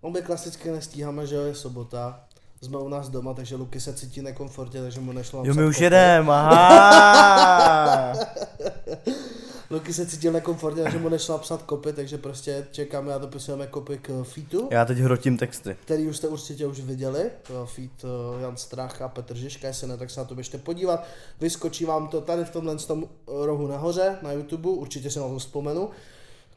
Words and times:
On 0.00 0.12
by 0.12 0.22
klasicky 0.22 0.70
nestíháme, 0.70 1.26
že 1.26 1.34
jo, 1.36 1.42
je 1.42 1.54
sobota. 1.54 2.20
Jsme 2.62 2.78
u 2.78 2.88
nás 2.88 3.08
doma, 3.08 3.34
takže 3.34 3.56
Luky 3.56 3.80
se 3.80 3.92
cítí 3.94 4.22
nekomfortně, 4.22 4.82
takže 4.82 5.00
mu 5.00 5.12
nešlo 5.12 5.42
Jo, 5.46 5.54
my 5.54 5.64
už 5.64 5.74
kopy. 5.76 5.84
jedem, 5.84 6.30
aha. 6.30 8.12
Luky 9.70 9.94
se 9.94 10.06
cítil 10.06 10.32
nekomfortně, 10.32 10.82
takže 10.82 10.98
mu 10.98 11.08
nešlo 11.08 11.34
napsat 11.36 11.62
kopy, 11.62 11.92
takže 11.92 12.18
prostě 12.18 12.66
čekáme 12.72 13.14
a 13.14 13.18
dopisujeme 13.18 13.66
kopy 13.66 13.98
k 13.98 14.22
featu, 14.24 14.68
Já 14.70 14.84
teď 14.84 14.98
hrotím 14.98 15.38
texty. 15.38 15.76
který 15.84 16.06
už 16.06 16.16
jste 16.16 16.28
určitě 16.28 16.66
už 16.66 16.80
viděli. 16.80 17.30
To 17.46 17.66
Feat 17.66 17.90
eh, 18.04 18.42
Jan 18.42 18.56
Strach 18.56 19.02
a 19.02 19.08
Petr 19.08 19.36
Žižka, 19.36 19.68
jestli 19.68 19.88
ne, 19.88 19.96
tak 19.96 20.10
se 20.10 20.20
na 20.20 20.26
to 20.26 20.34
běžte 20.34 20.58
podívat. 20.58 21.04
Vyskočí 21.40 21.84
vám 21.84 22.08
to 22.08 22.20
tady 22.20 22.44
v 22.44 22.50
tomhle 22.50 22.76
tom 22.76 23.04
rohu 23.26 23.66
nahoře 23.66 24.18
na 24.22 24.32
YouTube, 24.32 24.68
určitě 24.68 25.10
si 25.10 25.18
na 25.18 25.28
to 25.28 25.38
vzpomenu. 25.38 25.90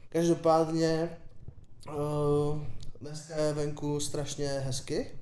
Každopádně 0.10 1.10
uh, 1.88 2.60
dneska 3.04 3.36
je 3.36 3.54
venku 3.54 4.00
strašně 4.00 4.48
hezky, 4.48 5.20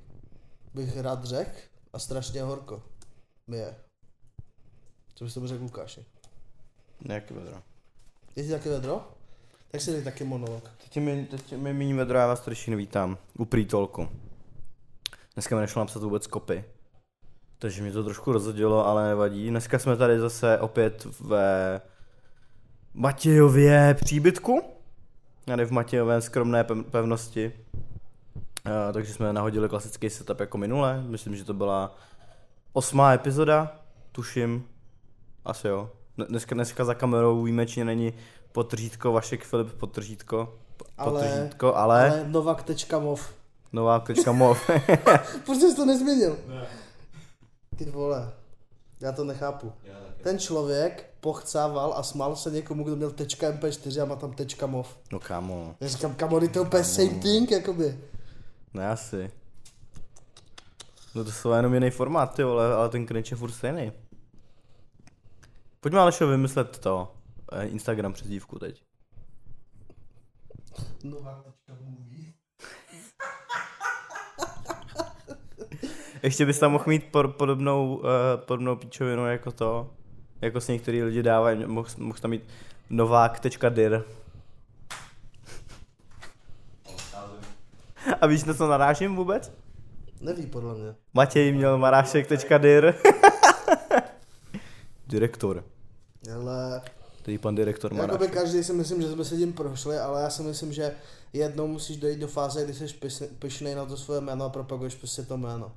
bych 0.74 0.98
rád 0.98 1.26
řekl, 1.26 1.58
a 1.94 2.00
strašně 2.00 2.42
horko. 2.42 2.84
Mi 3.48 3.58
je. 3.58 3.76
Co 5.16 5.24
bys 5.26 5.34
tomu 5.34 5.48
řekl 5.48 5.64
Lukáši? 5.64 6.06
Jaký 7.06 7.34
vedro. 7.34 7.62
Je 8.36 8.44
ti 8.44 8.50
taky 8.50 8.70
vedro? 8.70 9.08
Tak 9.72 9.82
si 9.82 9.92
dej 9.92 10.04
taky 10.04 10.24
monolog. 10.24 10.70
Teď 10.84 11.04
mi, 11.04 11.26
teď 11.26 11.54
mi 11.54 11.74
míní 11.74 11.94
vedro, 11.94 12.18
já 12.18 12.28
vás 12.28 12.48
všichni 12.50 12.76
vítám. 12.76 13.18
U 13.38 13.46
prítolku. 13.46 14.10
Dneska 15.34 15.56
mi 15.56 15.62
nešlo 15.62 15.80
napsat 15.80 16.04
vůbec 16.04 16.28
kopy. 16.28 16.64
Takže 17.60 17.82
mě 17.82 17.92
to 17.92 18.04
trošku 18.04 18.32
rozhodilo, 18.32 18.88
ale 18.88 19.08
nevadí. 19.08 19.50
Dneska 19.50 19.80
jsme 19.80 19.98
tady 19.98 20.20
zase 20.20 20.60
opět 20.60 21.06
ve 21.20 21.82
Matějově 22.94 23.94
příbytku. 23.94 24.62
Tady 25.46 25.66
v 25.66 25.72
Matějové 25.72 26.22
skromné 26.22 26.64
pev- 26.64 26.84
pevnosti. 26.84 27.54
Uh, 28.66 28.94
takže 28.94 29.14
jsme 29.14 29.34
nahodili 29.34 29.70
klasický 29.70 30.10
setup 30.10 30.40
jako 30.40 30.58
minule. 30.58 31.04
Myslím, 31.08 31.36
že 31.36 31.44
to 31.44 31.54
byla 31.54 31.96
osmá 32.74 33.14
epizoda, 33.14 33.76
tuším. 34.12 34.66
Asi 35.46 35.68
jo. 35.68 35.90
Dne- 36.18 36.26
Dneska, 36.30 36.56
dneska 36.56 36.86
za 36.86 36.94
kamerou 36.94 37.44
výjimečně 37.44 37.86
není 37.86 38.14
potržítko 38.52 39.12
Vašek 39.12 39.44
Filip 39.46 39.74
potržítko. 39.74 40.54
Ale- 40.98 41.12
Potržítko, 41.22 41.76
ale, 41.76 42.00
ale... 42.10 42.10
Ale 42.22 42.30
Novak.mov. 42.30 43.34
nová 43.74 44.00
tečka 44.00 44.32
mov. 44.32 44.70
Proč 45.46 45.58
jsi 45.58 45.76
to 45.76 45.86
nezměnil? 45.86 46.38
Ty 47.78 47.86
vole, 47.86 48.34
já 49.02 49.12
to 49.12 49.24
nechápu. 49.24 49.72
Ten 50.24 50.40
člověk 50.40 51.10
pochcával 51.22 51.94
a 51.98 52.04
smál 52.04 52.36
se 52.36 52.52
někomu, 52.52 52.84
kdo 52.84 52.96
měl 52.96 53.10
.mp4 53.10 54.02
a 54.02 54.06
má 54.06 54.16
tam 54.16 54.34
.mov. 54.66 54.98
no 55.12 55.20
kámo, 55.20 55.76
Já 55.80 55.88
říkám, 55.88 56.16
kamony, 56.16 56.48
to 56.50 56.60
je 56.60 56.66
úplně 56.66 56.84
same 56.84 57.10
thing, 57.10 57.52
jakoby. 57.52 58.00
Ne 58.74 58.90
asi. 58.90 59.32
No 61.16 61.24
to 61.24 61.32
jsou 61.32 61.52
jenom 61.52 61.74
jiný 61.74 61.90
formát, 61.90 62.36
ty 62.36 62.44
vole, 62.44 62.74
ale 62.74 62.90
ten 62.90 63.08
cringe 63.08 63.34
je 63.34 63.38
furt 63.38 63.52
stejný. 63.52 63.92
Pojďme 65.80 66.00
Alešo 66.00 66.28
vymyslet 66.28 66.80
to. 66.80 67.14
eh, 67.52 67.66
Instagram 67.68 68.14
přezdívku 68.14 68.60
teď. 68.60 68.84
Novak.movie. 71.04 72.34
Ještě 76.24 76.46
bys 76.46 76.60
tam 76.60 76.72
mohl 76.72 76.84
mít 76.88 77.12
por, 77.12 77.32
podobnou, 77.32 77.96
uh, 77.96 78.04
podobnou 78.38 78.76
píčovinu 78.76 79.28
jako 79.28 79.52
to, 79.52 79.94
jako 80.42 80.62
si 80.62 80.72
některý 80.72 81.04
lidi 81.04 81.24
dávají, 81.24 81.66
mohl, 81.66 81.90
mohl 81.98 82.20
tam 82.20 82.32
mít 82.32 82.44
novák.dir. 82.90 84.04
A 88.22 88.28
víš, 88.28 88.44
na 88.44 88.54
co 88.54 88.68
narážím 88.68 89.16
vůbec? 89.16 89.52
Neví 90.22 90.48
podle 90.48 90.76
mě. 90.76 90.96
Matěj 91.14 91.54
měl 91.54 91.78
marášek.dir. 91.78 92.94
Direktor. 95.08 95.64
Ale 96.36 96.82
Tady 97.22 97.38
pan 97.38 97.56
direktor 97.56 97.94
jakoby 97.94 98.12
Marášek. 98.12 98.34
každý 98.34 98.64
si 98.64 98.74
myslím, 98.74 99.02
že 99.02 99.12
jsme 99.12 99.26
se 99.26 99.38
tím 99.38 99.54
prošli, 99.54 100.00
ale 100.00 100.22
já 100.22 100.30
si 100.30 100.44
myslím, 100.44 100.74
že 100.74 100.92
jednou 101.34 101.68
musíš 101.68 101.98
dojít 101.98 102.20
do 102.20 102.28
fáze, 102.28 102.64
kdy 102.64 102.74
jsi 102.74 102.88
pyšnej 103.40 103.76
na 103.76 103.86
to 103.86 103.98
svoje 103.98 104.22
jméno 104.22 104.46
a 104.46 104.50
propaguješ 104.50 104.96
prostě 104.96 105.22
to 105.22 105.38
jméno. 105.38 105.72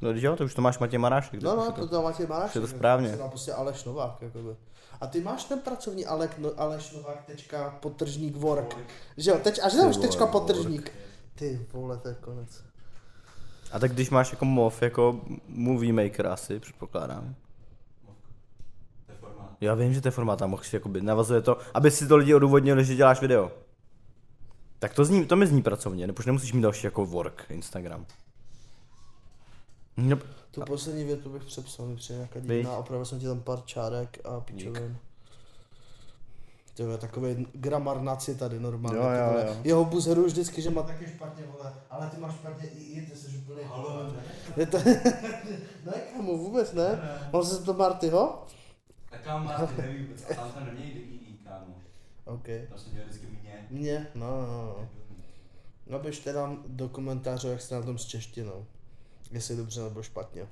No 0.00 0.10
jo, 0.14 0.36
to 0.36 0.44
už 0.44 0.54
to 0.54 0.62
máš 0.62 0.78
Matěj 0.78 0.98
Marášek. 0.98 1.42
No, 1.42 1.56
no, 1.56 1.72
to 1.72 1.88
tam 1.88 2.04
Matěj 2.04 2.26
Maráš. 2.26 2.54
je 2.54 2.60
to 2.60 2.66
správně. 2.66 3.18
Prostě 3.28 3.52
Aleš 3.52 3.84
Novák, 3.84 4.22
jakoby. 4.22 4.56
A 5.00 5.06
ty 5.06 5.20
máš 5.20 5.44
ten 5.44 5.58
pracovní 5.58 6.06
Alek, 6.06 6.38
no, 6.38 6.50
Aleš 6.56 6.92
Novák, 6.92 7.24
tečka, 7.26 7.78
potržník, 7.80 8.36
work. 8.36 8.76
Že 9.16 9.30
jo, 9.30 9.38
teď, 9.42 9.60
až 9.62 9.74
už 9.74 9.96
tečka, 9.96 10.24
work. 10.24 10.92
Ty 11.38 11.66
vole, 11.72 11.98
to 11.98 12.08
je 12.08 12.14
konec. 12.14 12.64
A 13.72 13.78
tak 13.78 13.92
když 13.92 14.10
máš 14.10 14.32
jako 14.32 14.44
MOV, 14.44 14.82
jako 14.82 15.20
movie 15.48 15.92
maker 15.92 16.26
asi, 16.26 16.60
předpokládám. 16.60 17.34
Já 19.60 19.74
vím, 19.74 19.94
že 19.94 20.00
to 20.00 20.08
je 20.08 20.12
formát, 20.12 20.42
a 20.42 20.46
mohl 20.46 20.62
si 20.62 20.76
jakoby, 20.76 21.00
navazuje 21.00 21.42
to, 21.42 21.58
aby 21.74 21.90
si 21.90 22.08
to 22.08 22.16
lidi 22.16 22.34
odůvodnili, 22.34 22.84
že 22.84 22.94
děláš 22.94 23.20
video. 23.20 23.52
Tak 24.78 24.94
to, 24.94 25.04
zní, 25.04 25.26
to 25.26 25.36
mi 25.36 25.46
zní 25.46 25.62
pracovně, 25.62 26.06
nebo 26.06 26.22
nemusíš 26.26 26.52
mít 26.52 26.62
další 26.62 26.86
jako 26.86 27.06
work 27.06 27.46
Instagram. 27.50 28.06
No, 29.96 30.16
Tu 30.50 30.60
poslední 30.60 31.04
větu 31.04 31.30
bych 31.30 31.44
přepsal, 31.44 31.86
mi 31.86 31.96
přijde 31.96 32.16
nějaká 32.16 32.40
divná, 32.40 32.76
opravil 32.76 33.04
jsem 33.04 33.20
ti 33.20 33.26
tam 33.26 33.40
pár 33.40 33.60
čárek 33.64 34.18
a 34.24 34.40
pičovin. 34.40 34.98
To 36.78 36.90
je 36.90 36.98
takový 36.98 37.46
gramarnaci 37.52 38.34
tady 38.34 38.60
normálně. 38.60 38.98
Jo, 38.98 39.04
jo, 39.04 39.46
jo. 39.46 39.56
Jeho 39.64 39.84
buzeru 39.84 40.24
vždycky, 40.24 40.62
že 40.62 40.70
má 40.70 40.82
taky 40.82 41.06
špatně, 41.06 41.44
vole, 41.44 41.74
ale 41.90 42.10
ty 42.10 42.20
máš 42.20 42.34
špatně 42.34 42.68
i 42.68 42.82
i, 42.82 43.06
ty 43.06 43.16
jsi 43.16 43.36
úplně... 43.36 43.62
Je 44.56 44.66
to... 44.66 44.78
ne, 45.86 45.92
kámo, 46.12 46.36
vůbec 46.36 46.72
ne. 46.72 47.00
Mám 47.32 47.44
se 47.44 47.62
to 47.62 47.74
Martyho? 47.74 48.46
Tak 49.10 49.20
tam 49.22 49.44
máte, 49.44 49.82
neví 49.82 50.04
vůbec, 50.04 50.30
a 50.30 50.34
tam 50.34 50.66
nemějí 50.66 50.94
DID, 50.94 51.40
kámo. 51.44 51.74
OK. 52.24 52.46
Tam 52.68 52.78
se 52.78 52.90
dělá 52.90 53.04
vždycky 53.06 53.26
mě. 53.26 53.66
Mně, 53.70 54.06
no, 54.14 54.26
no, 54.26 54.46
no. 54.46 54.88
Napište 55.86 56.32
nám 56.32 56.64
do 56.66 56.88
komentářů, 56.88 57.48
jak 57.48 57.60
jste 57.60 57.74
na 57.74 57.82
tom 57.82 57.98
s 57.98 58.06
češtinou. 58.06 58.66
Jestli 59.30 59.56
dobře 59.56 59.80
nebo 59.80 60.02
špatně. 60.02 60.46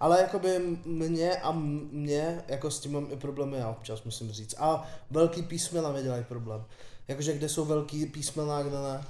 Ale 0.00 0.20
jakoby 0.20 0.78
mě 0.84 1.36
a 1.36 1.52
mě, 1.92 2.42
jako 2.48 2.70
s 2.70 2.80
tím 2.80 2.92
mám 2.92 3.06
i 3.10 3.16
problémy 3.16 3.56
já 3.56 3.70
občas, 3.70 4.02
musím 4.04 4.32
říct. 4.32 4.54
A 4.58 4.86
velký 5.10 5.42
písmena 5.42 5.92
mi 5.92 6.02
dělají 6.02 6.24
problém. 6.24 6.64
Jakože 7.08 7.32
kde 7.32 7.48
jsou 7.48 7.64
velký 7.64 8.06
písmena 8.06 8.58
a 8.58 8.62
kde 8.62 8.78
ne. 8.78 9.04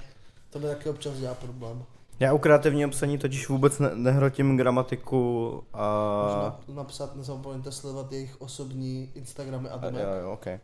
To 0.49 0.59
mi 0.59 0.67
taky 0.67 0.89
občas 0.89 1.17
dělá 1.17 1.33
problém. 1.33 1.83
já 2.19 2.33
u 2.33 2.37
kreativního 2.37 2.89
psaní 2.89 3.17
totiž 3.17 3.49
vůbec 3.49 3.79
ne- 3.79 3.95
nehrotím 3.95 4.57
gramatiku 4.57 5.63
a... 5.73 6.23
Můžu 6.23 6.35
na- 6.75 6.81
napsat, 6.83 7.15
nezapomeňte 7.15 7.71
sledovat 7.71 8.11
jejich 8.11 8.41
osobní 8.41 9.11
Instagramy 9.15 9.69
a 9.69 9.77
domy. 9.77 10.01
jo, 10.01 10.07
jo, 10.23 10.31
okay. 10.31 10.59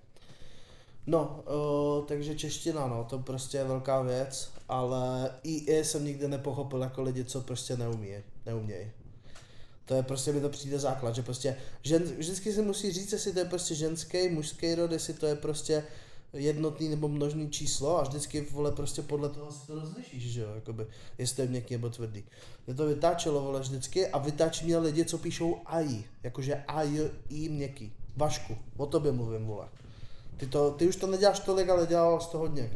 No, 1.08 1.40
uh, 2.00 2.06
takže 2.06 2.36
čeština, 2.36 2.88
no, 2.88 3.04
to 3.04 3.20
prostě 3.20 3.58
je 3.58 3.64
velká 3.64 4.02
věc, 4.02 4.52
ale 4.70 5.32
i 5.44 5.84
jsem 5.84 6.06
nikdy 6.06 6.28
nepochopil 6.28 6.82
jako 6.82 7.02
lidi, 7.02 7.26
co 7.26 7.42
prostě 7.42 7.78
neumí, 7.78 8.16
neumějí. 8.46 8.92
To 9.86 9.94
je 9.94 10.04
prostě, 10.04 10.34
mi 10.34 10.42
to 10.42 10.50
přijde 10.50 10.80
základ, 10.80 11.16
že 11.16 11.22
prostě 11.22 11.58
žen, 11.82 12.04
vždycky 12.04 12.54
se 12.54 12.62
musí 12.62 12.92
říct, 12.92 13.12
jestli 13.12 13.34
to 13.34 13.40
je 13.40 13.46
prostě 13.46 13.76
ženský, 13.76 14.30
mužský 14.30 14.76
rod, 14.76 14.92
jestli 14.92 15.14
to 15.14 15.26
je 15.26 15.36
prostě 15.36 15.84
jednotný 16.34 16.90
nebo 16.90 17.08
množný 17.08 17.50
číslo 17.50 18.00
a 18.00 18.04
vždycky 18.04 18.42
vole 18.42 18.72
prostě 18.72 19.02
podle 19.02 19.30
toho 19.30 19.52
si 19.52 19.68
to 19.68 19.76
rozlišíš, 19.76 20.24
že 20.24 20.42
jo, 20.42 20.50
jakoby, 20.56 20.88
jestli 21.18 21.36
to 21.36 21.42
je 21.42 21.48
měkký 21.48 21.74
nebo 21.74 21.90
tvrdý. 21.90 22.24
Mě 22.68 22.76
to 22.76 22.86
vytáčelo 22.86 23.42
vole 23.42 23.60
vždycky 23.60 24.08
a 24.08 24.18
vytáčí 24.18 24.66
mě 24.66 24.78
lidi, 24.78 25.06
co 25.06 25.18
píšou 25.18 25.58
AI, 25.66 26.04
jakože 26.24 26.64
AI, 26.68 27.12
I 27.30 27.50
měkký. 27.50 27.94
Vašku, 28.18 28.58
o 28.78 28.86
tobě 28.86 29.12
mluvím, 29.12 29.46
vole. 29.46 29.68
Ty, 30.38 30.48
to, 30.48 30.72
ty 30.72 30.88
už 30.88 30.96
to 30.96 31.08
neděláš 31.08 31.40
tolik, 31.40 31.70
ale 31.70 31.88
dělal 31.88 32.22
jsi 32.22 32.30
to 32.30 32.38
hodně. 32.38 32.70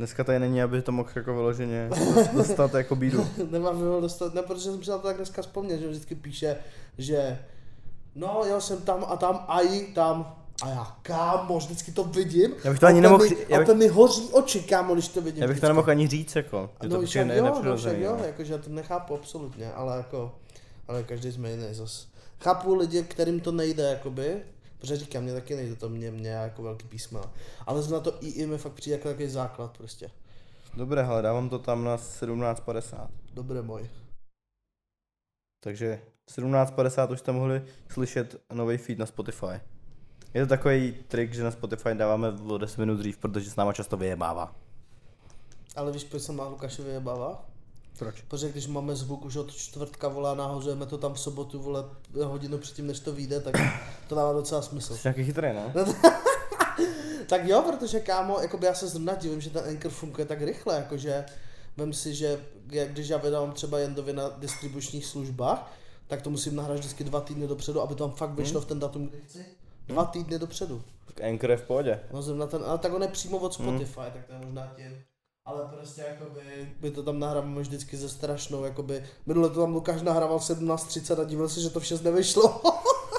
Dneska 0.00 0.24
tady 0.24 0.38
není, 0.38 0.62
aby 0.62 0.82
to 0.82 0.92
mohl 0.92 1.08
jako 1.16 1.34
vyloženě 1.34 1.90
dostat 2.32 2.74
jako 2.74 2.96
bídu. 2.96 3.26
Nemám 3.50 3.80
ho 3.80 4.00
dostat, 4.00 4.34
ne, 4.34 4.42
protože 4.42 4.64
jsem 4.64 4.84
si 4.84 4.90
na 4.90 4.98
to 4.98 5.06
tak 5.06 5.16
dneska 5.16 5.42
vzpomněl, 5.42 5.78
že 5.78 5.88
vždycky 5.88 6.14
píše, 6.14 6.56
že 6.98 7.38
no, 8.14 8.42
já 8.48 8.60
jsem 8.60 8.80
tam 8.82 9.04
a 9.08 9.16
tam, 9.16 9.44
a 9.48 9.60
i 9.60 9.80
tam. 9.94 10.36
A 10.62 10.68
já, 10.68 10.96
kámo, 11.02 11.58
vždycky 11.58 11.92
to 11.92 12.04
vidím. 12.04 12.54
Já 12.64 12.70
bych 12.70 12.80
to 12.80 12.86
ani 12.86 12.98
a 12.98 13.02
nemohl 13.02 13.24
mi, 13.24 13.36
já 13.48 13.56
a 13.56 13.60
bych- 13.60 13.68
to 13.68 13.74
mi 13.74 13.88
hoří 13.88 14.28
oči, 14.32 14.60
kámo, 14.62 14.94
když 14.94 15.08
to 15.08 15.20
vidím. 15.20 15.42
Já 15.42 15.48
bych 15.48 15.60
to 15.60 15.66
nemohl 15.68 15.90
ani 15.90 16.08
říct, 16.08 16.36
jako. 16.36 16.70
Že 16.82 16.88
to 16.88 16.94
No, 16.96 17.02
přijde 17.02 17.06
však 17.06 17.26
ne- 17.26 17.36
jo, 17.36 17.62
no, 17.64 17.76
však 17.76 17.98
jo, 17.98 18.16
no. 18.18 18.24
jakože 18.24 18.52
já 18.52 18.58
to 18.58 18.70
nechápu 18.70 19.14
absolutně, 19.14 19.72
ale 19.72 19.96
jako, 19.96 20.34
ale 20.88 21.02
každý 21.02 21.32
jsme 21.32 21.50
jiný 21.50 21.64
zas. 21.74 22.06
Chápu 22.40 22.74
lidi, 22.74 23.02
kterým 23.02 23.40
to 23.40 23.52
nejde, 23.52 23.82
jakoby, 23.82 24.42
protože 24.80 24.96
říkám, 24.96 25.22
mě 25.22 25.32
taky 25.32 25.56
nejde 25.56 25.76
to 25.76 25.88
mě, 25.88 26.10
mě 26.10 26.30
jako 26.30 26.62
velký 26.62 26.88
písma. 26.88 27.32
Ale 27.66 27.82
zna 27.82 28.00
to 28.00 28.18
i, 28.20 28.46
mi 28.46 28.58
fakt 28.58 28.72
přijde 28.72 28.96
jako 28.96 29.08
takový 29.08 29.28
základ 29.28 29.78
prostě. 29.78 30.10
Dobré, 30.74 31.02
hele, 31.02 31.22
dávám 31.22 31.48
to 31.48 31.58
tam 31.58 31.84
na 31.84 31.96
17.50. 31.96 33.08
Dobré 33.34 33.62
můj. 33.62 33.90
Takže 35.60 36.02
17.50 36.36 37.12
už 37.12 37.18
jste 37.18 37.32
mohli 37.32 37.62
slyšet 37.88 38.42
nový 38.52 38.76
feed 38.76 38.98
na 38.98 39.06
Spotify. 39.06 39.60
Je 40.34 40.42
to 40.42 40.48
takový 40.48 40.96
trik, 41.08 41.34
že 41.34 41.44
na 41.44 41.50
Spotify 41.50 41.94
dáváme 41.94 42.28
o 42.28 42.58
10 42.58 42.78
minut 42.78 42.96
dřív, 42.96 43.18
protože 43.18 43.50
s 43.50 43.56
náma 43.56 43.72
často 43.72 43.96
vyjebává. 43.96 44.54
Ale 45.76 45.92
víš, 45.92 46.04
proč 46.04 46.22
se 46.22 46.32
má 46.32 46.48
Lukášovi 46.48 46.90
jebává? 46.90 47.49
Proč? 48.00 48.20
Protože 48.20 48.48
když 48.48 48.66
máme 48.66 48.96
zvuk 48.96 49.24
už 49.24 49.36
od 49.36 49.54
čtvrtka, 49.54 50.08
vole, 50.08 50.30
a 50.30 50.34
nahozujeme 50.34 50.86
to 50.86 50.98
tam 50.98 51.14
v 51.14 51.20
sobotu, 51.20 51.58
vole, 51.58 51.84
hodinu 52.24 52.58
předtím, 52.58 52.86
než 52.86 53.00
to 53.00 53.12
vyjde, 53.12 53.40
tak 53.40 53.54
to 54.08 54.14
dává 54.14 54.32
docela 54.32 54.62
smysl. 54.62 54.96
Jsi 54.96 55.08
nějaký 55.08 55.24
chytrý, 55.24 55.48
no? 55.54 55.72
Tak 57.28 57.44
jo, 57.44 57.62
protože 57.62 58.00
kámo, 58.00 58.40
jakoby 58.40 58.66
já 58.66 58.74
se 58.74 58.88
zrovna 58.88 59.14
divím, 59.14 59.40
že 59.40 59.50
ten 59.50 59.64
Anchor 59.68 59.90
funguje 59.90 60.26
tak 60.26 60.42
rychle, 60.42 60.76
jakože 60.76 61.24
vem 61.76 61.92
si, 61.92 62.14
že 62.14 62.40
jak 62.70 62.92
když 62.92 63.08
já 63.08 63.18
vydávám 63.18 63.52
třeba 63.52 63.78
Jendovi 63.78 64.12
na 64.12 64.28
distribučních 64.28 65.06
službách, 65.06 65.72
tak 66.06 66.22
to 66.22 66.30
musím 66.30 66.56
nahrát 66.56 66.78
vždycky 66.78 67.04
dva 67.04 67.20
týdny 67.20 67.46
dopředu, 67.46 67.80
aby 67.80 67.94
tam 67.94 68.10
fakt 68.10 68.30
vyšlo 68.30 68.60
v 68.60 68.66
ten 68.66 68.78
datum, 68.78 69.06
kdy 69.08 69.20
chci. 69.20 69.44
Dva 69.86 70.04
týdny 70.04 70.38
dopředu. 70.38 70.82
Tak 71.06 71.20
Anchor 71.20 71.50
je 71.50 71.56
v 71.56 71.62
pohodě. 71.62 72.00
No 72.12 72.22
zrovna 72.22 72.46
ten, 72.46 72.62
ale 72.66 72.78
tak 72.78 72.92
on 72.92 73.02
je 73.02 73.08
přímo 73.08 73.38
od 73.38 73.54
Spotify, 73.54 74.00
tak 74.12 74.26
to 74.26 74.32
je 74.32 74.38
možná 74.38 74.72
tím. 74.76 75.02
Ale 75.46 75.68
prostě 75.76 76.00
jakoby, 76.08 76.74
my 76.80 76.90
to 76.90 77.02
tam 77.02 77.18
nahráváme 77.18 77.60
vždycky 77.60 77.96
ze 77.96 78.08
strašnou, 78.08 78.64
jakoby, 78.64 79.04
minule 79.26 79.50
to 79.50 79.60
tam 79.60 79.74
Lukáš 79.74 80.02
nahrával 80.02 80.38
17.30 80.38 81.20
a 81.20 81.24
divil 81.24 81.48
se, 81.48 81.60
že 81.60 81.70
to 81.70 81.80
vše 81.80 81.98
nevyšlo. 82.02 82.62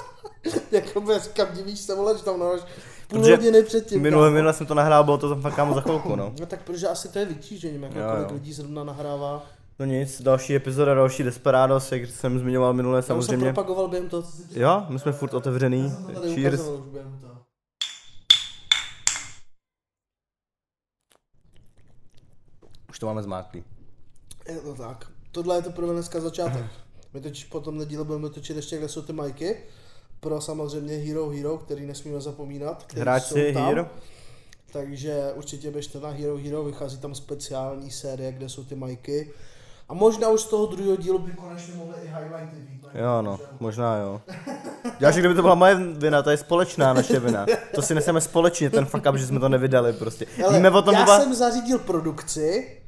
jakoby, 0.70 1.18
říkám, 1.18 1.48
divíš 1.54 1.80
se, 1.80 1.94
vole, 1.94 2.18
že 2.18 2.24
tam 2.24 2.40
nahráš 2.40 2.60
půl 3.08 3.20
Protože 3.20 3.36
hodiny 3.36 3.62
předtím. 3.62 4.02
Minule, 4.02 4.26
kámo. 4.26 4.34
minule 4.34 4.52
jsem 4.52 4.66
to 4.66 4.74
nahrál, 4.74 5.04
bylo 5.04 5.18
to 5.18 5.28
tam 5.28 5.42
fakt 5.42 5.54
kámo 5.54 5.74
za 5.74 5.80
chvilku, 5.80 6.16
no. 6.16 6.32
No 6.40 6.46
tak 6.46 6.62
protože 6.62 6.88
asi 6.88 7.08
to 7.08 7.18
je 7.18 7.24
vytížením, 7.24 7.82
jako 7.82 7.98
Jo, 7.98 8.04
kolik 8.14 8.28
jo. 8.28 8.34
lidí 8.34 8.52
zrovna 8.52 8.84
nahrává. 8.84 9.42
No 9.78 9.86
nic, 9.86 10.22
další 10.22 10.54
epizoda, 10.56 10.94
další 10.94 11.22
Desperados, 11.22 11.92
jak 11.92 12.10
jsem 12.10 12.38
zmiňoval 12.38 12.72
minule 12.72 12.96
Já 12.96 13.00
už 13.00 13.06
jsem 13.06 13.22
samozřejmě. 13.22 13.52
propagoval 13.52 13.88
během 13.88 14.08
toho, 14.08 14.22
co 14.22 14.30
jsi 14.30 14.60
Jo, 14.60 14.86
my 14.88 14.98
jsme 14.98 15.12
furt 15.12 15.34
otevřený. 15.34 15.82
Já 15.84 15.90
jsem 15.90 16.14
to 16.14 16.20
tady 16.20 16.34
Cheers. 16.34 16.60
už 16.60 16.80
během 16.92 17.18
toho. 17.20 17.32
Už 22.90 22.91
to 23.02 23.06
máme 23.06 23.22
zmáklý. 23.22 23.64
Je 24.48 24.56
to 24.56 24.74
tak. 24.74 25.06
Tohle 25.32 25.56
je 25.56 25.62
teprve 25.62 25.92
dneska 25.92 26.20
začátek. 26.20 26.64
My 27.14 27.20
totiž 27.20 27.44
potom 27.44 27.78
nedíle 27.78 28.04
budeme 28.04 28.30
točit 28.30 28.56
ještě, 28.56 28.78
kde 28.78 28.88
jsou 28.88 29.02
ty 29.02 29.12
majky. 29.12 29.56
Pro 30.20 30.40
samozřejmě 30.40 30.96
Hero 30.96 31.28
Hero, 31.30 31.58
který 31.58 31.86
nesmíme 31.86 32.20
zapomínat. 32.20 32.82
který 32.82 33.00
Hráči 33.00 33.28
jsou 33.28 33.54
tam. 33.54 33.66
Hero. 33.66 33.86
Takže 34.72 35.32
určitě 35.34 35.70
běžte 35.70 36.00
na 36.00 36.08
Hero 36.08 36.36
Hero, 36.36 36.64
vychází 36.64 36.98
tam 36.98 37.14
speciální 37.14 37.90
série, 37.90 38.32
kde 38.32 38.48
jsou 38.48 38.64
ty 38.64 38.74
majky. 38.74 39.30
A 39.88 39.94
možná 39.94 40.28
už 40.28 40.40
z 40.40 40.46
toho 40.46 40.66
druhého 40.66 40.96
dílu 40.96 41.18
by 41.18 41.32
konečně 41.32 41.74
mohli 41.74 41.94
i 42.04 42.06
highlighty 42.06 42.56
být. 42.56 42.84
Jo, 42.94 43.22
no, 43.22 43.40
možná 43.60 43.96
jo. 43.96 44.20
Já, 45.00 45.10
že 45.10 45.20
kdyby 45.20 45.34
to 45.34 45.42
byla 45.42 45.54
moje 45.54 45.74
vina, 45.74 46.22
to 46.22 46.30
je 46.30 46.36
společná 46.36 46.92
naše 46.92 47.20
vina. 47.20 47.46
To 47.74 47.82
si 47.82 47.94
neseme 47.94 48.20
společně, 48.20 48.70
ten 48.70 48.86
fuck 48.86 49.06
up, 49.10 49.16
že 49.16 49.26
jsme 49.26 49.40
to 49.40 49.48
nevydali 49.48 49.92
prostě. 49.92 50.26
Ale 50.44 50.56
Víme 50.56 50.70
o 50.70 50.82
tom, 50.82 50.94
já 50.94 51.04
byla... 51.04 51.20
jsem 51.20 51.34
zařídil 51.34 51.78
produkci 51.78 52.78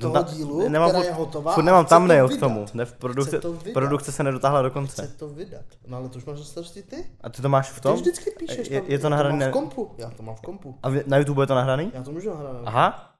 toho 0.00 0.14
Ta- 0.14 0.22
dílu, 0.22 0.68
nemám 0.68 0.90
která 0.90 1.04
je 1.04 1.12
hotová. 1.12 1.54
Furt 1.54 1.62
nemám 1.64 1.84
to 1.84 1.94
thumbnail 1.94 2.28
k 2.28 2.40
tomu. 2.40 2.66
Ne, 2.74 2.84
v 2.84 2.92
produkce, 2.92 3.30
Chce 3.30 3.40
to 3.40 3.52
vydat. 3.52 3.72
produkce 3.74 4.12
se 4.12 4.22
nedotáhla 4.24 4.62
do 4.62 4.68
Chce 4.70 4.74
konce. 4.74 5.08
to 5.16 5.28
vydat. 5.28 5.64
No 5.86 5.96
ale 5.96 6.08
to 6.08 6.18
už 6.18 6.24
máš 6.24 6.38
na 6.38 6.44
starosti 6.44 6.82
ty? 6.82 7.06
A 7.20 7.28
ty 7.28 7.42
to 7.42 7.48
máš 7.48 7.70
v 7.70 7.74
Ty 7.74 7.80
tom? 7.80 7.94
vždycky 7.96 8.30
píšeš. 8.38 8.70
Je- 8.70 8.82
je 8.86 8.98
to 8.98 9.06
já 9.06 9.10
nahraný 9.10 9.32
mám 9.32 9.40
na- 9.40 9.48
v 9.48 9.52
kompu. 9.52 9.90
Já 9.98 10.10
to 10.10 10.22
mám 10.22 10.34
v 10.34 10.40
kompu. 10.40 10.74
A 10.82 10.88
na 11.06 11.16
YouTube 11.18 11.42
je 11.42 11.46
to 11.46 11.54
nahraný? 11.54 11.90
Já 11.94 12.02
to 12.02 12.12
můžu 12.12 12.30
nahrát. 12.30 12.56
Aha. 12.64 13.12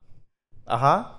Aha. 0.67 1.12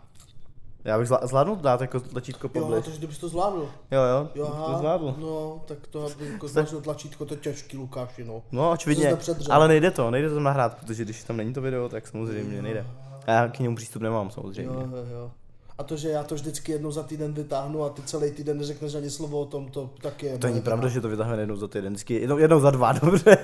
Já 0.83 0.97
bych 0.99 1.07
zvla- 1.07 1.27
zvládnul 1.27 1.55
dát 1.55 1.81
jako 1.81 1.99
tlačítko 1.99 2.49
Jo, 2.53 2.61
poblíž. 2.61 2.83
takže 2.85 2.99
ty 2.99 3.07
bys 3.07 3.17
to 3.17 3.29
zvládl. 3.29 3.69
Jo, 3.91 4.01
jo, 4.03 4.29
Jo, 4.35 4.43
bych 4.45 4.53
to 4.55 4.65
aha, 4.67 4.77
zvládl. 4.77 5.15
No, 5.17 5.61
tak 5.65 5.77
to 5.87 6.05
aby 6.05 6.27
jako 6.27 6.47
zvládl 6.47 6.81
tlačítko, 6.81 7.25
to 7.25 7.33
je 7.33 7.39
těžký, 7.39 7.77
Lukáši, 7.77 8.23
no. 8.23 8.41
No, 8.51 8.71
očividně, 8.71 9.15
To 9.15 9.53
ale 9.53 9.67
nejde 9.67 9.91
to, 9.91 10.11
nejde 10.11 10.29
to 10.29 10.39
nahrát, 10.39 10.77
protože 10.77 11.03
když 11.05 11.23
tam 11.23 11.37
není 11.37 11.53
to 11.53 11.61
video, 11.61 11.89
tak 11.89 12.07
samozřejmě 12.07 12.61
nejde. 12.61 12.85
A 13.27 13.31
já 13.31 13.47
k 13.47 13.59
němu 13.59 13.75
přístup 13.75 14.01
nemám 14.01 14.31
samozřejmě. 14.31 14.73
Jo, 14.75 14.81
jo, 14.91 15.05
jo. 15.11 15.31
A 15.77 15.83
to, 15.83 15.97
že 15.97 16.09
já 16.09 16.23
to 16.23 16.35
vždycky 16.35 16.71
jednou 16.71 16.91
za 16.91 17.03
týden 17.03 17.33
vytáhnu 17.33 17.83
a 17.83 17.89
ty 17.89 18.01
celý 18.01 18.31
týden 18.31 18.57
neřekneš 18.57 18.95
ani 18.95 19.09
slovo 19.09 19.39
o 19.39 19.45
tom, 19.45 19.69
to 19.69 19.89
taky 20.01 20.25
je. 20.25 20.37
To 20.37 20.47
není 20.47 20.61
pravda, 20.61 20.87
že 20.87 21.01
to 21.01 21.09
vytáhneme 21.09 21.41
jednou 21.41 21.55
za 21.55 21.67
týden, 21.67 21.93
vždycky 21.93 22.13
jednou, 22.13 22.37
jednou 22.37 22.59
za 22.59 22.71
dva, 22.71 22.91
dobře. 23.03 23.37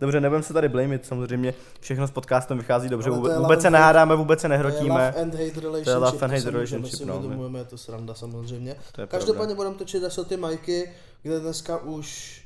dobře, 0.00 0.20
nebudeme 0.20 0.42
se 0.42 0.52
tady 0.52 0.68
blamit, 0.68 1.06
samozřejmě 1.06 1.54
všechno 1.80 2.06
s 2.06 2.10
podcastem 2.10 2.58
vychází 2.58 2.88
dobře, 2.88 3.10
to 3.10 3.16
vůbec, 3.16 3.36
vůbec 3.38 3.62
se 3.62 3.70
nehádáme, 3.70 4.16
vůbec 4.16 4.40
se 4.40 4.48
To 4.48 4.52
je 4.52 4.58
nehrotíme. 4.58 4.94
love 4.94 5.22
and 5.22 5.34
hate 5.34 5.60
relationship. 5.60 5.84
To 5.84 5.90
je 5.90 5.96
love 5.96 6.10
and 6.10 6.18
to 6.18 6.24
hate 6.24 6.34
můžeme 6.34 6.50
relationship, 6.52 6.98
si 6.98 7.04
no, 7.04 7.16
uvědomujeme, 7.18 7.58
je 7.58 7.64
to 7.64 7.78
sranda 7.78 8.14
samozřejmě. 8.14 8.76
To 8.92 9.00
je 9.00 9.06
Každopádně 9.06 9.54
budeme 9.54 9.74
točit 9.74 10.00
zase 10.02 10.24
ty 10.24 10.36
majky, 10.36 10.90
kde 11.22 11.40
dneska 11.40 11.78
už 11.78 12.40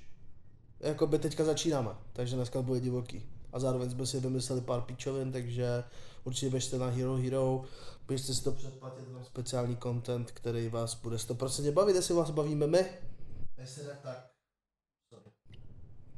jakoby 0.81 1.19
teďka 1.19 1.45
začínáme, 1.45 1.91
takže 2.13 2.37
dneska 2.37 2.63
bude 2.63 2.81
divoký. 2.81 3.23
A 3.53 3.59
zároveň 3.59 3.91
jsme 3.91 4.07
si 4.07 4.21
vymysleli 4.21 4.61
pár 4.61 4.81
píčovin, 4.81 5.33
takže 5.33 5.85
určitě 6.25 6.51
běžte 6.51 6.79
na 6.79 6.87
Hero 6.87 7.17
Hero, 7.17 7.63
běžte 8.09 8.35
si 8.35 8.45
to 8.45 8.53
předplatit, 8.53 9.05
tam 9.13 9.25
speciální 9.25 9.77
content, 9.77 10.31
který 10.31 10.69
vás 10.69 10.95
bude 10.95 11.17
100% 11.17 11.73
bavit, 11.73 11.97
jestli 11.97 12.15
vás 12.15 12.31
bavíme 12.31 12.67
my. 12.67 12.87
Jestli 13.59 13.83
tak, 13.85 13.99
tak. 14.03 14.31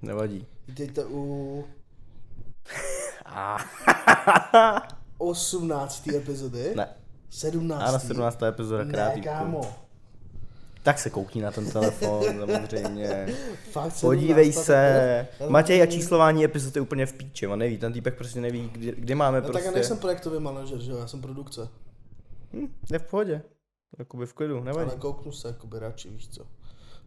Nevadí. 0.03 0.47
Vítejte 0.69 1.05
u 1.05 1.65
Ah. 3.25 3.59
18. 5.19 6.07
epizody. 6.09 6.73
ne, 6.77 6.89
17. 7.31 7.83
a 7.83 7.93
na 7.93 7.99
17. 7.99 8.43
epizoda 8.43 8.85
Ne, 8.85 8.93
krátý. 8.93 9.23
kámo. 9.23 9.86
Tak 10.87 10.99
se 10.99 11.11
koukni 11.11 11.43
na 11.43 11.51
ten 11.51 11.71
telefon, 11.71 12.25
samozřejmě. 12.53 13.27
Fakt 13.73 13.97
17. 13.97 14.01
Podívej 14.01 14.53
se. 14.53 15.27
Matěj 15.49 15.83
a 15.83 15.87
číslování 15.87 16.45
epizod 16.45 16.77
je 16.77 16.83
úplně 16.83 17.07
v 17.07 17.13
píči, 17.13 17.47
on 17.47 17.59
neví, 17.59 17.79
ten 17.79 17.93
týpek 17.93 18.15
prostě 18.15 18.41
neví, 18.41 18.69
kdy, 18.73 18.95
kdy 18.99 19.15
máme 19.15 19.37
No, 19.37 19.43
tak 19.43 19.51
prostě. 19.53 19.67
já 19.67 19.73
nejsem 19.73 19.99
projektový 19.99 20.41
manažer, 20.41 20.81
že 20.81 20.91
jo, 20.91 20.99
já 20.99 21.07
jsem 21.07 21.21
produkce. 21.21 21.69
Hm, 22.53 22.67
je 22.93 22.99
v 22.99 23.03
pohodě. 23.03 23.43
Jakoby 23.99 24.27
v 24.27 24.33
klidu, 24.33 24.65
nevadí. 24.65 24.91
Ale 24.91 25.01
kouknu 25.01 25.33
se 25.33 25.49
jakoby 25.49 25.79
radši, 25.79 26.11
víš 26.11 26.29
co. 26.29 26.47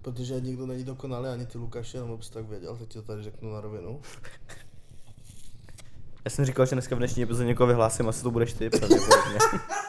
Protože 0.02 0.42
nikdo 0.42 0.66
není 0.66 0.84
dokonalý, 0.84 1.28
ani 1.28 1.46
ty 1.46 1.58
Lukáši, 1.58 1.98
jenom 1.98 2.12
abys 2.12 2.30
tak 2.30 2.46
věděl, 2.46 2.78
teď 2.78 2.88
ti 2.88 3.00
to 3.00 3.04
tady 3.04 3.24
řeknu 3.24 3.54
na 3.54 3.62
rovinu. 3.62 4.02
Já 6.26 6.32
jsem 6.32 6.46
říkal, 6.46 6.66
že 6.66 6.76
dneska 6.76 6.96
v 6.96 6.98
dnešní 6.98 7.24
epizodě 7.24 7.48
někoho 7.48 7.68
vyhlásím, 7.68 8.10
asi 8.10 8.24
to 8.24 8.32
budeš 8.32 8.54
ty 8.54 8.70
pravděpodobně. 8.70 9.38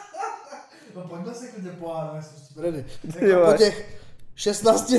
No 0.95 1.07
pojďme 1.07 1.33
se 1.33 1.47
klidně 1.47 1.71
pohádat, 1.71 2.15
já 2.15 2.21
jsem 2.21 2.37
s 2.37 2.47
tím 2.47 2.63
ready. 2.63 2.85
Jo. 3.19 3.27
Jako 3.27 3.51
po 3.51 3.57
těch 3.57 3.99
16 4.35 4.93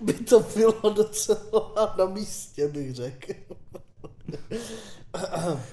by 0.00 0.12
to 0.12 0.40
bylo 0.40 0.90
docela 0.94 1.94
na 1.98 2.04
místě, 2.06 2.68
bych 2.68 2.94
řekl. 2.94 3.32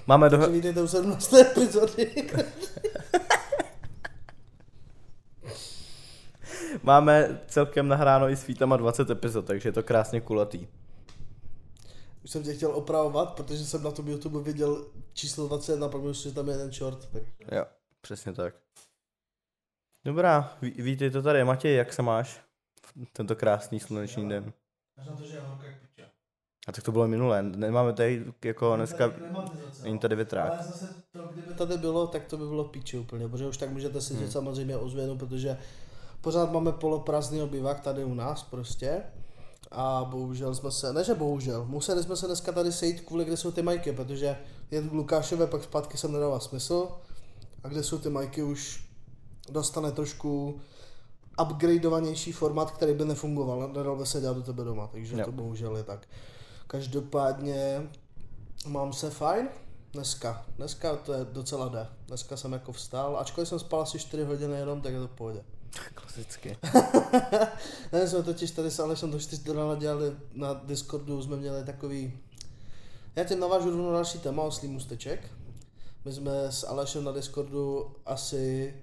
Máme 0.08 0.30
Takže 0.30 0.48
do... 0.48 0.54
vítejte 0.54 0.82
u 0.82 0.88
17. 0.88 1.34
epizody. 1.34 2.30
Máme 6.84 7.42
celkem 7.48 7.88
nahráno 7.88 8.30
i 8.30 8.36
s 8.36 8.48
Vítama 8.48 8.78
20 8.78 9.10
epizod, 9.10 9.46
takže 9.46 9.70
je 9.70 9.74
to 9.74 9.84
krásně 9.84 10.22
kulatý. 10.22 10.68
Už 12.24 12.32
jsem 12.32 12.44
tě 12.44 12.54
chtěl 12.54 12.76
opravovat, 12.76 13.34
protože 13.34 13.66
jsem 13.66 13.84
na 13.84 13.92
tom 13.92 14.08
YouTube 14.08 14.42
viděl 14.42 14.86
číslo 15.14 15.48
21, 15.48 15.90
pak 15.90 16.02
myslím, 16.02 16.32
že 16.32 16.36
tam 16.36 16.48
je 16.48 16.54
jeden 16.54 16.72
short. 16.72 17.06
Tak... 17.12 17.24
Jo, 17.52 17.66
přesně 18.02 18.34
tak. 18.34 18.56
Dobrá, 20.06 20.58
ví, 20.62 20.72
vítejte 20.72 21.22
tady. 21.22 21.44
Matěj, 21.44 21.76
jak 21.76 21.94
se 21.94 22.02
máš? 22.02 22.42
Tento 23.14 23.36
krásný 23.36 23.80
sluneční 23.80 24.30
den. 24.30 24.54
To, 25.18 25.24
že. 25.24 25.42
A 26.68 26.72
tak 26.72 26.84
to 26.84 26.92
bylo 26.92 27.08
minulé. 27.08 27.44
Nemáme 27.44 27.94
tady 27.94 28.26
jako 28.46 28.76
dneska... 28.76 29.14
Není 29.84 29.94
no. 29.94 30.00
tady 30.00 30.16
větrák. 30.16 30.52
Ale 30.52 30.64
zase 30.64 30.88
to, 31.12 31.30
kdyby 31.34 31.54
tady 31.54 31.78
bylo, 31.78 32.08
tak 32.08 32.26
to 32.26 32.38
by 32.38 32.48
bylo 32.48 32.64
píči 32.64 32.98
úplně, 32.98 33.28
protože 33.28 33.48
už 33.48 33.58
tak 33.58 33.70
můžete 33.70 34.02
si 34.02 34.14
říct 34.14 34.22
Hmm. 34.22 34.32
samozřejmě 34.32 34.78
ozvěnu, 34.78 35.18
protože 35.18 35.58
pořád 36.22 36.52
máme 36.52 36.72
poloprázdný 36.72 37.42
obývák 37.42 37.80
tady 37.80 38.04
u 38.04 38.14
nás 38.14 38.44
prostě. 38.44 39.04
A 39.72 40.06
bohužel 40.10 40.56
jsme 40.56 40.72
se, 40.72 40.94
ne 40.94 41.04
že 41.04 41.14
bohužel, 41.14 41.66
museli 41.66 42.04
jsme 42.04 42.16
se 42.16 42.26
dneska 42.28 42.52
tady 42.52 42.72
sejít 42.72 43.02
kvůli, 43.02 43.26
kde 43.26 43.38
jsou 43.38 43.52
ty 43.52 43.62
majky, 43.62 43.92
protože 43.92 44.38
jen 44.72 44.90
k 44.90 44.94
Lukášové 44.94 45.48
pak 45.48 45.64
zpátky 45.64 45.98
jsem 45.98 46.12
nedával 46.12 46.40
smysl. 46.40 46.90
A 47.64 47.68
kde 47.68 47.84
jsou 47.84 47.98
ty 47.98 48.10
majky 48.10 48.44
už 48.44 48.88
dostane 49.50 49.92
trošku 49.92 50.60
upgradeovanější 51.42 52.32
formát, 52.32 52.72
který 52.72 52.94
by 52.94 53.06
nefungoval, 53.06 53.68
nedal 53.74 53.96
by 53.96 54.06
se 54.06 54.22
dělat 54.22 54.38
do 54.38 54.44
tebe 54.44 54.64
doma, 54.64 54.88
takže 54.88 55.18
Jo. 55.18 55.26
to 55.26 55.32
bohužel 55.32 55.78
je 55.78 55.84
tak. 55.84 56.08
Každopádně 56.68 57.90
mám 58.68 58.94
se 58.94 59.10
fajn, 59.10 59.50
dneska, 59.94 60.46
dneska 60.58 60.96
to 60.96 61.14
je 61.14 61.26
docela 61.26 61.70
jde, 61.70 61.88
dneska 62.08 62.38
jsem 62.38 62.54
jako 62.54 62.72
vstál, 62.72 63.18
ačkoliv 63.18 63.48
jsem 63.50 63.60
spal 63.60 63.82
asi 63.82 64.00
4 64.00 64.24
hodiny 64.24 64.58
jenom, 64.58 64.82
tak 64.82 64.94
je 64.94 65.00
to 65.00 65.08
v 65.08 65.12
pohodě. 65.12 65.44
Klasicky. 65.94 66.58
Ne, 67.92 68.08
jsme 68.08 68.24
totiž 68.24 68.52
tady 68.52 68.72
s 68.72 68.80
Alešem 68.80 69.12
do 69.12 69.20
4 69.20 69.54
rána 69.54 69.76
dělali 69.76 70.16
na 70.34 70.54
Discordu, 70.54 71.24
jsme 71.24 71.36
měli 71.38 71.64
takový... 71.64 72.20
Já 73.16 73.24
tím 73.24 73.40
navážu 73.40 73.70
rovnou 73.70 73.86
na 73.88 73.94
další 73.94 74.20
téma 74.20 74.44
oslý 74.44 74.68
můsteček. 74.68 75.32
My 76.08 76.14
jsme 76.14 76.32
s 76.50 76.68
Alešem 76.68 77.04
na 77.04 77.12
Discordu 77.12 77.92
asi 78.06 78.74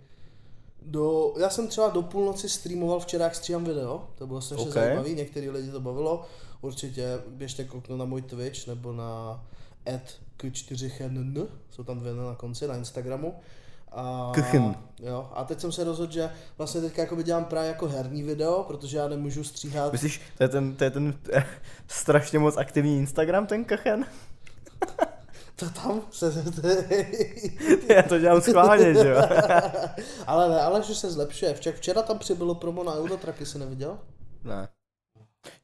do... 0.82 1.34
Já 1.40 1.50
jsem 1.50 1.68
třeba 1.68 1.88
do 1.88 2.02
půlnoci 2.02 2.48
streamoval 2.48 3.00
včera, 3.00 3.24
jak 3.24 3.34
stříhám 3.34 3.64
video, 3.64 4.08
to 4.14 4.26
bylo 4.26 4.40
strašně 4.40 4.64
Ok. 4.64 4.70
okay. 4.70 4.84
zajímavé, 4.84 5.08
některý 5.08 5.50
lidi 5.50 5.70
to 5.70 5.80
bavilo. 5.80 6.24
Určitě 6.60 7.18
běžte 7.28 7.64
kouknout 7.64 7.98
na 7.98 8.04
můj 8.04 8.22
Twitch 8.22 8.66
nebo 8.66 8.92
na 8.92 9.42
at 9.94 10.14
k4chn, 10.38 11.46
jsou 11.70 11.84
tam 11.84 11.98
dvě 11.98 12.14
na 12.14 12.34
konci 12.34 12.68
na 12.68 12.76
Instagramu. 12.76 13.34
A, 13.92 14.32
Kchen. 14.34 14.76
jo, 15.02 15.30
a 15.34 15.44
teď 15.44 15.60
jsem 15.60 15.72
se 15.72 15.84
rozhodl, 15.84 16.12
že 16.12 16.30
vlastně 16.58 16.80
teďka 16.80 17.02
jako 17.02 17.22
dělám 17.22 17.44
právě 17.44 17.68
jako 17.68 17.88
herní 17.88 18.22
video, 18.22 18.62
protože 18.62 18.96
já 18.96 19.08
nemůžu 19.08 19.44
stříhat. 19.44 19.92
Myslíš, 19.92 20.20
to 20.38 20.44
je 20.44 20.48
ten, 20.48 20.76
to 20.76 20.84
je 20.84 20.90
ten 20.90 21.18
eh, 21.32 21.46
strašně 21.88 22.38
moc 22.38 22.56
aktivní 22.56 22.98
Instagram, 22.98 23.46
ten 23.46 23.64
kachen? 23.64 24.06
To 25.56 25.70
tam 25.70 26.02
se... 26.10 26.44
Já 27.94 28.02
to 28.02 28.18
dělám 28.18 28.40
schválně, 28.40 28.94
že 28.94 29.08
jo? 29.08 29.16
ale 30.26 30.48
ne, 30.48 30.60
ale 30.60 30.82
že 30.82 30.94
se 30.94 31.10
zlepšuje. 31.10 31.54
Včera, 31.54 31.76
včera 31.76 32.02
tam 32.02 32.18
přibylo 32.18 32.54
promo 32.54 32.84
na 32.84 32.94
Eurotracky, 32.94 33.46
jsi 33.46 33.58
neviděl? 33.58 33.98
Ne. 34.44 34.68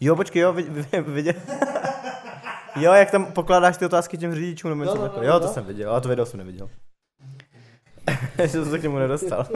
Jo, 0.01 0.17
počkej, 0.17 0.43
jo, 0.43 0.53
vid- 0.53 0.73
vid- 0.73 1.03
viděl. 1.13 1.35
Jo, 2.77 2.93
jak 2.93 3.11
tam 3.11 3.33
pokládáš 3.33 3.77
ty 3.77 3.85
otázky 3.87 4.19
těm 4.19 4.35
řidičům 4.35 4.71
nebo 4.71 4.83
něco 4.83 4.95
No, 4.95 5.01
no, 5.03 5.09
takového. 5.09 5.29
no, 5.33 5.35
Jo, 5.37 5.41
to 5.41 5.47
no. 5.47 5.53
jsem 5.53 5.65
viděl, 5.65 5.91
ale 5.91 6.01
to 6.01 6.09
video 6.09 6.27
jsem 6.27 6.39
neviděl. 6.39 6.71
Ještě 8.39 8.49
jsem 8.49 8.71
se 8.71 8.79
k 8.79 8.83
němu 8.83 8.99
nedostal. 8.99 9.47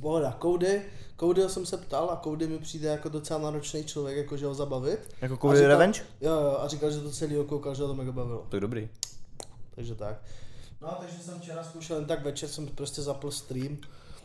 Pohoda, 0.00 0.32
Koudy, 0.38 0.82
Koudyho 1.20 1.48
jsem 1.48 1.66
se 1.66 1.76
ptal 1.76 2.10
a 2.10 2.16
Koudy 2.16 2.46
mi 2.46 2.58
přijde 2.58 2.88
jako 2.88 3.08
docela 3.08 3.40
náročný 3.40 3.84
člověk, 3.84 4.16
jakože 4.16 4.46
ho 4.46 4.54
zabavit. 4.54 5.14
Jako 5.20 5.36
Cody 5.36 5.56
říkal- 5.56 5.68
Revenge? 5.68 6.02
Jo, 6.20 6.32
jo, 6.32 6.56
a 6.60 6.68
říkal, 6.68 6.90
že 6.90 7.00
to 7.00 7.10
celý 7.10 7.36
koukal, 7.46 7.74
že 7.74 7.82
ho 7.82 7.88
to 7.88 7.94
mega 7.94 8.12
bavilo. 8.12 8.46
To 8.48 8.56
je 8.56 8.60
dobrý. 8.60 8.88
Takže 9.74 9.94
tak. 9.94 10.22
No 10.82 10.88
a 10.92 10.94
takže 10.94 11.18
jsem 11.18 11.40
včera 11.40 11.64
zkoušel 11.64 11.96
jen 11.96 12.04
tak 12.06 12.24
večer, 12.24 12.48
jsem 12.48 12.66
prostě 12.66 13.02
zapl 13.02 13.30
stream. 13.30 13.78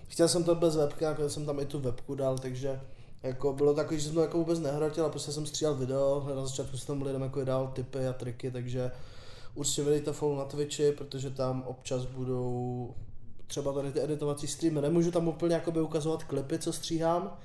Chtěl 0.07 0.27
jsem 0.27 0.43
to 0.43 0.55
bez 0.55 0.75
webky, 0.75 1.05
nakonec 1.05 1.33
jsem 1.33 1.45
tam 1.45 1.59
i 1.59 1.65
tu 1.65 1.79
webku 1.79 2.15
dal, 2.15 2.37
takže 2.37 2.81
jako 3.23 3.53
bylo 3.53 3.73
takový, 3.73 3.99
že 3.99 4.05
jsem 4.05 4.15
to 4.15 4.21
jako 4.21 4.37
vůbec 4.37 4.59
nehrotil 4.59 5.05
a 5.05 5.09
prostě 5.09 5.31
jsem 5.31 5.45
stříhal 5.45 5.75
video, 5.75 6.31
na 6.35 6.45
začátku 6.45 6.77
jsem 6.77 6.87
tam 6.87 7.01
lidem 7.01 7.21
jako 7.21 7.43
dal 7.43 7.67
tipy 7.67 8.07
a 8.07 8.13
triky, 8.13 8.51
takže 8.51 8.91
určitě 9.55 9.83
vydejte 9.83 10.13
follow 10.13 10.37
na 10.37 10.45
Twitchi, 10.45 10.91
protože 10.91 11.29
tam 11.29 11.63
občas 11.67 12.05
budou 12.05 12.93
třeba 13.47 13.73
tady 13.73 13.91
ty 13.91 14.03
editovací 14.03 14.47
streamy. 14.47 14.81
Nemůžu 14.81 15.11
tam 15.11 15.27
úplně 15.27 15.55
jakoby 15.55 15.81
ukazovat 15.81 16.23
klipy, 16.23 16.59
co 16.59 16.73
stříhám, 16.73 17.37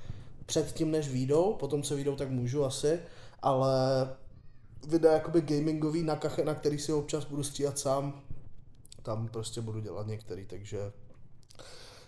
předtím 0.45 0.91
než 0.91 1.09
výjdou, 1.09 1.53
potom 1.53 1.83
co 1.83 1.95
výjdou, 1.95 2.15
tak 2.15 2.29
můžu 2.29 2.65
asi, 2.65 2.99
ale 3.41 3.73
videa 4.87 5.13
jakoby 5.13 5.41
gamingový 5.41 6.03
na 6.03 6.15
kache, 6.15 6.45
na 6.45 6.55
který 6.55 6.79
si 6.79 6.93
občas 6.93 7.25
budu 7.25 7.43
stříhat 7.43 7.79
sám, 7.79 8.21
tam 9.03 9.27
prostě 9.27 9.61
budu 9.61 9.79
dělat 9.79 10.07
některý, 10.07 10.45
takže 10.45 10.91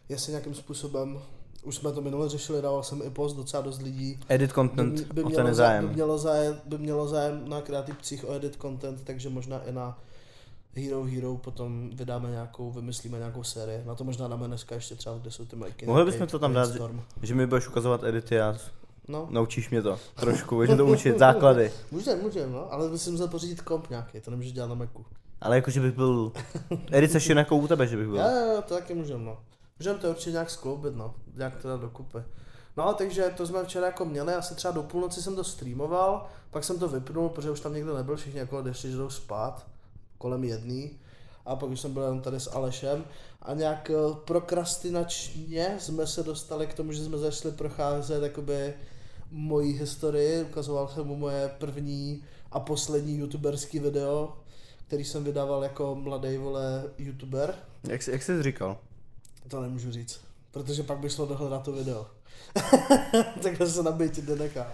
jestli 0.09 0.31
nějakým 0.31 0.53
způsobem, 0.53 1.19
už 1.63 1.75
jsme 1.75 1.91
to 1.91 2.01
minule 2.01 2.29
řešili, 2.29 2.61
dával 2.61 2.83
jsem 2.83 3.01
i 3.05 3.09
post, 3.09 3.33
docela 3.33 3.63
dost 3.63 3.81
lidí 3.81 4.19
Edit 4.29 4.49
by, 4.49 4.53
content, 4.53 5.13
by, 5.13 5.23
o 5.23 5.29
mělo, 5.29 5.43
ten 5.43 5.55
zájem. 5.55 5.55
zájem. 5.55 5.87
by, 5.87 5.93
mělo 5.93 6.17
zájem, 6.17 6.61
by 6.65 6.77
mělo 6.77 7.07
zájem 7.07 7.49
na 7.49 7.61
kreativcích 7.61 8.29
o 8.29 8.33
edit 8.33 8.57
content, 8.61 9.03
takže 9.03 9.29
možná 9.29 9.63
i 9.63 9.71
na 9.71 9.99
Hero 10.75 11.03
Hero 11.03 11.37
potom 11.37 11.89
vydáme 11.93 12.29
nějakou, 12.29 12.71
vymyslíme 12.71 13.17
nějakou 13.17 13.43
sérii. 13.43 13.85
Na 13.85 13.95
to 13.95 14.03
možná 14.03 14.27
dáme 14.27 14.47
dneska 14.47 14.75
ještě 14.75 14.95
třeba, 14.95 15.17
kde 15.17 15.31
jsou 15.31 15.45
ty 15.45 15.55
mlejky. 15.55 15.85
Mohli 15.85 16.05
bychom 16.05 16.27
to 16.27 16.39
tam 16.39 16.53
dát. 16.53 16.69
Že 17.21 17.35
mi 17.35 17.47
budeš 17.47 17.67
ukazovat 17.67 18.03
edity 18.03 18.41
a 18.41 18.57
No, 19.07 19.27
naučíš 19.29 19.69
mě 19.69 19.81
to. 19.81 19.99
Trošku, 20.15 20.55
budeš 20.55 20.77
to 20.77 20.85
učit, 20.85 21.19
základy. 21.19 21.71
můžeme, 21.91 22.21
můžeme, 22.21 22.53
no, 22.53 22.73
ale 22.73 22.89
musím 22.89 23.11
musel 23.11 23.27
pořídit 23.27 23.61
komp 23.61 23.89
nějaký, 23.89 24.21
to 24.21 24.31
nemůžu 24.31 24.49
dělat 24.49 24.67
na 24.67 24.75
Macu. 24.75 25.05
Ale 25.41 25.55
jako, 25.55 25.71
že 25.71 25.81
bych 25.81 25.91
byl... 25.91 26.31
Edice 26.91 27.17
ještě 27.17 27.33
jako 27.33 27.55
u 27.55 27.67
tebe, 27.67 27.87
že 27.87 27.97
bych 27.97 28.07
byl. 28.07 28.17
Jo, 28.17 28.53
jo, 28.55 28.61
to 28.67 28.73
taky 28.73 28.93
můžeme, 28.93 29.23
no. 29.23 29.37
Můžeme 29.79 29.99
to 29.99 30.09
určitě 30.09 30.31
nějak 30.31 30.49
skloubit, 30.49 30.95
no. 30.95 31.15
Nějak 31.35 31.53
dát 31.63 31.81
dokupy. 31.81 32.17
No, 32.77 32.93
takže 32.93 33.33
to 33.37 33.47
jsme 33.47 33.63
včera 33.63 33.85
jako 33.85 34.05
měli, 34.05 34.33
asi 34.33 34.55
třeba 34.55 34.73
do 34.73 34.83
půlnoci 34.83 35.21
jsem 35.21 35.35
to 35.35 35.43
streamoval, 35.43 36.25
pak 36.49 36.63
jsem 36.63 36.79
to 36.79 36.87
vypnul, 36.87 37.29
protože 37.29 37.51
už 37.51 37.59
tam 37.59 37.73
někdo 37.73 37.95
nebyl, 37.95 38.15
všichni 38.15 38.39
jako 38.39 38.59
odešli, 38.59 38.91
že 38.91 38.97
jdou 38.97 39.09
spát, 39.09 39.67
kolem 40.23 40.43
jedný. 40.43 40.91
A 41.45 41.55
pak 41.55 41.69
už 41.69 41.79
jsem 41.79 41.93
byl 41.93 42.03
jenom 42.03 42.21
tady 42.21 42.39
s 42.39 42.51
Alešem 42.55 43.03
a 43.41 43.53
nějak 43.53 43.89
eh, 43.89 44.15
prokrastinačně 44.25 45.75
jsme 45.79 46.07
se 46.07 46.23
dostali 46.23 46.67
k 46.67 46.73
tomu, 46.73 46.91
že 46.93 47.03
jsme 47.03 47.17
začali 47.17 47.55
procházet 47.55 48.23
jakoby 48.23 48.73
moji 49.31 49.73
historii, 49.73 50.43
ukazoval 50.43 50.87
jsem 50.87 51.07
mu 51.07 51.15
moje 51.15 51.51
první 51.57 52.23
a 52.51 52.59
poslední 52.59 53.17
youtuberský 53.17 53.79
video, 53.79 54.37
který 54.87 55.03
jsem 55.05 55.23
vydával 55.23 55.63
jako 55.63 55.95
mladý 55.95 56.37
vole 56.37 56.83
youtuber. 56.97 57.55
Jak, 57.89 58.01
jsi- 58.03 58.11
jak 58.11 58.23
jsi 58.23 58.43
říkal? 58.43 58.77
To 59.47 59.61
nemůžu 59.61 59.91
říct, 59.91 60.19
protože 60.51 60.83
pak 60.83 60.97
by 60.97 61.09
šlo 61.09 61.25
dohledat 61.25 61.63
to 61.63 61.71
video. 61.71 62.05
Takhle 63.43 63.67
se 63.67 63.83
nabít 63.83 64.27
nenechá. 64.29 64.67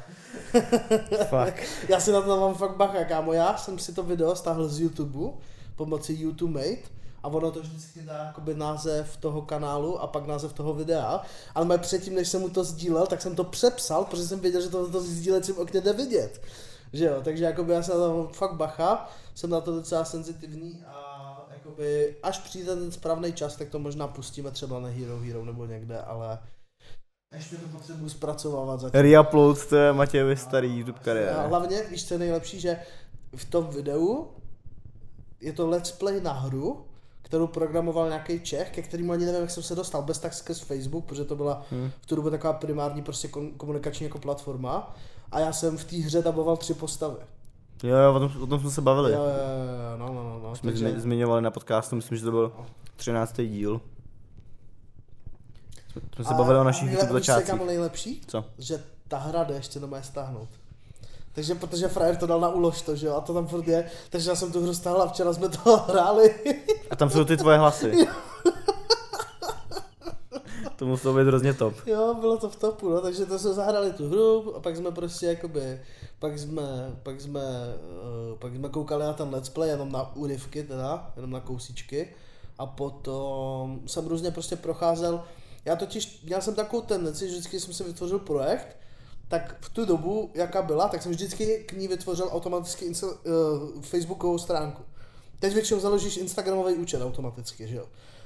Fakt. 1.30 1.64
Já 1.90 2.00
si 2.00 2.12
na 2.12 2.22
to 2.22 2.40
mám 2.40 2.56
fakt 2.56 2.76
bacha, 2.76 3.04
kámo. 3.04 3.34
Já 3.34 3.58
jsem 3.58 3.80
si 3.80 3.94
to 3.94 4.04
video 4.04 4.36
stáhl 4.36 4.68
z 4.68 4.80
YouTube 4.80 5.38
pomocí 5.76 6.22
YouTube 6.22 6.54
Mate 6.54 6.90
a 7.24 7.28
ono 7.28 7.52
to 7.52 7.60
vždycky 7.60 8.02
dá 8.02 8.24
jakoby 8.24 8.56
název 8.56 9.18
toho 9.18 9.42
kanálu 9.42 10.00
a 10.02 10.08
pak 10.08 10.28
název 10.28 10.54
toho 10.54 10.74
videa. 10.74 11.22
Ale 11.56 11.78
předtím, 11.78 12.16
než 12.16 12.28
jsem 12.28 12.42
mu 12.42 12.50
to 12.50 12.64
sdílel, 12.64 13.08
tak 13.08 13.22
jsem 13.22 13.36
to 13.36 13.44
přepsal, 13.44 14.06
protože 14.06 14.28
jsem 14.28 14.40
věděl, 14.40 14.62
že 14.62 14.70
to, 14.70 14.92
to 14.92 15.00
v 15.00 15.04
sdílecím 15.04 15.58
okně 15.58 15.82
jde 15.82 15.94
vidět. 15.94 16.42
Že 16.94 17.06
jo, 17.06 17.22
takže 17.24 17.44
jakoby 17.44 17.74
já 17.74 17.84
jsem 17.84 18.00
na 18.00 18.08
to 18.08 18.30
fakt 18.34 18.54
bacha, 18.54 19.10
jsem 19.36 19.50
na 19.50 19.62
to 19.62 19.76
docela 19.76 20.06
senzitivní 20.06 20.84
a 20.88 21.48
jakoby 21.54 22.16
až 22.24 22.40
přijde 22.40 22.76
ten 22.76 22.92
správný 22.92 23.34
čas, 23.34 23.56
tak 23.56 23.70
to 23.70 23.80
možná 23.80 24.08
pustíme 24.08 24.52
třeba 24.52 24.80
na 24.80 24.88
Hero 24.88 25.20
Hero 25.20 25.46
nebo 25.46 25.66
někde, 25.66 26.02
ale 26.02 26.40
ještě 27.36 27.56
to 27.56 27.68
potřebuji 27.68 28.10
zpracovávat 28.10 28.80
zatím. 28.80 29.02
Reupload, 29.02 29.66
to 29.66 29.76
je 29.76 29.94
Matějovi 29.94 30.38
starý 30.38 30.78
YouTube 30.78 31.00
A 31.00 31.04
kariéra. 31.04 31.48
hlavně, 31.48 31.84
víš, 31.92 32.08
co 32.08 32.14
je 32.14 32.18
nejlepší, 32.20 32.60
že 32.60 32.78
v 33.36 33.46
tom 33.46 33.68
videu 33.68 34.28
je 35.42 35.54
to 35.54 35.68
let's 35.68 35.92
play 35.92 36.22
na 36.22 36.32
hru, 36.34 36.86
kterou 37.22 37.48
programoval 37.48 38.08
nějaký 38.08 38.40
Čech, 38.40 38.70
ke 38.72 38.82
kterému 38.82 39.12
ani 39.12 39.26
nevím, 39.26 39.42
jak 39.42 39.50
jsem 39.52 39.64
se 39.64 39.76
dostal, 39.76 40.02
bez 40.02 40.20
tak 40.20 40.34
skrz 40.34 40.60
Facebook, 40.60 41.06
protože 41.06 41.26
to 41.26 41.36
byla 41.36 41.62
Hmm. 41.72 41.92
v 42.02 42.06
tu 42.06 42.16
dobu 42.16 42.30
taková 42.30 42.54
primární 42.54 43.02
prostě 43.02 43.28
komunikační 43.58 44.04
jako 44.04 44.20
platforma. 44.20 44.96
A 45.32 45.40
já 45.40 45.54
jsem 45.54 45.78
v 45.78 45.84
té 45.84 45.96
hře 45.96 46.22
daboval 46.22 46.58
tři 46.58 46.74
postavy. 46.74 47.16
Jo, 47.84 47.96
jo, 47.98 48.14
o 48.14 48.20
tom, 48.20 48.44
o 48.44 48.48
tom 48.48 48.60
jsme 48.60 48.70
se 48.72 48.82
bavili. 48.82 49.12
Jo, 49.14 49.20
jo, 49.20 49.26
jo, 49.92 49.98
no, 49.98 50.08
no, 50.14 50.24
no, 50.30 50.40
no. 50.44 50.56
Jsme 50.56 50.72
takže- 50.72 50.86
zmi- 50.90 51.00
zmiňovali 51.00 51.42
na 51.42 51.52
podcastu, 51.52 51.96
myslím, 51.96 52.18
že 52.18 52.26
to 52.26 52.32
byl 52.32 52.52
13. 52.96 53.48
díl. 53.48 53.82
Jsme, 55.92 56.02
jsme 56.16 56.26
se 56.26 56.34
A- 56.34 56.38
bavili 56.38 56.58
o 56.58 56.62
a 56.62 56.64
našich 56.64 56.92
YouTube 56.92 57.14
začátcích. 57.14 57.48
kámo 57.50 57.66
nejlepší? 57.66 58.22
Co? 58.28 58.46
Že 58.58 58.84
ta 59.08 59.18
hra 59.18 59.44
jde 59.44 59.56
ještě 59.56 59.80
doma 59.80 59.98
je 59.98 60.04
stáhnout. 60.04 60.50
Takže 61.34 61.56
protože 61.56 61.88
frajer 61.88 62.16
to 62.16 62.28
dal 62.28 62.40
na 62.40 62.50
ulož 62.50 62.82
to, 62.82 62.96
že 62.96 63.08
jo, 63.08 63.16
a 63.16 63.22
to 63.22 63.34
tam 63.34 63.48
furt 63.48 63.68
je, 63.68 63.86
takže 64.10 64.30
já 64.30 64.36
jsem 64.36 64.52
tu 64.52 64.62
hru 64.64 64.74
stáhla, 64.74 65.08
včera 65.08 65.34
jsme 65.34 65.50
to 65.50 65.78
hráli. 65.88 66.36
A 66.90 66.96
tam 66.96 67.10
jsou 67.10 67.24
ty 67.26 67.38
tvoje 67.38 67.58
hlasy. 67.58 67.92
to 70.76 70.86
muselo 70.86 71.14
být 71.18 71.28
hrozně 71.28 71.54
top. 71.54 71.74
Jo, 71.86 72.16
bylo 72.20 72.38
to 72.38 72.50
v 72.50 72.56
topu, 72.56 72.90
no, 72.90 73.02
takže 73.02 73.26
to 73.26 73.40
jsme 73.40 73.54
zahrali 73.54 73.94
tu 73.94 74.10
hru 74.10 74.56
a 74.56 74.60
pak 74.60 74.78
jsme 74.78 74.92
prostě 74.92 75.26
jakoby, 75.26 75.82
pak 76.20 76.40
jsme, 76.40 76.62
pak 77.04 77.22
jsme, 77.22 77.42
uh, 78.32 78.38
pak 78.40 78.56
jsme 78.56 78.70
koukali 78.70 79.04
na 79.06 79.14
ten 79.14 79.30
let's 79.30 79.50
play 79.50 79.70
jenom 79.70 79.92
na 79.92 80.16
úryvky 80.16 80.64
teda, 80.64 81.12
jenom 81.16 81.32
na 81.32 81.40
kousíčky 81.40 82.10
a 82.60 82.66
potom 82.66 83.80
jsem 83.86 84.08
různě 84.08 84.32
prostě 84.32 84.56
procházel, 84.56 85.24
já 85.70 85.76
totiž, 85.76 86.22
měl 86.24 86.42
jsem 86.42 86.56
takovou 86.56 86.82
tendenci, 86.82 87.28
že 87.28 87.32
vždycky 87.32 87.60
jsem 87.60 87.74
si 87.74 87.84
vytvořil 87.84 88.20
projekt, 88.20 88.78
tak 89.28 89.56
v 89.62 89.70
tu 89.70 89.86
dobu, 89.86 90.32
jaká 90.34 90.62
byla, 90.62 90.88
tak 90.88 91.04
jsem 91.04 91.12
vždycky 91.12 91.64
k 91.68 91.74
ní 91.74 91.88
vytvořil 91.88 92.30
automaticky 92.32 92.86
insta, 92.86 93.08
uh, 93.08 93.82
facebookovou 93.82 94.38
stránku. 94.38 94.84
Teď 95.40 95.54
většinou 95.54 95.80
založíš 95.80 96.18
Instagramový 96.18 96.74
účet 96.74 97.02
automaticky, 97.02 97.68
že 97.68 97.76
jo. 97.76 97.86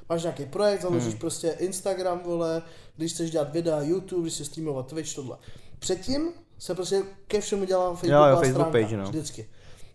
Máš 0.10 0.22
nějaký 0.22 0.46
projekt, 0.46 0.82
založíš 0.82 1.10
hmm. 1.10 1.20
prostě 1.20 1.56
Instagram, 1.60 2.20
vole, 2.20 2.62
když 2.96 3.14
chceš 3.14 3.32
dělat 3.32 3.54
videa, 3.54 3.82
YouTube, 3.82 4.22
když 4.22 4.34
chceš 4.34 4.48
streamovat 4.48 4.88
Twitch, 4.88 5.16
tohle. 5.16 5.38
Předtím 5.80 6.32
se 6.60 6.76
prostě 6.76 7.04
ke 7.28 7.42
všemu 7.42 7.66
dělám 7.66 7.96
Facebooková 7.96 8.28
Jo, 8.28 8.36
jo, 8.36 8.42
Facebook 8.42 8.68
stránka, 8.68 8.72
page, 8.72 8.98
no. 8.98 9.04
vždycky. 9.04 9.50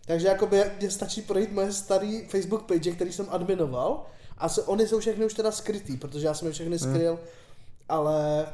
Takže 0.05 0.27
jakoby 0.27 0.63
mě 0.79 0.91
stačí 0.91 1.21
projít 1.21 1.51
moje 1.51 1.73
starý 1.73 2.27
Facebook 2.27 2.63
page, 2.63 2.91
který 2.91 3.11
jsem 3.11 3.27
adminoval 3.29 4.05
a 4.39 4.49
se, 4.49 4.63
oni 4.63 4.87
jsou 4.87 4.99
všechny 4.99 5.25
už 5.25 5.33
teda 5.33 5.51
skrytý, 5.51 5.97
protože 5.97 6.27
já 6.27 6.33
jsem 6.33 6.47
je 6.47 6.53
všechny 6.53 6.79
skryl, 6.79 7.11
hmm. 7.11 7.27
ale 7.89 8.47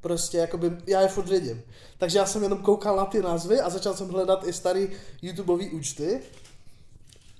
prostě 0.00 0.38
jakoby 0.38 0.70
já 0.86 1.00
je 1.00 1.08
furt 1.08 1.28
vidím. 1.28 1.62
Takže 1.98 2.18
já 2.18 2.26
jsem 2.26 2.42
jenom 2.42 2.58
koukal 2.58 2.96
na 2.96 3.04
ty 3.04 3.22
názvy 3.22 3.60
a 3.60 3.70
začal 3.70 3.94
jsem 3.94 4.08
hledat 4.08 4.46
i 4.46 4.52
starý 4.52 4.88
YouTubeový 5.22 5.70
účty. 5.70 6.20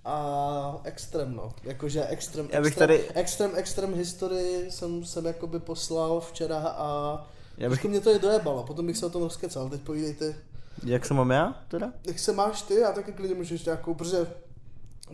A 0.05 0.81
extrém, 0.85 1.37
no. 1.37 1.53
Jakože 1.65 2.07
extrém, 2.07 2.49
Já 2.53 2.61
bych 2.61 2.69
extrém, 2.69 2.89
tady- 2.89 3.09
extrém, 3.15 3.51
extrém 3.55 3.95
historii 3.95 4.71
jsem, 4.71 5.05
jsem 5.05 5.27
jakoby 5.27 5.59
poslal 5.59 6.21
včera 6.21 6.59
a 6.59 7.27
Já 7.59 7.71
bych, 7.71 7.85
mě 7.85 8.01
to 8.01 8.11
je 8.11 8.19
dojebalo, 8.19 8.63
potom 8.63 8.87
bych 8.87 8.97
se 8.97 9.07
o 9.07 9.11
tom 9.11 9.23
rozkecal, 9.23 9.69
teď 9.71 9.81
povídej 9.81 10.15
ty. 10.15 10.37
jak 10.85 11.07
se 11.07 11.15
mám 11.15 11.31
já 11.31 11.63
teda? 11.69 11.93
Jak 12.07 12.19
se 12.19 12.33
máš 12.33 12.63
ty, 12.63 12.85
a 12.85 12.93
taky 12.93 13.13
klidně 13.13 13.35
můžeš 13.37 13.65
nějakou, 13.65 13.95
protože 13.95 14.27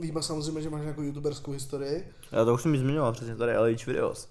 víme 0.01 0.23
samozřejmě, 0.23 0.63
že 0.63 0.71
máš 0.71 0.83
nějakou 0.83 1.03
youtuberskou 1.03 1.53
historii. 1.53 2.09
Já 2.33 2.45
to 2.45 2.55
už 2.55 2.63
jsem 2.63 2.71
mi 2.71 2.79
zmiňoval 2.79 3.13
přesně 3.13 3.37
tady 3.37 3.59
LH 3.59 3.87
Videos. 3.87 4.29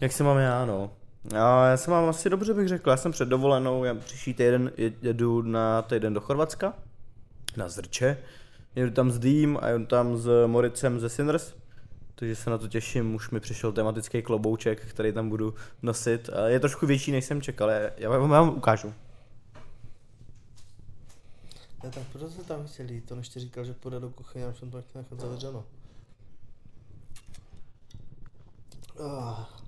Jak 0.00 0.12
se 0.12 0.24
mám 0.24 0.38
já, 0.38 0.64
no? 0.64 0.90
Já, 1.32 1.66
já 1.66 1.76
se 1.76 1.90
mám 1.90 2.08
asi 2.08 2.30
dobře, 2.30 2.54
bych 2.54 2.68
řekl. 2.68 2.90
Já 2.90 2.96
jsem 2.96 3.12
před 3.12 3.28
dovolenou, 3.28 3.84
já 3.84 3.94
příští 3.94 4.34
týden 4.34 4.72
je- 4.76 4.92
jedu 5.02 5.42
na 5.42 5.82
týden 5.82 6.14
do 6.14 6.20
Chorvatska, 6.20 6.74
na 7.56 7.68
Zrče. 7.68 8.16
Jedu 8.76 8.90
tam 8.90 9.10
s 9.10 9.18
Dým 9.18 9.58
a 9.62 9.68
jedu 9.68 9.86
tam 9.86 10.16
s 10.16 10.28
Moricem 10.46 11.00
ze 11.00 11.08
Sinners, 11.08 11.54
takže 12.14 12.36
se 12.36 12.50
na 12.50 12.58
to 12.58 12.68
těším, 12.68 13.14
už 13.14 13.30
mi 13.30 13.40
přišel 13.40 13.72
tematický 13.72 14.22
klobouček, 14.22 14.86
který 14.86 15.12
tam 15.12 15.28
budu 15.28 15.54
nosit. 15.82 16.30
A 16.32 16.48
Je 16.48 16.60
trošku 16.60 16.86
větší, 16.86 17.12
než 17.12 17.24
jsem 17.24 17.42
čekal, 17.42 17.70
já 17.96 18.10
vám 18.10 18.48
ukážu. 18.56 18.94
Já 21.82 21.90
tak 21.90 22.02
proto 22.12 22.30
se 22.30 22.44
tam 22.44 22.66
chtěl 22.66 22.90
jít, 22.90 23.08
to 23.08 23.16
než 23.16 23.28
ti 23.28 23.40
říkal, 23.40 23.64
že 23.64 23.74
půjde 23.74 24.00
do 24.00 24.10
kuchyně 24.10 24.46
a 24.46 24.52
jsem 24.52 24.70
to 24.70 24.82
chtěl 24.82 25.02
nechat 25.02 25.20
zavřeno. 25.20 25.64
Ah. 29.00 29.60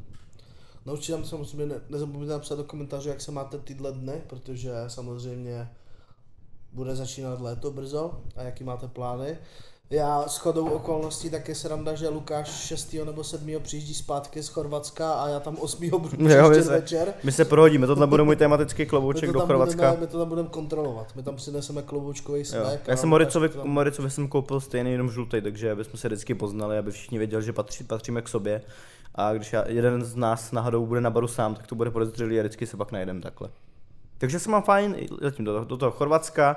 No 0.86 0.92
určitě 0.92 1.12
tam 1.12 1.24
samozřejmě 1.24 1.66
ne, 1.66 1.80
nezapomeňte 1.88 2.32
napsat 2.32 2.54
do 2.54 2.64
komentářů, 2.64 3.08
jak 3.08 3.20
se 3.20 3.32
máte 3.32 3.58
tyhle 3.58 3.92
dny, 3.92 4.22
protože 4.26 4.72
samozřejmě 4.88 5.70
bude 6.72 6.96
začínat 6.96 7.40
léto 7.40 7.70
brzo 7.70 8.22
a 8.36 8.42
jaký 8.42 8.64
máte 8.64 8.88
plány. 8.88 9.38
Já 9.92 10.24
s 10.28 10.36
chodou 10.36 10.66
okolností 10.68 11.30
taky 11.30 11.54
se 11.54 11.68
randa, 11.68 11.94
že 11.94 12.08
Lukáš 12.08 12.48
6. 12.48 12.96
nebo 13.04 13.24
7. 13.24 13.60
přijíždí 13.62 13.94
zpátky 13.94 14.42
z 14.42 14.48
Chorvatska 14.48 15.12
a 15.12 15.28
já 15.28 15.40
tam 15.40 15.56
8. 15.60 15.90
budu 15.90 16.08
Jo, 16.18 16.42
my 16.48 16.50
příště 16.50 16.62
se- 16.62 16.70
večer. 16.72 17.14
My 17.24 17.32
se 17.32 17.44
prohodíme, 17.44 17.86
tohle 17.86 18.06
bude 18.06 18.22
můj 18.22 18.36
tematický 18.36 18.86
klobouček 18.86 19.26
to, 19.28 19.32
do 19.32 19.40
Chorvatska. 19.40 19.76
budeme, 19.76 20.00
my 20.00 20.06
to 20.06 20.18
tam 20.18 20.28
budeme 20.28 20.48
kontrolovat. 20.48 21.16
My 21.16 21.22
tam 21.22 21.36
přineseme 21.36 21.82
kloboučkový 21.82 22.44
smek. 22.44 22.80
Já 22.88 22.96
jsem 22.96 23.08
Moricovi, 23.08 23.48
tam- 23.48 23.68
Moricovi 23.68 24.10
jsem 24.10 24.28
koupil 24.28 24.60
stejný, 24.60 24.92
jenom 24.92 25.10
žlutý, 25.10 25.40
takže 25.40 25.70
abychom 25.72 25.98
se 26.00 26.08
vždycky 26.08 26.34
poznali, 26.34 26.78
aby 26.78 26.90
všichni 26.90 27.18
věděli, 27.18 27.42
že 27.42 27.52
patří, 27.52 27.84
patříme 27.84 28.22
k 28.22 28.28
sobě. 28.28 28.62
A 29.14 29.32
když 29.32 29.52
já, 29.52 29.64
jeden 29.68 30.04
z 30.04 30.16
nás 30.16 30.52
náhodou 30.52 30.86
bude 30.86 31.00
na 31.00 31.10
baru 31.10 31.28
sám, 31.28 31.54
tak 31.54 31.66
to 31.66 31.74
bude 31.74 31.90
podezřelý 31.90 32.38
a 32.38 32.42
vždycky 32.42 32.66
se 32.66 32.76
pak 32.76 32.92
najdem 32.92 33.20
takhle. 33.20 33.48
Takže 34.18 34.38
se 34.38 34.50
mám 34.50 34.62
fajn, 34.62 34.96
letím 35.20 35.44
do, 35.44 35.64
do 35.64 35.76
toho 35.76 35.90
Chorvatska, 35.92 36.56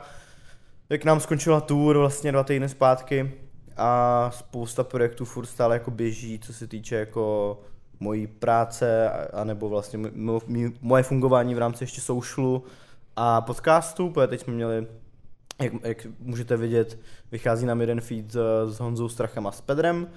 jak 0.89 1.05
nám 1.05 1.19
skončila 1.19 1.61
tour 1.61 1.97
vlastně 1.97 2.31
dva 2.31 2.43
týdny 2.43 2.69
zpátky 2.69 3.31
a 3.77 4.31
spousta 4.33 4.83
projektů 4.83 5.25
furt 5.25 5.45
stále 5.45 5.75
jako 5.75 5.91
běží, 5.91 6.39
co 6.39 6.53
se 6.53 6.67
týče 6.67 6.95
jako 6.95 7.59
mojí 7.99 8.27
práce, 8.27 9.09
a- 9.09 9.41
anebo 9.41 9.69
vlastně 9.69 9.99
moje 10.81 11.03
fungování 11.03 11.55
v 11.55 11.57
rámci 11.57 11.83
ještě 11.83 12.01
socialu 12.01 12.63
a 13.15 13.41
podcastu, 13.41 14.09
protože 14.09 14.27
teď 14.27 14.41
jsme 14.41 14.53
měli, 14.53 14.87
jak, 15.61 15.73
jak 15.83 16.07
můžete 16.19 16.57
vidět, 16.57 16.99
vychází 17.31 17.65
nám 17.65 17.81
jeden 17.81 18.01
feed 18.01 18.35
eh, 18.35 18.71
s 18.71 18.79
Honzou 18.79 19.09
Strachem 19.09 19.47
a 19.47 19.51
s 19.51 19.61
Pedrem 19.61 20.07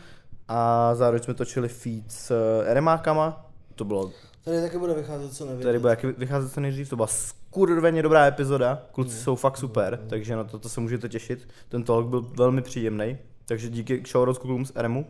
a 0.48 0.94
zároveň 0.94 1.22
jsme 1.22 1.34
točili 1.34 1.68
feed 1.68 2.12
s 2.12 2.30
eh, 2.30 2.70
Eremákama, 2.70 3.46
to 3.74 3.84
bylo 3.84 4.10
Tady 4.48 4.60
taky 4.60 4.78
bude 4.78 4.94
vycházet, 4.94 5.34
co 5.34 5.46
nevíte. 5.46 5.64
Tady 5.64 5.78
bude 5.78 5.90
jaký 5.90 6.06
vycházet 6.06 6.52
co 6.52 6.60
nejdřív, 6.60 6.88
to 6.88 6.96
byla 6.96 7.06
skurveně 7.06 8.02
dobrá 8.02 8.26
epizoda, 8.26 8.82
kluci 8.92 9.16
jsou 9.16 9.36
fakt 9.36 9.56
super, 9.56 10.00
takže 10.08 10.36
na 10.36 10.44
to, 10.44 10.58
to 10.58 10.68
se 10.68 10.80
můžete 10.80 11.08
těšit. 11.08 11.48
Ten 11.68 11.82
talk 11.82 12.06
byl 12.06 12.20
velmi 12.20 12.62
příjemný, 12.62 13.18
takže 13.46 13.68
díky 13.68 14.02
showroad 14.06 14.38
klukům 14.38 14.66
z 14.66 14.72
RMu. 14.76 15.06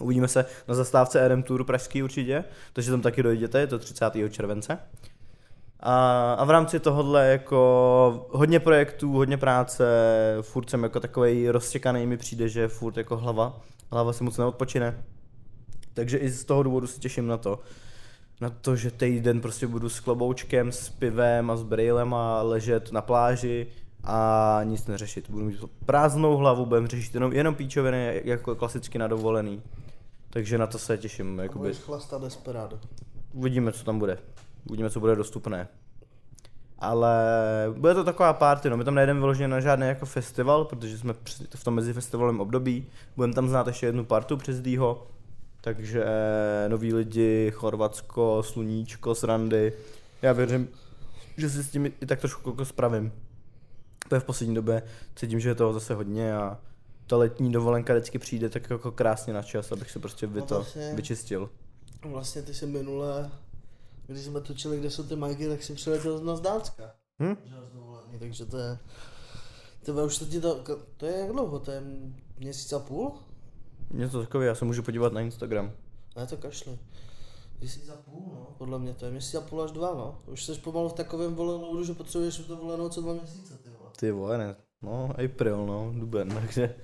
Uvidíme 0.00 0.28
se 0.28 0.44
na 0.68 0.74
zastávce 0.74 1.28
RM 1.28 1.42
Tour 1.42 1.64
pražský 1.64 2.02
určitě, 2.02 2.44
takže 2.72 2.90
tam 2.90 3.00
taky 3.00 3.22
dojděte, 3.22 3.60
je 3.60 3.66
to 3.66 3.78
30. 3.78 4.04
července. 4.30 4.78
A, 5.80 6.32
a 6.32 6.44
v 6.44 6.50
rámci 6.50 6.80
tohohle 6.80 7.26
jako 7.26 8.26
hodně 8.30 8.60
projektů, 8.60 9.12
hodně 9.12 9.36
práce, 9.36 9.84
furt 10.40 10.70
jsem 10.70 10.82
jako 10.82 11.00
takovej 11.00 11.48
roztěkaný, 11.48 12.06
mi 12.06 12.16
přijde, 12.16 12.48
že 12.48 12.68
furt 12.68 12.96
jako 12.96 13.16
hlava, 13.16 13.60
hlava 13.92 14.12
se 14.12 14.24
moc 14.24 14.38
neodpočine. 14.38 15.04
Takže 15.94 16.18
i 16.18 16.28
z 16.28 16.44
toho 16.44 16.62
důvodu 16.62 16.86
se 16.86 17.00
těším 17.00 17.26
na 17.26 17.36
to, 17.36 17.60
na 18.40 18.50
to, 18.50 18.76
že 18.76 18.90
týden 18.90 19.40
prostě 19.40 19.66
budu 19.66 19.88
s 19.88 20.00
kloboučkem, 20.00 20.72
s 20.72 20.88
pivem 20.88 21.50
a 21.50 21.56
s 21.56 21.62
brejlem 21.62 22.14
a 22.14 22.42
ležet 22.42 22.92
na 22.92 23.02
pláži 23.02 23.66
a 24.04 24.60
nic 24.64 24.86
neřešit. 24.86 25.30
Budu 25.30 25.44
mít 25.44 25.60
prázdnou 25.86 26.36
hlavu, 26.36 26.66
budem 26.66 26.86
řešit 26.86 27.14
jenom, 27.14 27.32
jenom 27.32 27.54
píčoviny 27.54 28.20
jako 28.24 28.56
klasicky 28.56 28.98
na 28.98 29.06
dovolený. 29.06 29.62
Takže 30.30 30.58
na 30.58 30.66
to 30.66 30.78
se 30.78 30.98
těším. 30.98 31.38
Jakoby. 31.38 31.58
budeš 31.58 31.78
chlastat 31.78 32.22
desperado. 32.22 32.80
Uvidíme, 33.32 33.72
co 33.72 33.84
tam 33.84 33.98
bude. 33.98 34.18
Uvidíme, 34.68 34.90
co 34.90 35.00
bude 35.00 35.16
dostupné. 35.16 35.68
Ale 36.78 37.14
bude 37.76 37.94
to 37.94 38.04
taková 38.04 38.32
party, 38.32 38.70
no 38.70 38.76
my 38.76 38.84
tam 38.84 38.94
nejdeme 38.94 39.20
vyloženě 39.20 39.48
na 39.48 39.60
žádný 39.60 39.86
jako 39.86 40.06
festival, 40.06 40.64
protože 40.64 40.98
jsme 40.98 41.14
v 41.54 41.64
tom 41.64 41.74
mezifestivalovém 41.74 42.40
období. 42.40 42.86
Budeme 43.16 43.34
tam 43.34 43.48
znát 43.48 43.66
ještě 43.66 43.86
jednu 43.86 44.04
partu 44.04 44.36
přes 44.36 44.60
Dýho, 44.60 45.06
takže 45.66 46.04
noví 46.68 46.94
lidi, 46.94 47.50
Chorvatsko, 47.54 48.42
Sluníčko, 48.42 49.14
Srandy. 49.14 49.72
Já 50.22 50.32
věřím, 50.32 50.68
že 51.36 51.50
si 51.50 51.64
s 51.64 51.70
tím 51.70 51.86
i 51.86 52.06
tak 52.06 52.20
trošku 52.20 52.50
jako 52.50 52.64
spravím. 52.64 53.12
To 54.08 54.20
v 54.20 54.24
poslední 54.24 54.54
době 54.54 54.82
cítím, 55.16 55.40
že 55.40 55.48
je 55.48 55.54
toho 55.54 55.72
zase 55.72 55.94
hodně 55.94 56.36
a 56.36 56.60
ta 57.06 57.16
letní 57.16 57.52
dovolenka 57.52 57.94
vždycky 57.94 58.18
přijde 58.18 58.48
tak 58.48 58.70
jako 58.70 58.92
krásně 58.92 59.32
na 59.32 59.42
čas, 59.42 59.72
abych 59.72 59.90
se 59.90 59.98
prostě 59.98 60.26
vy 60.26 60.40
No 60.40 60.46
to 60.46 60.54
vlastně. 60.54 60.92
vyčistil. 60.94 61.50
Vlastně 62.04 62.42
ty 62.42 62.54
si 62.54 62.66
minule, 62.66 63.30
když 64.06 64.22
jsme 64.22 64.40
točili, 64.40 64.78
kde 64.78 64.90
jsou 64.90 65.02
ty 65.02 65.16
majky, 65.16 65.48
tak 65.48 65.62
si 65.62 65.74
přiletěl 65.74 66.20
na 66.20 66.36
Zdánska. 66.36 66.94
Hm? 67.22 67.36
Takže 68.18 68.46
to 68.46 68.58
je... 68.58 68.78
Tebe 69.82 70.04
už 70.04 70.18
to 70.18 70.24
ti 70.24 70.40
to, 70.40 70.64
to 70.96 71.06
je 71.06 71.18
jak 71.18 71.32
dlouho? 71.32 71.58
To 71.58 71.70
je 71.70 71.82
měsíc 72.38 72.72
a 72.72 72.78
půl? 72.78 73.12
Něco 73.90 74.20
takového, 74.20 74.48
já 74.48 74.54
se 74.54 74.64
můžu 74.64 74.82
podívat 74.82 75.12
na 75.12 75.20
Instagram. 75.20 75.72
Ne, 76.16 76.26
to 76.26 76.36
kašli. 76.36 76.78
Měsíc 77.60 77.88
a 77.88 77.96
půl, 78.10 78.22
no. 78.34 78.46
Podle 78.58 78.78
mě 78.78 78.94
to 78.94 79.04
je 79.04 79.10
měsíc 79.10 79.34
a 79.34 79.40
půl 79.40 79.62
až 79.62 79.70
dva, 79.70 79.94
no. 79.94 80.18
Už 80.26 80.44
jsi 80.44 80.52
pomalu 80.54 80.88
v 80.88 80.92
takovém 80.92 81.34
volenou, 81.34 81.84
že 81.84 81.94
potřebuješ 81.94 82.38
to 82.38 82.56
volenou 82.56 82.88
co 82.88 83.00
dva 83.00 83.12
měsíce, 83.12 83.58
ty 83.58 83.68
vole. 83.70 83.90
Ty 83.96 84.10
vole, 84.10 84.38
ne. 84.38 84.56
No, 84.82 85.10
April, 85.24 85.66
no, 85.66 85.92
duben, 85.94 86.28
takže 86.28 86.74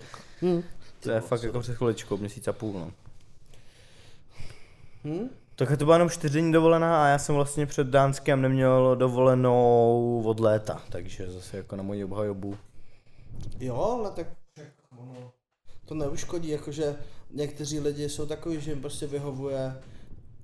Hm. 0.42 0.62
to 1.00 1.10
je 1.10 1.20
fakt 1.20 1.42
jako 1.42 1.60
před 1.60 1.74
chviličkou, 1.76 2.16
měsíc 2.16 2.48
a 2.48 2.52
půl, 2.52 2.72
no. 2.72 2.92
Hm? 5.04 5.28
Tak 5.56 5.78
to 5.78 5.84
byla 5.84 5.94
jenom 5.96 6.10
čtyři 6.10 6.40
dní 6.40 6.52
dovolená 6.52 7.04
a 7.04 7.08
já 7.08 7.18
jsem 7.18 7.34
vlastně 7.34 7.66
před 7.66 7.86
Dánskem 7.86 8.42
neměl 8.42 8.96
dovolenou 8.96 10.22
od 10.26 10.40
léta, 10.40 10.82
takže 10.90 11.30
zase 11.30 11.56
jako 11.56 11.76
na 11.76 11.82
moji 11.82 12.04
obhajobu. 12.04 12.56
Jo, 13.60 13.76
ale 13.76 14.10
tak 14.10 14.26
tak 14.54 14.66
ono, 14.98 15.32
to 15.92 15.98
neuškodí, 15.98 16.48
jakože 16.48 16.96
někteří 17.30 17.80
lidi 17.80 18.08
jsou 18.08 18.26
takový, 18.26 18.60
že 18.60 18.70
jim 18.70 18.80
prostě 18.80 19.06
vyhovuje 19.06 19.76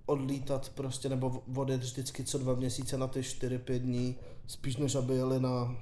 odlítat 0.06 0.70
prostě 0.74 1.08
nebo 1.08 1.42
odjet 1.56 1.80
vždycky 1.80 2.24
co 2.24 2.38
dva 2.38 2.54
měsíce 2.54 2.98
na 2.98 3.06
ty 3.06 3.20
4-5 3.20 3.78
dní, 3.78 4.16
spíš 4.46 4.76
než 4.76 4.94
aby 4.94 5.14
jeli 5.14 5.40
na 5.40 5.76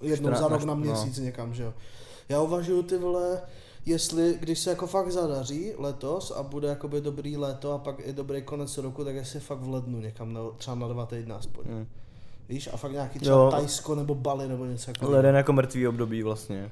jednou 0.00 0.34
za 0.34 0.48
rok 0.48 0.64
na- 0.64 0.74
no. 0.74 0.80
měsíc 0.80 1.18
někam, 1.18 1.54
že 1.54 1.62
jo. 1.62 1.74
Já 2.28 2.40
uvažuju 2.40 2.82
ty 2.82 2.98
vole, 2.98 3.42
jestli, 3.86 4.36
když 4.40 4.58
se 4.58 4.70
jako 4.70 4.86
fakt 4.86 5.12
zadaří 5.12 5.72
letos 5.78 6.30
a 6.30 6.42
bude 6.42 6.68
jakoby 6.68 7.00
dobrý 7.00 7.36
léto 7.36 7.72
a 7.72 7.78
pak 7.78 7.96
i 8.04 8.12
dobrý 8.12 8.42
konec 8.42 8.78
roku, 8.78 9.04
tak 9.04 9.14
jestli 9.14 9.40
fakt 9.40 9.58
v 9.58 9.68
lednu 9.68 10.00
někam, 10.00 10.32
na, 10.32 10.40
třeba 10.56 10.74
na 10.74 10.88
dva 10.88 11.06
týdny 11.06 11.34
aspoň. 11.34 11.64
Hmm. 11.66 11.86
Víš, 12.48 12.68
a 12.72 12.76
fakt 12.76 12.92
nějaký 12.92 13.18
třeba 13.18 13.36
Jo. 13.36 13.50
Tajsko 13.50 13.94
nebo 13.94 14.14
Bali 14.14 14.48
nebo 14.48 14.64
něco 14.64 14.86
takového. 14.86 15.16
Leden 15.16 15.36
jako 15.36 15.52
mrtvý 15.52 15.88
období 15.88 16.22
vlastně. 16.22 16.70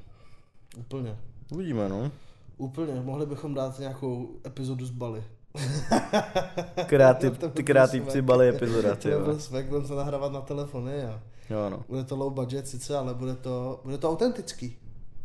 Úplně. 0.79 1.16
Uvidíme, 1.53 1.88
no. 1.88 2.11
Úplně, 2.57 3.01
mohli 3.01 3.27
bychom 3.27 3.55
dát 3.55 3.79
nějakou 3.79 4.29
epizodu 4.47 4.87
z 4.87 4.91
Bali. 4.91 5.25
Kreativ, 6.87 7.38
To 7.38 7.49
ty 7.49 7.62
kreativci. 7.62 8.23
Bali 8.23 8.49
epizoda, 8.49 8.91
To 8.91 8.97
ty 8.97 9.11
jo. 9.11 9.38
svek, 9.41 9.67
budeme 9.67 9.87
se 9.87 9.95
nahrávat 9.95 10.33
na 10.33 10.41
telefony 10.41 11.05
a 11.05 11.23
Jo, 11.51 11.71
no. 11.71 11.85
bude 11.88 12.05
to 12.05 12.17
low 12.17 12.33
budget 12.33 12.69
sice, 12.69 12.97
ale 12.99 13.15
bude 13.15 13.35
to, 13.37 13.81
bude 13.85 13.99
to 13.99 14.11
autentický. 14.11 14.77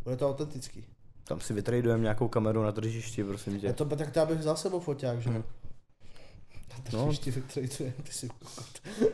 Bude 0.04 0.16
to 0.16 0.28
autentický. 0.28 0.84
Tam 1.24 1.40
si 1.40 1.54
vytradujeme 1.54 2.02
nějakou 2.02 2.28
kameru 2.28 2.62
na 2.62 2.72
tržišti, 2.72 3.24
prosím 3.24 3.54
Je 3.54 3.60
tě. 3.60 3.72
to 3.72 3.84
tak 3.84 4.16
já 4.16 4.26
bych 4.26 4.42
za 4.42 4.56
sebou 4.56 4.80
foťák, 4.80 5.20
že? 5.22 5.30
Mhm. 5.30 5.42
Na 6.92 6.98
No. 6.98 7.04
tržišti 7.04 7.30
vytradujeme, 7.30 7.94
ty 8.02 8.12
si 8.12 8.28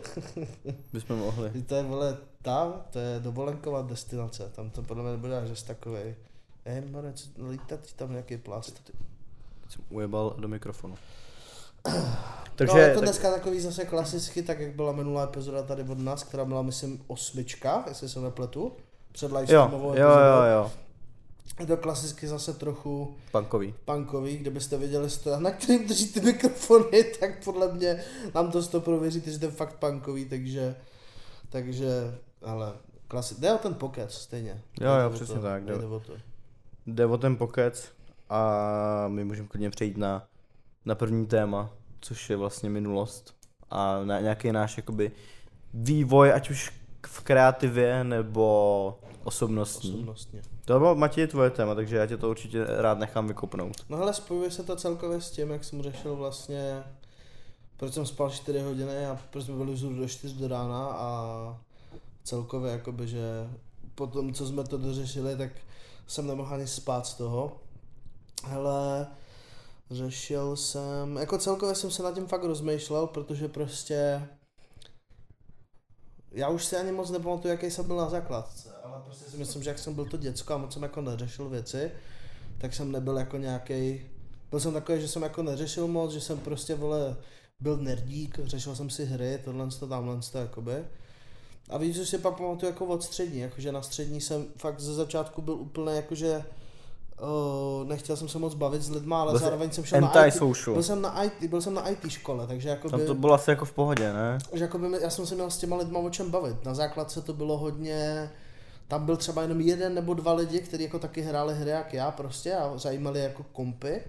Bychom 0.92 1.18
mohli. 1.18 1.62
To 1.62 1.74
je, 1.74 1.82
vole, 1.82 2.16
tam, 2.42 2.82
to 2.90 2.98
je 2.98 3.20
dovolenková 3.20 3.82
destinace, 3.82 4.50
tam 4.54 4.70
to 4.70 4.82
podle 4.82 5.02
mě 5.02 5.12
nebude 5.12 5.38
až 5.38 5.62
takovej. 5.62 6.14
Ej, 6.64 6.80
more, 6.80 7.12
co, 7.12 7.28
lítat 7.50 7.80
ti 7.80 7.94
tam 7.94 8.10
nějaký 8.10 8.36
plast. 8.36 8.80
Teď 8.84 8.94
jsem 9.68 9.82
ujebal 9.90 10.34
do 10.38 10.48
mikrofonu. 10.48 10.96
Takže, 11.82 12.02
Takže, 12.54 12.74
no, 12.74 12.78
je 12.80 12.88
to 12.94 13.00
tak, 13.00 13.04
dneska 13.04 13.30
takový 13.32 13.60
zase 13.60 13.84
klasicky, 13.84 14.42
tak 14.42 14.60
jak 14.60 14.74
byla 14.74 14.92
minulá 14.92 15.24
epizoda 15.24 15.62
tady 15.62 15.82
od 15.82 15.98
nás, 15.98 16.22
která 16.24 16.44
byla, 16.44 16.62
myslím, 16.62 17.04
osmička, 17.06 17.84
jestli 17.88 18.08
se 18.08 18.20
nepletu, 18.20 18.72
před 19.12 19.30
jo, 19.30 19.34
livestreamovou 19.36 19.86
jo, 19.88 19.92
epizodou. 19.92 20.16
jo, 20.16 20.52
jo, 20.52 20.70
Je 21.60 21.66
to 21.66 21.76
klasicky 21.76 22.28
zase 22.28 22.52
trochu 22.54 23.16
punkový. 23.32 23.74
punkový, 23.84 24.36
kdybyste 24.36 24.76
viděli 24.78 25.10
stojan, 25.10 25.42
na 25.42 25.50
kterým 25.50 25.88
držíte 25.88 26.20
mikrofony, 26.20 27.04
tak 27.20 27.44
podle 27.44 27.72
mě 27.72 28.04
nám 28.34 28.50
to 28.52 28.62
stop 28.62 28.84
prověříte, 28.84 29.30
že 29.30 29.38
to 29.38 29.44
je 29.44 29.50
fakt 29.50 29.74
punkový, 29.78 30.24
takže, 30.24 30.76
takže, 31.48 32.18
ale 32.42 32.72
klasi- 33.08 33.38
jde 33.40 33.52
o 33.54 33.58
ten 33.58 33.74
pokec 33.74 34.14
stejně. 34.14 34.62
Jo, 34.80 34.90
jo, 35.04 35.10
přesně 35.10 35.34
to, 35.34 35.40
tak, 35.42 35.64
jde- 35.64 35.78
Jde 35.78 35.86
o 35.86 36.00
to. 36.00 36.12
Jde 36.86 37.06
o 37.06 37.18
ten 37.18 37.36
pokec 37.36 37.92
a 38.28 39.08
my 39.08 39.24
můžeme 39.24 39.48
klidně 39.48 39.70
přejít 39.70 39.96
na, 39.96 40.26
na 40.84 40.94
první 40.94 41.26
téma, 41.26 41.70
což 42.00 42.30
je 42.30 42.36
vlastně 42.36 42.70
minulost 42.70 43.34
a 43.70 44.04
na 44.04 44.20
nějaký 44.20 44.52
náš 44.52 44.76
jakoby 44.76 45.12
vývoj, 45.74 46.32
ať 46.32 46.50
už 46.50 46.72
v 47.06 47.20
kreativě 47.20 48.04
nebo 48.04 48.98
osobnostní. 49.24 49.94
Osobnostně. 49.94 50.42
To 50.64 50.78
bylo 50.78 50.94
Matěj 50.94 51.26
tvoje 51.26 51.50
téma, 51.50 51.74
takže 51.74 51.96
já 51.96 52.06
tě 52.06 52.16
to 52.16 52.30
určitě 52.30 52.64
rád 52.68 52.98
nechám 52.98 53.28
vykopnout. 53.28 53.76
No 53.88 53.96
hele, 53.96 54.14
spojuje 54.14 54.50
se 54.50 54.62
to 54.62 54.76
celkově 54.76 55.20
s 55.20 55.30
tím, 55.30 55.50
jak 55.50 55.64
jsem 55.64 55.82
řešil 55.82 56.16
vlastně, 56.16 56.82
proč 57.76 57.94
jsem 57.94 58.06
spal 58.06 58.30
4 58.30 58.60
hodiny 58.60 59.06
a 59.06 59.18
proč 59.30 59.44
jsme 59.44 59.54
byli 59.54 59.72
vzhůru 59.72 59.96
do 59.96 60.08
4 60.08 60.34
do 60.34 60.48
rána 60.48 60.86
a 60.86 61.58
celkově 62.24 62.72
jakoby, 62.72 63.08
že 63.08 63.48
po 63.94 64.06
tom, 64.06 64.34
co 64.34 64.46
jsme 64.46 64.64
to 64.64 64.78
dořešili, 64.78 65.36
tak 65.36 65.50
jsem 66.06 66.26
nemohl 66.26 66.54
ani 66.54 66.66
spát 66.66 67.06
z 67.06 67.14
toho. 67.14 67.60
Hele, 68.44 69.06
řešil 69.90 70.56
jsem, 70.56 71.16
jako 71.16 71.38
celkově 71.38 71.74
jsem 71.74 71.90
se 71.90 72.02
nad 72.02 72.14
tím 72.14 72.26
fakt 72.26 72.44
rozmýšlel, 72.44 73.06
protože 73.06 73.48
prostě 73.48 74.28
já 76.34 76.48
už 76.48 76.64
si 76.64 76.76
ani 76.76 76.92
moc 76.92 77.10
nepamatuju, 77.10 77.52
jaký 77.54 77.70
jsem 77.70 77.86
byl 77.86 77.96
na 77.96 78.08
základce, 78.08 78.68
ale 78.84 79.02
prostě 79.04 79.30
si 79.30 79.36
myslím, 79.36 79.62
že 79.62 79.70
jak 79.70 79.78
jsem 79.78 79.94
byl 79.94 80.04
to 80.04 80.16
děcko 80.16 80.54
a 80.54 80.58
moc 80.58 80.72
jsem 80.72 80.82
jako 80.82 81.00
neřešil 81.00 81.48
věci, 81.48 81.90
tak 82.58 82.74
jsem 82.74 82.92
nebyl 82.92 83.18
jako 83.18 83.36
nějaký. 83.36 84.06
Byl 84.50 84.60
jsem 84.60 84.72
takový, 84.72 85.00
že 85.00 85.08
jsem 85.08 85.22
jako 85.22 85.42
neřešil 85.42 85.86
moc, 85.86 86.12
že 86.12 86.20
jsem 86.20 86.38
prostě 86.38 86.74
vole 86.74 87.16
byl 87.60 87.76
nerdík, 87.76 88.38
řešil 88.44 88.76
jsem 88.76 88.90
si 88.90 89.04
hry, 89.04 89.40
tohle 89.44 89.68
to, 89.68 89.88
tamhle 89.88 90.20
to, 90.32 90.38
jakoby. 90.38 90.84
A 91.70 91.78
víš, 91.78 91.96
že 91.96 92.06
si 92.06 92.18
pak 92.18 92.36
pamatuju 92.36 92.72
jako 92.72 92.86
od 92.86 93.02
střední, 93.02 93.40
jakože 93.40 93.72
na 93.72 93.82
střední 93.82 94.20
jsem 94.20 94.46
fakt 94.56 94.80
ze 94.80 94.94
začátku 94.94 95.42
byl 95.42 95.54
úplně 95.54 95.96
jakože 95.96 96.44
Uh, 97.22 97.88
nechtěl 97.88 98.16
jsem 98.16 98.28
se 98.28 98.38
moc 98.38 98.54
bavit 98.54 98.82
s 98.82 98.90
lidma, 98.90 99.20
ale 99.20 99.32
Byl 99.32 99.40
zároveň 99.40 99.70
jsem 99.70 99.84
šel 99.84 100.00
na 100.00 100.08
IT, 100.08 100.16
Anti-social. 100.16 100.74
byl 100.74 100.82
jsem 100.82 101.02
na 101.02 101.22
IT, 101.22 101.32
byl 101.50 101.60
jsem 101.62 101.74
na 101.74 101.88
IT 101.88 102.08
škole, 102.10 102.46
takže 102.46 102.68
jakoby, 102.68 102.90
Tam 102.90 103.06
to 103.06 103.14
bylo 103.14 103.34
asi 103.34 103.50
jako 103.50 103.64
v 103.64 103.72
pohodě, 103.72 104.12
ne? 104.12 104.38
že 104.52 104.64
jakoby, 104.64 104.86
já 105.00 105.10
jsem 105.10 105.26
se 105.26 105.34
měl 105.34 105.50
s 105.50 105.58
těma 105.58 105.76
lidma 105.76 105.98
o 106.00 106.10
čem 106.10 106.30
bavit. 106.30 106.64
Na 106.64 106.74
základce 106.74 107.22
to 107.22 107.32
bylo 107.32 107.58
hodně, 107.58 108.30
tam 108.88 109.06
byl 109.06 109.16
třeba 109.16 109.42
jenom 109.42 109.60
jeden 109.60 109.94
nebo 109.94 110.14
dva 110.14 110.32
lidi, 110.32 110.60
kteří 110.60 110.82
jako 110.82 110.98
taky 110.98 111.20
hráli 111.22 111.54
hry 111.54 111.70
jak 111.70 111.94
já 111.94 112.10
prostě 112.10 112.54
a 112.54 112.78
zajímali 112.78 113.20
jako 113.20 113.42
kompy. 113.52 114.02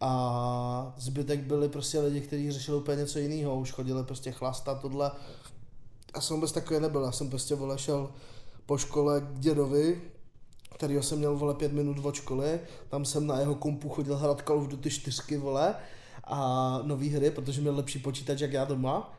A 0.00 0.92
zbytek 0.96 1.40
byli 1.40 1.68
prostě 1.68 2.00
lidi, 2.00 2.20
kteří 2.20 2.50
řešili 2.52 2.76
úplně 2.76 2.96
něco 2.96 3.18
jiného, 3.18 3.56
už 3.56 3.72
chodili 3.72 4.04
prostě 4.04 4.32
chlastat 4.32 4.80
tohle. 4.80 5.10
A 6.14 6.20
jsem 6.20 6.36
vůbec 6.36 6.52
takový 6.52 6.80
nebyl, 6.80 7.02
já 7.02 7.12
jsem 7.12 7.30
prostě 7.30 7.54
vole 7.54 7.78
šel 7.78 8.10
po 8.66 8.78
škole 8.78 9.20
k 9.20 9.38
dědovi, 9.38 10.02
kterýho 10.74 11.02
jsem 11.02 11.18
měl 11.18 11.36
vole 11.36 11.54
pět 11.54 11.72
minut 11.72 12.04
od 12.04 12.14
školy, 12.14 12.60
tam 12.88 13.04
jsem 13.04 13.26
na 13.26 13.38
jeho 13.38 13.54
kompu 13.54 13.88
chodil 13.88 14.16
hrát 14.16 14.42
Call 14.46 14.58
of 14.58 14.68
Duty 14.68 14.90
4 14.90 15.36
vole 15.36 15.74
a 16.24 16.78
nový 16.82 17.08
hry, 17.08 17.30
protože 17.30 17.60
měl 17.60 17.76
lepší 17.76 17.98
počítač 17.98 18.40
jak 18.40 18.52
já 18.52 18.64
doma. 18.64 19.12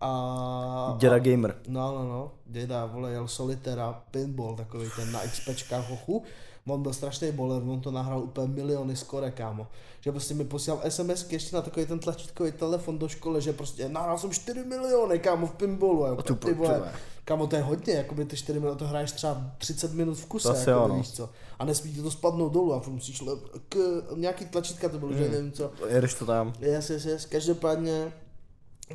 A, 0.00 0.96
Děda 0.98 1.18
gamer. 1.18 1.54
No, 1.68 1.94
no, 1.94 2.08
no, 2.08 2.32
děda, 2.46 2.86
vole, 2.86 3.12
jel 3.12 3.28
solitera, 3.28 4.02
pinball, 4.10 4.56
takový 4.56 4.88
ten 4.96 5.12
na 5.12 5.20
XPčkách 5.20 5.90
hochu. 5.90 6.24
On 6.68 6.82
byl 6.82 6.92
strašný 6.92 7.32
boler, 7.32 7.62
on 7.62 7.80
to 7.80 7.90
nahrál 7.90 8.22
úplně 8.22 8.48
miliony 8.48 8.96
skore, 8.96 9.30
kámo. 9.30 9.66
Že 10.00 10.12
prostě 10.12 10.34
mi 10.34 10.44
posílal 10.44 10.80
SMS 10.88 11.26
ještě 11.32 11.56
na 11.56 11.62
takový 11.62 11.86
ten 11.86 11.98
tlačítkový 11.98 12.52
telefon 12.52 12.98
do 12.98 13.08
školy, 13.08 13.42
že 13.42 13.52
prostě 13.52 13.88
nahrál 13.88 14.18
jsem 14.18 14.30
4 14.30 14.64
miliony, 14.64 15.18
kámo, 15.18 15.46
v 15.46 15.52
pinballu. 15.52 16.04
A 16.04 16.22
tu 16.22 16.34
ty 16.34 16.54
vole, 16.54 16.92
kámo, 17.24 17.46
to 17.46 17.56
je 17.56 17.62
hodně, 17.62 17.94
jakoby 17.94 18.24
ty 18.24 18.36
4 18.36 18.58
miliony, 18.58 18.78
to 18.78 18.86
hraješ 18.86 19.12
třeba 19.12 19.50
30 19.58 19.92
minut 19.92 20.14
v 20.18 20.26
kuse, 20.26 20.48
To 20.48 20.54
jakoby, 20.54 20.70
jo, 20.70 20.88
no. 20.88 20.94
víš 20.94 21.10
co. 21.10 21.30
A 21.58 21.64
nesmí 21.64 21.92
ti 21.92 22.02
to 22.02 22.10
spadnout 22.10 22.52
dolů 22.52 22.74
a 22.74 22.82
musíš 22.88 23.20
le, 23.20 23.32
k, 23.68 23.78
nějaký 24.16 24.44
tlačítka 24.46 24.88
to 24.88 24.98
bylo, 24.98 25.12
že 25.12 25.22
Hmm. 25.24 25.32
nevím 25.32 25.52
co. 25.52 25.70
Jedeš 25.88 26.14
to 26.14 26.26
tam. 26.26 26.52
Yes, 26.60 26.90
yes, 26.90 27.04
yes. 27.04 27.26
Každopádně, 27.26 28.12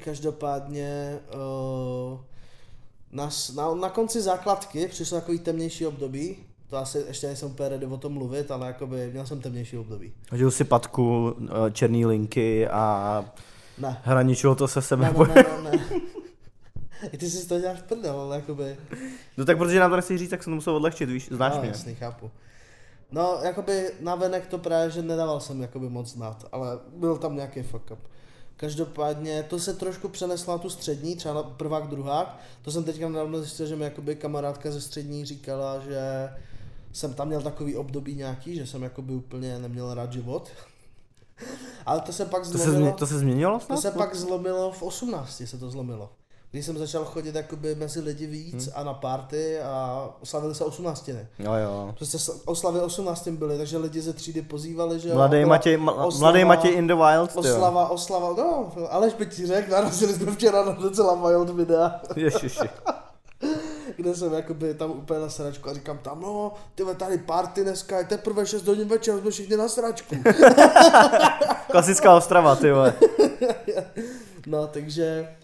každopádně 0.04 1.20
uh, 2.14 2.20
na, 3.12 3.30
na, 3.56 3.74
na 3.76 3.90
konci 3.90 4.22
základky 4.22 4.88
přišlo 4.88 5.20
takový 5.20 5.40
temnější 5.40 5.86
období. 5.88 6.38
To 6.74 6.78
asi 6.78 7.04
ještě 7.08 7.28
nejsem 7.28 7.50
úplně 7.50 7.70
ready 7.70 7.86
o 7.86 7.98
tom 7.98 8.14
mluvit, 8.14 8.52
ale 8.52 8.68
jakoby 8.68 9.10
měl 9.12 9.26
jsem 9.26 9.42
temnější 9.42 9.78
období. 9.78 10.14
Hodil 10.32 10.52
si 10.52 10.64
patku, 10.64 11.36
eh, 11.68 11.72
černý 11.72 12.06
linky 12.06 12.68
a 12.68 13.26
Ne. 13.78 13.98
hraničilo 14.04 14.56
to 14.56 14.68
se 14.68 14.82
sebe. 14.82 15.14
Ne, 15.14 15.28
ne, 15.28 15.34
ne, 15.36 15.62
ne, 15.64 15.72
ne. 15.72 16.02
I 17.12 17.18
ty 17.18 17.30
si 17.30 17.48
to 17.48 17.60
děláš 17.60 17.82
prdel, 17.82 18.20
ale 18.20 18.36
jakoby... 18.36 18.78
No 19.38 19.46
tak 19.46 19.58
protože 19.58 19.80
nám 19.80 19.90
to 19.90 19.96
nechci 19.96 20.18
říct, 20.18 20.30
tak 20.30 20.44
jsem 20.44 20.52
to 20.52 20.56
musel 20.56 20.76
odlehčit, 20.76 21.10
víš, 21.10 21.30
znáš 21.32 21.54
no, 21.56 21.60
mě. 21.60 21.70
jasný, 21.70 21.96
chápu. 21.96 22.32
No, 23.12 23.38
jakoby 23.44 23.92
na 24.00 24.16
venek 24.16 24.48
to 24.48 24.58
právě, 24.58 24.92
že 24.92 25.02
nedával 25.02 25.40
jsem 25.40 25.62
jakoby 25.62 25.90
moc 25.90 26.08
znát, 26.08 26.46
ale 26.52 26.80
byl 26.96 27.18
tam 27.18 27.36
nějaký 27.36 27.62
fuck 27.64 27.92
up. 27.92 28.00
Každopádně 28.58 29.44
to 29.44 29.60
se 29.60 29.74
trošku 29.74 30.10
přeneslo 30.10 30.54
na 30.54 30.58
tu 30.58 30.70
střední, 30.70 31.16
třeba 31.16 31.34
na 31.34 31.44
prvák, 31.44 31.88
druhák. 31.88 32.40
To 32.62 32.72
jsem 32.72 32.84
teďka 32.84 33.10
nedávno 33.10 33.40
zjistil, 33.40 33.66
že 33.66 33.76
mi 33.76 33.84
jakoby 33.84 34.16
kamarádka 34.16 34.72
ze 34.72 34.82
střední 34.82 35.26
říkala, 35.26 35.80
že 35.80 36.30
jsem 36.93 37.13
tam 37.13 37.27
měl 37.27 37.41
takový 37.41 37.75
období 37.75 38.15
nějaký, 38.15 38.56
že 38.56 38.67
jsem 38.67 38.84
jakoby 38.84 39.13
úplně 39.13 39.60
neměl 39.60 39.93
rád 39.93 40.13
život. 40.13 40.47
Ale 41.86 41.99
to 42.01 42.13
se 42.13 42.25
pak 42.25 42.43
To 42.43 42.49
se, 42.49 42.58
zlomilo. 42.58 42.75
změ, 42.86 42.91
to 42.93 43.08
se 43.08 43.19
změnilo 43.19 43.60
To 43.60 43.65
snad? 43.65 43.79
se 43.79 43.91
pak 43.91 44.15
zlomilo 44.15 44.71
v 44.71 44.84
18 44.84 45.41
se 45.45 45.58
to 45.58 45.69
zlomilo. 45.71 46.10
Když 46.51 46.65
jsem 46.65 46.77
začal 46.77 47.06
chodit 47.06 47.36
jakoby 47.36 47.75
mezi 47.75 47.99
lidi 47.99 48.27
víc 48.27 48.53
Hmm. 48.65 48.73
a 48.75 48.84
na 48.84 48.93
party 48.93 49.60
a 49.60 50.10
oslavili 50.21 50.56
se 50.56 50.63
18. 50.65 51.10
Jo, 51.39 51.53
jo. 51.53 51.93
Prostě 51.97 52.17
oslavy 52.45 52.79
18. 52.79 53.27
byly, 53.38 53.58
takže 53.58 53.77
lidi 53.77 54.01
ze 54.01 54.13
třídy 54.13 54.41
pozývali, 54.41 54.99
že 54.99 55.10
jo, 55.10 55.15
Mladý 55.15 55.38
byla 55.38 55.49
Matěj, 55.49 55.77
mla, 55.77 55.93
oslava- 55.93 56.19
mladý 56.19 56.45
Matěj 56.45 56.73
in 56.73 56.88
the 56.88 56.93
wild, 56.95 57.32
ty 57.41 57.47
jo. 57.47 57.56
Oslava, 57.56 57.89
oslava, 57.89 58.34
no, 58.38 58.71
Aleš 58.89 59.13
by 59.13 59.25
ti 59.25 59.45
řekl, 59.47 59.71
narazili 59.71 60.13
jsme 60.13 60.32
včera 60.32 60.65
na 60.65 60.71
docela 60.71 61.29
wild 61.29 61.49
videa, 61.49 62.01
Ježiši. 62.15 62.60
kde 64.04 64.16
jsem 64.16 64.34
jakoby 64.34 64.74
tam 64.74 64.92
úplně 64.92 65.20
na 65.20 65.30
sračku 65.30 65.70
a 65.70 65.74
říkám 65.74 65.98
tam, 65.98 66.22
no, 66.22 66.54
ty 66.76 66.84
tady 66.98 67.18
party 67.18 67.63
dneska, 67.63 67.98
je 67.98 68.06
teprve 68.06 68.46
6 68.46 68.68
hodin 68.68 68.88
večer, 68.88 69.20
jsme 69.20 69.32
všichni 69.32 69.58
na 69.58 69.70
sračku. 69.70 70.16
Klasická 71.72 72.16
Ostrava, 72.16 72.56
ty 72.56 72.72
vole. 72.72 72.94
No, 74.48 74.68
takže, 74.68 75.36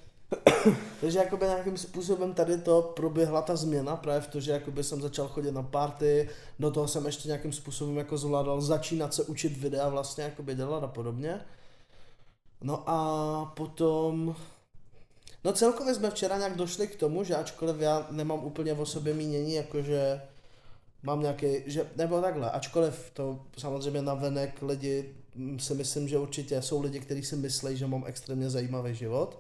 takže 1.02 1.20
jakoby 1.20 1.46
nějakým 1.46 1.78
způsobem 1.78 2.34
tady 2.34 2.58
to 2.58 2.82
proběhla 2.82 3.42
ta 3.42 3.56
změna, 3.56 3.96
právě 3.96 4.22
v 4.22 4.28
to, 4.28 4.40
že 4.40 4.52
jakoby 4.52 4.84
jsem 4.84 5.02
začal 5.02 5.28
chodit 5.28 5.52
na 5.52 5.64
party, 5.64 6.30
do 6.60 6.72
toho 6.72 6.88
jsem 6.88 7.06
ještě 7.06 7.28
nějakým 7.28 7.54
způsobem 7.54 7.98
jako 7.98 8.18
zvládal 8.18 8.62
začínat 8.62 9.14
se 9.14 9.24
učit 9.24 9.58
videa 9.58 9.90
vlastně 9.90 10.24
jakoby 10.24 10.56
dělat 10.56 10.84
a 10.84 10.88
podobně. 10.88 11.42
No 12.62 12.84
a 12.88 13.52
potom, 13.56 14.36
no 15.44 15.54
celkově 15.54 15.96
jsme 15.96 16.12
včera 16.12 16.38
nějak 16.38 16.56
došli 16.56 16.88
k 16.88 16.96
tomu, 16.96 17.24
že 17.24 17.36
ačkoliv 17.36 17.80
já 17.80 18.08
nemám 18.12 18.46
úplně 18.46 18.74
o 18.74 18.86
sobě 18.86 19.14
mínění, 19.14 19.54
jakože 19.54 20.22
mám 21.04 21.22
nějaký, 21.22 21.48
že, 21.66 21.90
nebo 21.96 22.22
takhle, 22.22 22.52
ačkoliv 22.52 23.12
to 23.14 23.40
samozřejmě 23.58 24.02
na 24.02 24.14
venek 24.14 24.62
lidi 24.62 25.16
mm, 25.36 25.60
si 25.60 25.74
myslím, 25.74 26.08
že 26.08 26.18
určitě 26.18 26.62
jsou 26.62 26.82
lidi, 26.82 27.00
kteří 27.00 27.24
si 27.24 27.36
myslí, 27.36 27.78
že 27.78 27.88
mám 27.88 28.04
extrémně 28.08 28.50
zajímavý 28.50 28.96
život, 28.96 29.40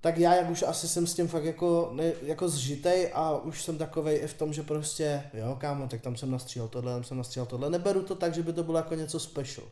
tak 0.00 0.18
já, 0.18 0.34
jak 0.34 0.50
už 0.50 0.62
asi 0.62 0.88
jsem 0.88 1.06
s 1.06 1.14
tím 1.14 1.28
fakt 1.28 1.44
jako, 1.44 1.90
ne, 1.92 2.12
jako 2.22 2.48
zžitej 2.48 3.10
a 3.14 3.38
už 3.38 3.62
jsem 3.62 3.78
takovej 3.78 4.20
i 4.22 4.26
v 4.26 4.34
tom, 4.34 4.52
že 4.52 4.62
prostě, 4.62 5.22
jo 5.34 5.56
kámo, 5.60 5.88
tak 5.88 6.00
tam 6.00 6.16
jsem 6.16 6.30
nastříhal 6.30 6.68
tohle, 6.68 6.92
tam 6.92 7.04
jsem 7.04 7.16
nastříhal 7.16 7.46
tohle, 7.46 7.70
neberu 7.70 8.02
to 8.02 8.14
tak, 8.14 8.34
že 8.34 8.42
by 8.42 8.52
to 8.52 8.62
bylo 8.64 8.78
jako 8.78 8.94
něco 8.94 9.20
special. 9.20 9.66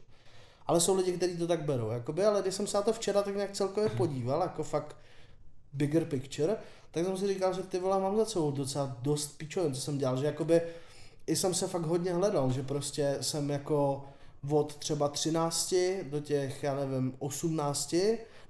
Ale 0.67 0.81
jsou 0.81 0.97
lidi, 0.97 1.13
kteří 1.13 1.37
to 1.37 1.47
tak 1.47 1.65
berou, 1.65 1.91
jakoby, 1.91 2.25
ale 2.25 2.43
když 2.43 2.55
jsem 2.55 2.67
se 2.67 2.77
na 2.77 2.83
to 2.83 2.93
včera 2.93 3.23
tak 3.23 3.35
nějak 3.35 3.53
celkově 3.53 3.91
podíval, 3.91 4.41
jako 4.41 4.63
fakt 4.63 4.97
bigger 5.73 6.05
picture, 6.05 6.57
tak 6.91 7.05
jsem 7.05 7.17
si 7.17 7.29
říkal, 7.29 7.55
že 7.55 7.63
ty 7.63 7.79
vole 7.79 8.01
mám 8.01 8.17
za 8.17 8.25
sebou 8.25 8.51
docela 8.51 8.97
dost 9.03 9.39
pičovin, 9.39 9.75
co 9.75 9.81
jsem 9.81 9.99
dělal, 9.99 10.17
že 10.17 10.27
jakoby 10.27 10.63
i 11.27 11.37
jsem 11.37 11.55
se 11.55 11.69
fakt 11.69 11.83
hodně 11.83 12.15
hledal, 12.15 12.53
že 12.53 12.63
prostě 12.63 13.17
jsem 13.21 13.51
jako 13.51 14.05
od 14.51 14.77
třeba 14.77 15.09
13 15.09 15.75
do 16.03 16.21
těch, 16.21 16.63
já 16.63 16.75
nevím, 16.75 17.15
18, 17.19 17.95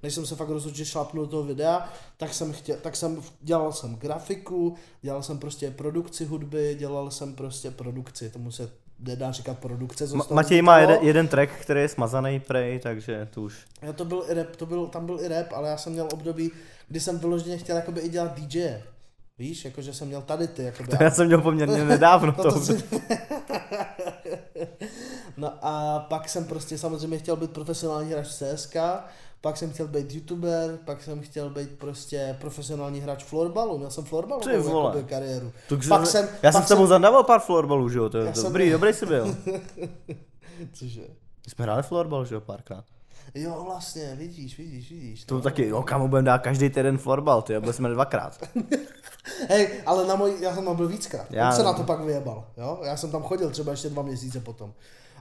než 0.03 0.15
jsem 0.15 0.27
se 0.27 0.37
fakt 0.37 0.49
rozhodl, 0.49 0.77
že 0.77 0.85
šlapnu 0.85 1.23
do 1.23 1.29
toho 1.29 1.43
videa, 1.43 1.93
tak 2.17 2.35
jsem 2.35 2.53
chtěl, 2.53 2.77
tak 2.77 2.97
jsem, 2.97 3.23
dělal 3.41 3.73
jsem 3.73 3.97
grafiku, 3.97 4.75
dělal 5.03 5.23
jsem 5.23 5.39
prostě 5.39 5.71
produkci 5.71 6.25
hudby, 6.25 6.77
dělal 6.79 7.11
jsem 7.11 7.35
prostě 7.35 7.71
produkci, 7.71 8.31
tomu 8.31 8.53
se 8.53 8.71
nedá 9.03 9.33
říkat 9.33 9.59
produkce. 9.59 10.07
Ma- 10.07 10.35
Matěj 10.35 10.63
má 10.63 10.79
jeden, 10.79 10.99
jeden 11.01 11.29
track, 11.29 11.51
který 11.61 11.81
je 11.81 11.89
smazaný 11.89 12.41
prej, 12.41 12.79
takže 12.79 13.29
to 13.31 13.43
už. 13.43 13.65
Já 13.83 13.93
to 13.93 14.05
byl 14.05 14.25
i 14.29 14.35
rap, 14.35 14.57
to 14.57 14.67
byl, 14.67 14.87
tam 14.87 15.07
byl 15.07 15.21
i 15.21 15.29
rap, 15.29 15.47
ale 15.55 15.69
já 15.69 15.77
jsem 15.77 15.93
měl 15.93 16.09
období, 16.13 16.51
kdy 16.89 17.01
jsem 17.01 17.19
vyloženě 17.19 17.59
chtěl 17.59 17.77
jakoby 17.77 18.01
i 18.01 18.09
dělat 18.09 18.35
DJ. 18.41 18.83
Víš, 19.39 19.65
jakože 19.65 19.95
jsem 19.95 20.09
měl 20.09 20.23
tady 20.23 20.49
ty, 20.49 20.63
jakoby. 20.65 20.89
To 20.99 21.03
já 21.05 21.11
jsem 21.11 21.27
měl 21.27 21.41
poměrně 21.41 21.85
nedávno 21.85 22.35
No 22.39 22.43
to. 22.45 22.53
to 22.53 22.61
si- 22.61 22.83
no 25.37 25.53
a 25.63 25.99
pak 26.09 26.29
jsem 26.29 26.45
prostě 26.45 26.79
samozřejmě 26.79 27.19
chtěl 27.19 27.37
být 27.37 27.51
profesionální 27.51 28.13
hráč 28.13 28.27
CSK, 28.29 28.77
pak 29.43 29.57
jsem 29.57 29.73
chtěl 29.73 29.89
být 29.89 30.15
youtuber, 30.15 30.79
pak 30.85 31.03
jsem 31.03 31.21
chtěl 31.21 31.51
být 31.51 31.71
prostě 31.79 32.37
profesionální 32.41 33.01
hráč 33.01 33.25
florbalu, 33.25 33.79
měl 33.79 33.91
jsem 33.91 34.05
florbalovou 34.05 34.49
Ty 34.49 34.59
vole. 34.59 34.89
jakoby, 34.89 35.05
kariéru. 35.11 35.53
Takže 35.69 35.89
Pak 35.89 36.07
jsem- 36.07 36.29
já 36.43 36.53
jsem 36.53 36.61
pak 36.61 36.67
s 36.67 36.69
tebou 36.69 36.81
jsem- 36.83 36.89
zadával 36.89 37.25
pár 37.25 37.41
florbalů, 37.41 37.89
že 37.89 37.99
jo? 37.99 38.09
To 38.09 38.19
je 38.19 38.27
Já 38.27 38.35
jsem- 38.35 38.45
dobrý, 38.45 38.71
dobrý 38.71 38.93
jsi 38.93 39.07
byl. 39.07 39.37
Cože? 40.73 41.01
My 41.47 41.51
jsme 41.51 41.63
hráli 41.65 41.83
florbal, 41.83 42.25
že 42.25 42.35
jo, 42.35 42.41
párkrát. 42.41 42.85
Jo, 43.35 43.63
vlastně, 43.65 44.15
vidíš, 44.19 44.59
vidíš, 44.59 44.91
vidíš. 44.91 45.25
To 45.25 45.35
no. 45.35 45.41
taky, 45.41 45.69
jo, 45.69 45.83
kámo, 45.83 46.09
budeme 46.09 46.27
dát 46.27 46.39
každý 46.43 46.71
týden 46.71 46.99
florbal, 46.99 47.43
ty, 47.43 47.61
byli 47.61 47.73
jsme 47.73 47.89
dvakrát. 47.89 48.41
Hej, 49.49 49.69
ale 49.87 50.07
na 50.07 50.15
můj, 50.15 50.33
já 50.41 50.55
jsem 50.55 50.65
tam 50.65 50.77
byl 50.77 50.89
víckrát. 50.89 51.27
Já- 51.31 51.45
Já 51.45 51.53
se 51.53 51.63
na 51.63 51.73
to 51.73 51.83
pak 51.83 52.01
vyjebal, 52.01 52.45
jo? 52.57 52.79
Já 52.85 52.97
jsem 52.97 53.11
tam 53.11 53.23
chodil 53.23 53.51
třeba 53.51 53.71
ještě 53.71 53.89
dva 53.89 54.03
měsíce 54.03 54.41
potom. 54.41 54.73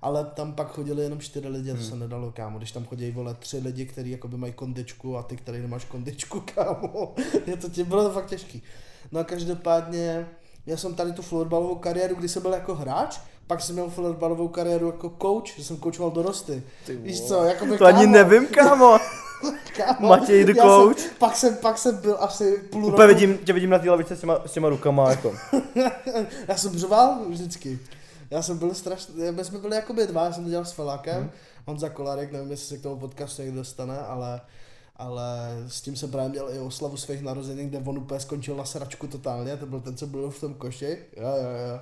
Ale 0.02 0.26
tam 0.36 0.54
pak 0.54 0.72
chodili 0.72 1.04
jenom 1.04 1.20
čtyři 1.20 1.48
lidi, 1.48 1.70
to 1.72 1.76
Hmm. 1.78 1.86
se 1.86 1.96
nedalo, 1.96 2.32
kámo. 2.32 2.58
Když 2.58 2.72
tam 2.72 2.86
chodí, 2.86 3.12
vole, 3.12 3.34
tři 3.34 3.58
lidi, 3.58 3.86
kteří 3.86 4.12
jakoby 4.12 4.38
mají 4.38 4.54
kondičku 4.54 5.18
a 5.18 5.24
ty, 5.24 5.36
který 5.38 5.62
nemáš 5.62 5.86
kondičku, 5.86 6.44
kámo. 6.56 7.14
Je 7.46 7.58
to 7.58 7.70
tě, 7.70 7.84
bylo 7.84 8.04
to 8.04 8.10
fakt 8.12 8.26
těžký. 8.26 8.64
No 9.12 9.20
a 9.20 9.24
každopádně, 9.24 10.28
já 10.66 10.78
jsem 10.78 10.96
tady 10.96 11.12
tu 11.14 11.22
florbalovou 11.22 11.76
kariéru, 11.76 12.16
kdy 12.16 12.30
jsem 12.30 12.42
byl 12.42 12.54
jako 12.54 12.76
hráč, 12.76 13.20
pak 13.48 13.62
jsem 13.62 13.76
měl 13.76 13.90
florbalovou 13.90 14.48
kariéru 14.48 14.86
jako 14.86 15.14
coach, 15.22 15.48
že 15.58 15.64
jsem 15.64 15.78
coachoval 15.78 16.12
dorosty. 16.12 16.64
Víš 16.88 17.22
co, 17.22 17.44
jakoby 17.44 17.78
To 17.78 17.86
ani 17.86 17.98
kámo, 18.00 18.12
nevím, 18.14 18.48
kámo. 18.48 18.98
kámo, 19.78 20.08
Matěj 20.10 20.46
the 20.46 20.54
já 20.58 20.64
jsem- 20.64 20.64
coach. 20.70 21.14
Pak 21.20 21.36
jsem, 21.38 21.56
pak 21.56 21.78
jsem 21.78 21.98
byl 21.98 22.18
asi 22.20 22.58
půl 22.58 22.86
Úplně 22.86 23.08
roku 23.08 23.20
vidím, 23.20 23.38
tě 23.38 23.54
vidím 23.54 23.70
na 23.70 23.80
té 23.80 23.90
lavičce 23.90 24.16
s 24.16 24.20
těma, 24.20 24.40
s 24.46 24.52
těma 24.52 24.70
rukama, 24.70 25.10
jako. 25.10 25.36
Já 26.48 26.58
jsem 26.58 26.78
řval 26.80 27.20
vždycky. 27.30 27.80
Já 28.32 28.42
jsem 28.42 28.58
byl 28.58 28.74
strašně, 28.74 29.32
my 29.32 29.44
jsme 29.46 29.60
byli 29.60 29.76
jakoby 29.76 30.08
dva, 30.08 30.26
já 30.26 30.34
jsem 30.34 30.44
to 30.44 30.50
dělal 30.50 30.66
s 30.66 30.72
Felákem, 30.72 31.22
hmm. 31.22 31.32
Honza 31.68 31.90
Kolarek, 31.90 32.32
nevím, 32.32 32.52
jestli 32.52 32.68
se 32.68 32.78
k 32.78 32.84
tomu 32.84 33.00
podcastu 33.00 33.42
někdo 33.42 33.58
dostane, 33.58 34.00
ale, 34.00 34.42
ale 34.96 35.28
s 35.68 35.82
tím 35.82 35.96
jsem 35.96 36.12
právě 36.12 36.30
měl 36.30 36.50
i 36.54 36.60
oslavu 36.60 36.98
svých 36.98 37.22
narozenin, 37.22 37.70
kde 37.70 37.78
on 37.86 37.98
úplně 37.98 38.20
skončil 38.20 38.56
na 38.56 38.66
sračku 38.66 39.08
totálně, 39.08 39.58
to 39.58 39.66
byl 39.66 39.80
ten, 39.80 39.98
co 39.98 40.08
byl 40.08 40.30
v 40.30 40.40
tom 40.40 40.54
koši, 40.54 40.98
jo, 41.18 41.28
jo, 41.28 41.68
jo. 41.68 41.80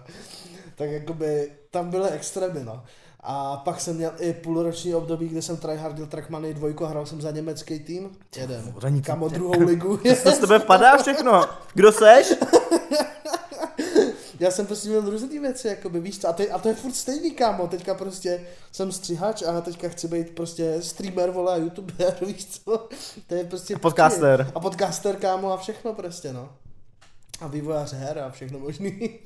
Tak 0.76 0.90
jakoby 0.90 1.52
tam 1.72 1.90
byly 1.90 2.10
extrémy, 2.10 2.64
no. 2.64 2.84
A 3.20 3.58
pak 3.58 3.82
jsem 3.82 3.96
měl 3.96 4.12
i 4.20 4.34
půlroční 4.34 4.96
období, 4.96 5.28
kde 5.28 5.42
jsem 5.42 5.58
tryhardil 5.58 6.08
Trackmany 6.08 6.54
dvojku 6.54 6.86
a 6.86 6.90
hrál 6.90 7.06
jsem 7.06 7.22
za 7.22 7.32
německý 7.32 7.80
tým. 7.80 8.18
Jeden. 8.38 8.74
Kamo 9.04 9.30
druhou 9.30 9.60
ligu. 9.66 9.98
Co 10.24 10.32
z 10.32 10.38
tebe 10.38 10.60
padá 10.60 10.98
všechno? 10.98 11.46
Kdo 11.74 11.92
seš? 11.92 12.34
Já 14.40 14.52
jsem 14.52 14.66
prostě 14.66 14.90
měl 14.90 15.10
různé 15.10 15.40
věci, 15.40 15.68
jakoby, 15.68 16.00
víš 16.00 16.20
co, 16.20 16.28
a, 16.28 16.34
te, 16.34 16.48
a 16.48 16.60
to 16.60 16.70
je 16.70 16.76
furt 16.76 16.96
stejný, 16.96 17.32
kámo, 17.32 17.68
teďka 17.68 17.94
prostě 17.94 18.42
jsem 18.72 18.92
střihač 18.92 19.42
a 19.42 19.62
teďka 19.62 19.90
chci 19.90 20.08
být 20.08 20.36
prostě 20.36 20.82
streamer, 20.82 21.32
vole, 21.32 21.54
a 21.54 21.58
youtuber, 21.58 22.18
víš 22.26 22.48
co, 22.48 22.88
to 23.28 23.36
je 23.36 23.44
prostě... 23.44 23.76
A 23.76 23.80
podcaster. 23.80 24.52
A 24.56 24.60
podcaster, 24.60 25.16
kámo, 25.16 25.52
a 25.52 25.58
všechno 25.58 25.94
prostě, 25.94 26.34
no. 26.34 26.50
A 27.40 27.48
vývojář 27.48 27.94
her 27.94 28.20
a 28.20 28.30
všechno 28.30 28.60
možný. 28.60 29.20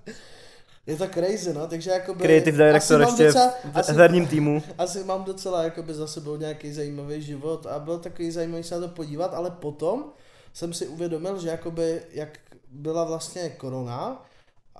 je 0.86 0.96
to 0.96 1.08
crazy, 1.08 1.54
no, 1.54 1.66
takže 1.66 1.90
jakoby... 1.90 2.22
Creative 2.22 2.50
asi 2.52 2.58
director 2.58 3.00
ještě 3.00 3.26
docela, 3.26 3.54
v 3.64 3.78
asi, 3.78 3.92
herním 3.92 4.26
týmu. 4.26 4.62
asi 4.78 5.04
mám 5.04 5.24
docela 5.24 5.62
jakoby 5.62 5.94
za 5.94 6.06
sebou 6.06 6.36
nějaký 6.36 6.72
zajímavý 6.72 7.22
život 7.22 7.66
a 7.66 7.78
bylo 7.78 7.98
takový 7.98 8.30
zajímavý 8.30 8.62
se 8.62 8.74
na 8.74 8.80
to 8.80 8.88
podívat, 8.88 9.34
ale 9.34 9.50
potom 9.50 10.04
jsem 10.52 10.72
si 10.72 10.86
uvědomil, 10.86 11.38
že 11.38 11.48
jakoby, 11.48 12.02
jak 12.12 12.38
byla 12.70 13.04
vlastně 13.04 13.48
korona 13.48 14.29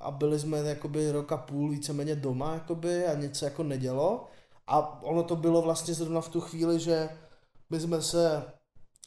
a 0.01 0.11
byli 0.11 0.39
jsme 0.39 0.59
jakoby 0.59 1.13
rok 1.13 1.33
a 1.33 1.37
půl 1.37 1.71
víceméně 1.71 2.17
doma 2.17 2.55
jakoby 2.55 3.07
a 3.07 3.15
nic 3.15 3.39
se 3.39 3.45
jako 3.45 3.63
nedělo 3.63 4.27
a 4.67 5.03
ono 5.03 5.23
to 5.23 5.37
bylo 5.37 5.63
vlastně 5.63 5.95
zrovna 5.95 6.21
v 6.21 6.29
tu 6.29 6.41
chvíli, 6.41 6.81
že 6.81 7.09
my 7.71 7.81
jsme 7.81 8.03
se, 8.03 8.43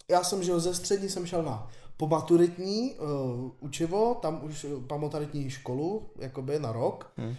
já 0.10 0.23
jsem 0.23 0.43
žil 0.43 0.60
ze 0.60 0.75
střední, 0.75 1.10
jsem 1.10 1.25
šel 1.25 1.43
na 1.43 1.67
pomaturitní 1.97 2.95
uh, 2.95 3.51
učivo, 3.60 4.19
tam 4.21 4.43
už 4.43 4.63
uh, 4.63 4.84
pomaturitní 4.84 5.49
školu, 5.49 6.10
jakoby 6.19 6.60
na 6.60 6.71
rok, 6.71 7.12
Hmm. 7.17 7.36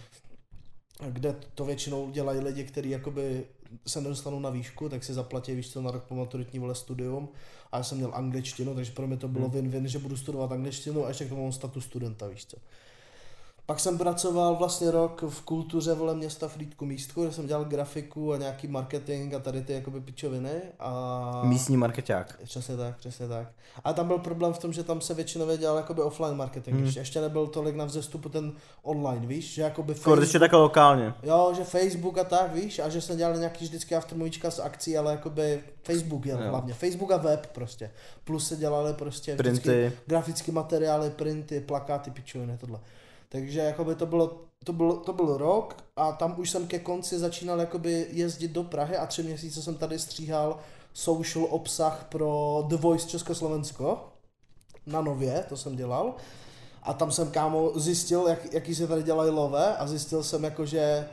kde 1.07 1.35
to 1.55 1.65
většinou 1.65 2.09
dělají 2.09 2.39
lidi, 2.39 2.63
kteří 2.63 2.89
jakoby 2.89 3.45
se 3.87 4.01
nedostanou 4.01 4.39
na 4.39 4.49
výšku, 4.49 4.89
tak 4.89 5.03
si 5.03 5.13
zaplatí 5.13 5.55
víš 5.55 5.71
co 5.71 5.81
na 5.81 5.91
rok 5.91 6.03
po 6.03 6.15
maturitní 6.15 6.59
vole 6.59 6.75
studium 6.75 7.29
a 7.71 7.77
já 7.77 7.83
jsem 7.83 7.97
měl 7.97 8.11
angličtinu, 8.13 8.75
takže 8.75 8.91
pro 8.91 9.07
mě 9.07 9.17
to 9.17 9.27
bylo 9.27 9.49
win-win, 9.49 9.85
že 9.85 9.99
budu 9.99 10.17
studovat 10.17 10.51
angličtinu 10.51 11.05
a 11.05 11.07
ještě 11.07 11.25
k 11.25 11.29
tomu 11.29 11.43
mám 11.43 11.51
status 11.51 11.85
studenta, 11.85 12.27
víš 12.27 12.45
co. 12.45 12.57
Pak 13.67 13.79
jsem 13.79 13.97
pracoval 13.97 14.55
vlastně 14.55 14.91
rok 14.91 15.23
v 15.29 15.41
kultuře 15.41 15.93
vole 15.93 16.15
města 16.15 16.47
Frýdku 16.47 16.85
místku, 16.85 17.21
kde 17.23 17.31
jsem 17.31 17.47
dělal 17.47 17.65
grafiku 17.65 18.33
a 18.33 18.37
nějaký 18.37 18.67
marketing 18.67 19.33
a 19.33 19.39
tady 19.39 19.61
ty 19.61 19.73
jakoby 19.73 20.01
pičoviny 20.01 20.61
a... 20.79 21.41
Místní 21.43 21.77
marketák. 21.77 22.39
Přesně 22.43 22.77
tak, 22.77 22.97
přesně 22.97 23.27
tak. 23.27 23.47
A 23.83 23.93
tam 23.93 24.07
byl 24.07 24.17
problém 24.17 24.53
v 24.53 24.59
tom, 24.59 24.73
že 24.73 24.83
tam 24.83 25.01
se 25.01 25.13
většinou 25.13 25.57
dělal 25.57 25.77
jakoby 25.77 26.01
offline 26.01 26.37
marketing, 26.37 26.77
hmm. 26.77 26.91
ještě 26.95 27.21
nebyl 27.21 27.47
tolik 27.47 27.75
na 27.75 27.85
vzestupu 27.85 28.29
ten 28.29 28.53
online, 28.83 29.27
víš, 29.27 29.53
že 29.53 29.61
jakoby 29.61 29.95
Skoro 29.95 30.21
ještě 30.21 30.39
takhle 30.39 30.59
lokálně. 30.59 31.13
Jo, 31.23 31.53
že 31.55 31.63
Facebook 31.63 32.17
a 32.17 32.23
tak, 32.23 32.53
víš, 32.53 32.79
a 32.79 32.89
že 32.89 33.01
jsme 33.01 33.15
dělali 33.15 33.39
nějaký 33.39 33.65
vždycky 33.65 33.95
aftermovička 33.95 34.51
z 34.51 34.59
akcí, 34.59 34.97
ale 34.97 35.11
jakoby 35.11 35.63
Facebook 35.83 36.25
jel 36.25 36.43
Jo. 36.43 36.49
hlavně, 36.49 36.73
Facebook 36.73 37.11
a 37.11 37.17
web 37.17 37.47
prostě. 37.47 37.91
Plus 38.23 38.47
se 38.47 38.55
dělali 38.55 38.93
prostě 38.93 39.35
Printy. 39.35 39.91
grafické 40.05 40.51
materiály, 40.51 41.09
printy, 41.09 41.59
plakáty, 41.59 42.11
pičoviny, 42.11 42.57
tohle. 42.57 42.79
Takže 43.35 43.59
jakoby 43.59 43.95
to 43.95 44.05
bylo, 44.05 44.41
to 44.63 44.73
byl, 44.73 44.93
to 44.93 45.13
byl 45.13 45.37
rok 45.37 45.75
a 45.95 46.11
tam 46.11 46.39
už 46.39 46.49
jsem 46.49 46.67
ke 46.67 46.79
konci 46.79 47.19
začínal 47.19 47.59
jakoby 47.59 48.07
jezdit 48.11 48.47
do 48.47 48.63
Prahy 48.63 48.97
a 48.97 49.05
tři 49.05 49.23
měsíce 49.23 49.61
jsem 49.61 49.75
tady 49.75 49.99
stříhal 49.99 50.59
social 50.93 51.47
obsah 51.49 52.05
pro 52.09 52.63
The 52.67 52.75
Voice 52.75 53.07
Československo 53.09 54.09
na 54.85 55.01
Nově, 55.01 55.45
to 55.49 55.57
jsem 55.57 55.75
dělal. 55.75 56.13
A 56.83 56.93
tam 56.93 57.11
jsem, 57.11 57.31
kámo, 57.31 57.71
zjistil, 57.75 58.27
jak, 58.27 58.53
jaký 58.53 58.75
se 58.75 58.87
tady 58.87 59.03
dělají 59.03 59.31
lové 59.31 59.77
a 59.77 59.87
zjistil 59.87 60.23
jsem 60.23 60.43
jako, 60.43 60.65
že 60.65 61.09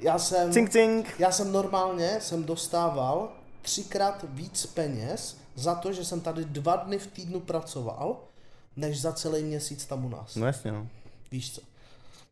já 0.00 0.18
jsem, 0.18 0.52
Cink, 0.52 0.70
cink. 0.70 1.14
já 1.18 1.32
jsem 1.32 1.52
normálně, 1.52 2.18
jsem 2.20 2.44
dostával 2.44 3.32
třikrát 3.62 4.24
víc 4.28 4.66
peněz 4.66 5.36
za 5.54 5.74
to, 5.74 5.92
že 5.92 6.04
jsem 6.04 6.20
tady 6.20 6.44
dva 6.44 6.76
dny 6.76 6.98
v 6.98 7.06
týdnu 7.06 7.40
pracoval, 7.40 8.16
než 8.76 9.00
za 9.00 9.12
celý 9.12 9.42
měsíc 9.42 9.86
tam 9.86 10.04
u 10.04 10.08
nás. 10.08 10.36
No 10.36 10.46
jasně, 10.46 10.72
no. 10.72 10.86
Víš 11.36 11.54
co. 11.54 11.60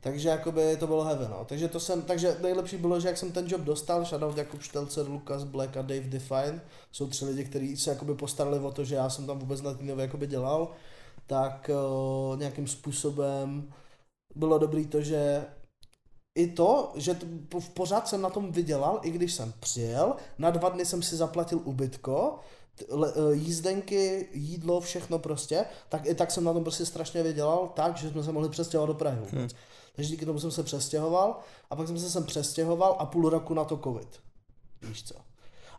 Takže 0.00 0.28
jakoby 0.28 0.76
to 0.76 0.86
bylo 0.86 1.04
heavy, 1.04 1.24
no. 1.30 1.44
Takže 1.48 1.68
to 1.68 1.80
jsem, 1.80 2.02
takže 2.02 2.36
nejlepší 2.42 2.76
bylo, 2.76 3.00
že 3.00 3.08
jak 3.08 3.16
jsem 3.16 3.32
ten 3.32 3.44
job 3.48 3.60
dostal, 3.60 4.04
shoutout 4.04 4.36
Jakub 4.38 4.62
Štelcer, 4.62 5.08
Lukas 5.08 5.44
Black 5.44 5.76
a 5.76 5.82
Dave 5.82 6.00
Define, 6.00 6.60
jsou 6.92 7.08
tři 7.08 7.24
lidi, 7.24 7.44
kteří 7.44 7.76
se 7.76 7.90
jakoby 7.90 8.14
postarali 8.14 8.58
o 8.58 8.70
to, 8.72 8.84
že 8.84 8.94
já 8.94 9.10
jsem 9.10 9.26
tam 9.26 9.38
vůbec 9.38 9.62
na 9.62 9.74
týnově 9.74 10.02
jakoby 10.02 10.26
dělal, 10.26 10.72
tak 11.26 11.70
uh, 11.72 12.38
nějakým 12.38 12.66
způsobem 12.66 13.72
bylo 14.34 14.58
dobrý 14.58 14.86
to, 14.86 15.02
že 15.02 15.46
i 16.34 16.46
to, 16.46 16.92
že 16.94 17.14
t- 17.14 17.26
pořád 17.74 18.08
jsem 18.08 18.22
na 18.22 18.30
tom 18.30 18.52
vydělal, 18.52 19.00
i 19.02 19.10
když 19.10 19.34
jsem 19.34 19.52
přijel, 19.60 20.16
na 20.38 20.50
dva 20.50 20.68
dny 20.68 20.86
jsem 20.86 21.02
si 21.02 21.16
zaplatil 21.16 21.60
ubytko, 21.64 22.38
eh, 22.38 22.63
jízdenky, 23.32 24.28
jídlo, 24.32 24.80
všechno 24.80 25.18
prostě, 25.18 25.64
tak 25.88 26.06
i 26.06 26.14
tak 26.14 26.30
jsem 26.30 26.44
na 26.44 26.52
tom 26.52 26.62
prostě 26.62 26.86
strašně 26.86 27.22
vydělal, 27.22 27.72
tak, 27.74 27.96
že 27.96 28.10
jsme 28.10 28.22
se 28.22 28.32
mohli 28.32 28.48
přestěhovat 28.48 28.88
do 28.88 28.94
Prahy 28.94 29.16
vůbec. 29.16 29.32
Hmm. 29.32 29.48
Takže 29.96 30.10
díky 30.10 30.26
tomu 30.26 30.40
jsem 30.40 30.50
se 30.50 30.62
přestěhoval 30.62 31.40
a 31.70 31.76
pak 31.76 31.86
jsem 31.86 31.98
se 31.98 32.10
sem 32.10 32.24
přestěhoval 32.24 32.96
a 32.98 33.06
půl 33.06 33.28
roku 33.28 33.54
na 33.54 33.64
to 33.64 33.76
covid. 33.78 34.20
Víš 34.82 35.04
co? 35.04 35.14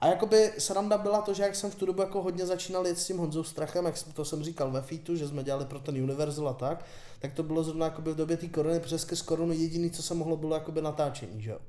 A 0.02 0.08
jakoby 0.08 0.54
sranda 0.58 0.98
byla 0.98 1.22
to, 1.22 1.34
že 1.34 1.44
jak 1.44 1.56
jsem 1.56 1.72
v 1.72 1.76
tu 1.76 1.86
dobu 1.86 2.02
jako 2.02 2.22
hodně 2.22 2.46
začínal 2.46 2.88
jet 2.88 3.00
s 3.00 3.08
tím 3.08 3.18
Honzou 3.18 3.44
Strachem, 3.44 3.86
jak 3.86 3.98
jsem, 3.98 4.12
to 4.12 4.26
jsem 4.26 4.44
říkal 4.44 4.72
ve 4.72 4.82
Featu, 4.82 5.16
že 5.16 5.28
jsme 5.28 5.44
dělali 5.44 5.66
pro 5.66 5.80
ten 5.80 6.04
Universal 6.04 6.48
a 6.48 6.54
tak, 6.54 6.86
tak 7.20 7.34
to 7.34 7.44
bylo 7.44 7.64
zrovna 7.64 7.86
jakoby 7.86 8.12
v 8.12 8.16
době 8.16 8.38
té 8.38 8.48
korony, 8.48 8.80
protože 8.80 9.00
skrz 9.00 9.22
koronu 9.22 9.54
jediný, 9.54 9.92
co 9.92 10.04
se 10.04 10.14
mohlo, 10.14 10.38
bylo 10.38 10.54
jakoby 10.54 10.82
natáčení, 10.82 11.42
že 11.42 11.52
jo? 11.52 11.60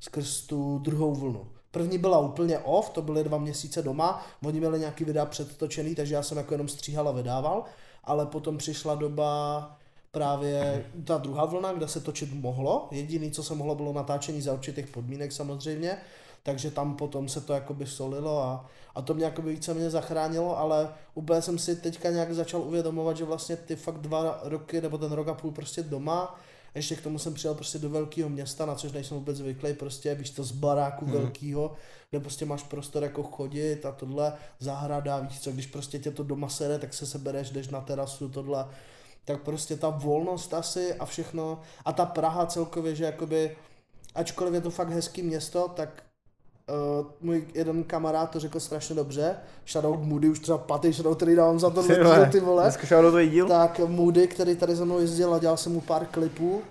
Skrz 0.00 0.40
tu 0.40 0.78
druhou 0.78 1.14
vlnu. 1.14 1.48
První 1.70 1.98
byla 1.98 2.18
úplně 2.18 2.58
off, 2.58 2.90
to 2.90 3.02
byly 3.02 3.24
dva 3.24 3.38
měsíce 3.38 3.82
doma, 3.82 4.26
oni 4.44 4.58
měli 4.58 4.78
nějaký 4.78 5.04
videa 5.04 5.26
předtočený, 5.26 5.94
takže 5.94 6.14
já 6.14 6.22
jsem 6.22 6.38
jako 6.38 6.54
jenom 6.54 6.68
stříhal 6.68 7.08
a 7.08 7.12
vydával, 7.12 7.64
ale 8.04 8.26
potom 8.26 8.58
přišla 8.58 8.94
doba 8.94 9.76
právě 10.10 10.86
ta 11.04 11.18
druhá 11.18 11.44
vlna, 11.44 11.72
kde 11.72 11.88
se 11.88 12.00
točit 12.00 12.34
mohlo. 12.34 12.88
Jediný, 12.90 13.30
co 13.30 13.42
se 13.42 13.54
mohlo, 13.54 13.74
bylo 13.74 13.92
natáčení 13.92 14.42
za 14.42 14.52
určitých 14.52 14.86
podmínek 14.86 15.32
samozřejmě, 15.32 15.98
takže 16.42 16.70
tam 16.70 16.96
potom 16.96 17.28
se 17.28 17.40
to 17.40 17.52
jakoby 17.52 17.86
solilo 17.86 18.42
a, 18.42 18.66
a 18.94 19.02
to 19.02 19.14
mě 19.14 19.24
jakoby 19.24 19.50
víceméně 19.50 19.90
zachránilo, 19.90 20.58
ale 20.58 20.88
úplně 21.14 21.42
jsem 21.42 21.58
si 21.58 21.76
teďka 21.76 22.10
nějak 22.10 22.34
začal 22.34 22.60
uvědomovat, 22.60 23.16
že 23.16 23.24
vlastně 23.24 23.56
ty 23.56 23.76
fakt 23.76 23.98
dva 23.98 24.40
roky 24.42 24.80
nebo 24.80 24.98
ten 24.98 25.12
rok 25.12 25.28
a 25.28 25.34
půl 25.34 25.50
prostě 25.50 25.82
doma, 25.82 26.40
ještě 26.74 26.96
k 26.96 27.00
tomu 27.00 27.18
jsem 27.18 27.34
přijel 27.34 27.54
prostě 27.54 27.78
do 27.78 27.90
velkého 27.90 28.28
města, 28.28 28.66
na 28.66 28.74
což 28.74 28.92
nejsem 28.92 29.16
vůbec 29.16 29.36
zvyklý, 29.36 29.74
prostě 29.74 30.14
víš 30.14 30.30
to 30.30 30.44
z 30.44 30.52
baráku 30.52 31.04
hmm. 31.04 31.14
velkého, 31.14 31.74
kde 32.10 32.20
prostě 32.20 32.44
máš 32.44 32.62
prostor 32.62 33.02
jako 33.02 33.22
chodit 33.22 33.86
a 33.86 33.92
tohle, 33.92 34.32
zahrada, 34.58 35.20
víš 35.20 35.40
co, 35.40 35.52
když 35.52 35.66
prostě 35.66 35.98
tě 35.98 36.10
to 36.10 36.22
doma 36.22 36.48
sere, 36.48 36.78
tak 36.78 36.94
se 36.94 37.06
sebereš, 37.06 37.50
jdeš 37.50 37.68
na 37.68 37.80
terasu, 37.80 38.28
tohle, 38.28 38.66
tak 39.24 39.42
prostě 39.42 39.76
ta 39.76 39.88
volnost 39.88 40.54
asi 40.54 40.94
a 40.94 41.06
všechno 41.06 41.60
a 41.84 41.92
ta 41.92 42.06
Praha 42.06 42.46
celkově, 42.46 42.94
že 42.94 43.04
jakoby, 43.04 43.56
ačkoliv 44.14 44.54
je 44.54 44.60
to 44.60 44.70
fakt 44.70 44.90
hezký 44.90 45.22
město, 45.22 45.68
tak 45.68 46.02
Uh, 47.00 47.06
můj 47.20 47.44
jeden 47.54 47.84
kamarád 47.84 48.30
to 48.30 48.40
řekl 48.40 48.60
strašně 48.60 48.94
dobře, 48.94 49.36
shoutout 49.68 50.00
Moody, 50.02 50.28
už 50.28 50.38
třeba 50.38 50.58
patý 50.58 50.92
shoutout, 50.92 51.16
který 51.16 51.36
dávám 51.36 51.60
za 51.60 51.70
to 51.70 51.82
Ty 51.82 51.94
vole, 52.02 52.28
ty 52.32 52.40
vole. 52.40 52.64
Díl? 53.28 53.48
Tak 53.48 53.80
Moody, 53.86 54.26
který 54.26 54.56
tady 54.56 54.76
za 54.76 54.84
mnou 54.84 54.98
jezdil 54.98 55.34
a 55.34 55.38
dělal 55.38 55.56
jsem 55.56 55.72
mu 55.72 55.80
pár 55.80 56.06
klipů, 56.06 56.62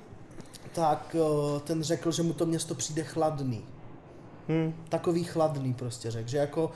tak 0.74 1.16
uh, 1.20 1.60
ten 1.60 1.84
řekl, 1.84 2.12
že 2.12 2.24
mu 2.24 2.34
to 2.34 2.46
město 2.46 2.76
přijde 2.76 3.04
chladný. 3.04 3.66
Hmm. 4.48 4.74
Takový 4.90 5.24
chladný 5.24 5.74
prostě 5.74 6.12
řek, 6.12 6.28
že 6.28 6.38
jako 6.38 6.72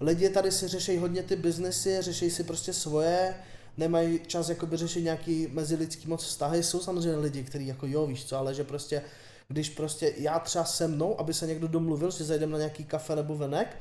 lidi 0.00 0.28
tady 0.28 0.52
si 0.52 0.68
řeší 0.68 0.98
hodně 0.98 1.22
ty 1.22 1.36
biznesy, 1.36 1.96
řeší 2.00 2.30
si 2.30 2.44
prostě 2.44 2.72
svoje, 2.72 3.34
nemají 3.76 4.20
čas 4.26 4.48
jakoby 4.48 4.76
řešit 4.76 5.02
nějaký 5.02 5.48
mezilidský 5.52 6.08
moc 6.08 6.24
vztahy, 6.24 6.62
jsou 6.62 6.80
samozřejmě 6.80 7.16
lidi, 7.16 7.42
kteří 7.42 7.66
jako 7.66 7.86
jo, 7.86 8.06
víš 8.06 8.24
co, 8.24 8.38
ale 8.38 8.54
že 8.54 8.64
prostě 8.64 9.02
když 9.48 9.70
prostě 9.70 10.12
já 10.16 10.38
třeba 10.38 10.64
se 10.64 10.88
mnou, 10.88 11.20
aby 11.20 11.34
se 11.34 11.46
někdo 11.46 11.68
domluvil, 11.68 12.10
že 12.10 12.24
zajdeme 12.24 12.52
na 12.52 12.58
nějaký 12.58 12.84
kafe 12.84 13.16
nebo 13.16 13.36
venek, 13.36 13.76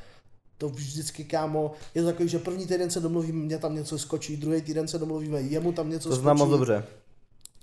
to 0.58 0.70
vždycky, 0.70 1.24
kámo, 1.24 1.72
je 1.96 2.02
to 2.02 2.08
takový, 2.08 2.30
že 2.30 2.40
první 2.40 2.68
týden 2.68 2.90
se 2.92 3.00
domluvíme, 3.00 3.46
mě 3.46 3.58
tam 3.58 3.76
něco 3.76 4.00
skočí, 4.00 4.38
druhý 4.38 4.62
týden 4.62 4.88
se 4.88 4.98
domluvíme, 5.00 5.42
jemu 5.42 5.72
tam 5.72 5.90
něco 5.90 6.10
To 6.10 6.16
skočí. 6.16 6.22
znám 6.24 6.38
moc 6.38 6.50
dobře. 6.50 6.84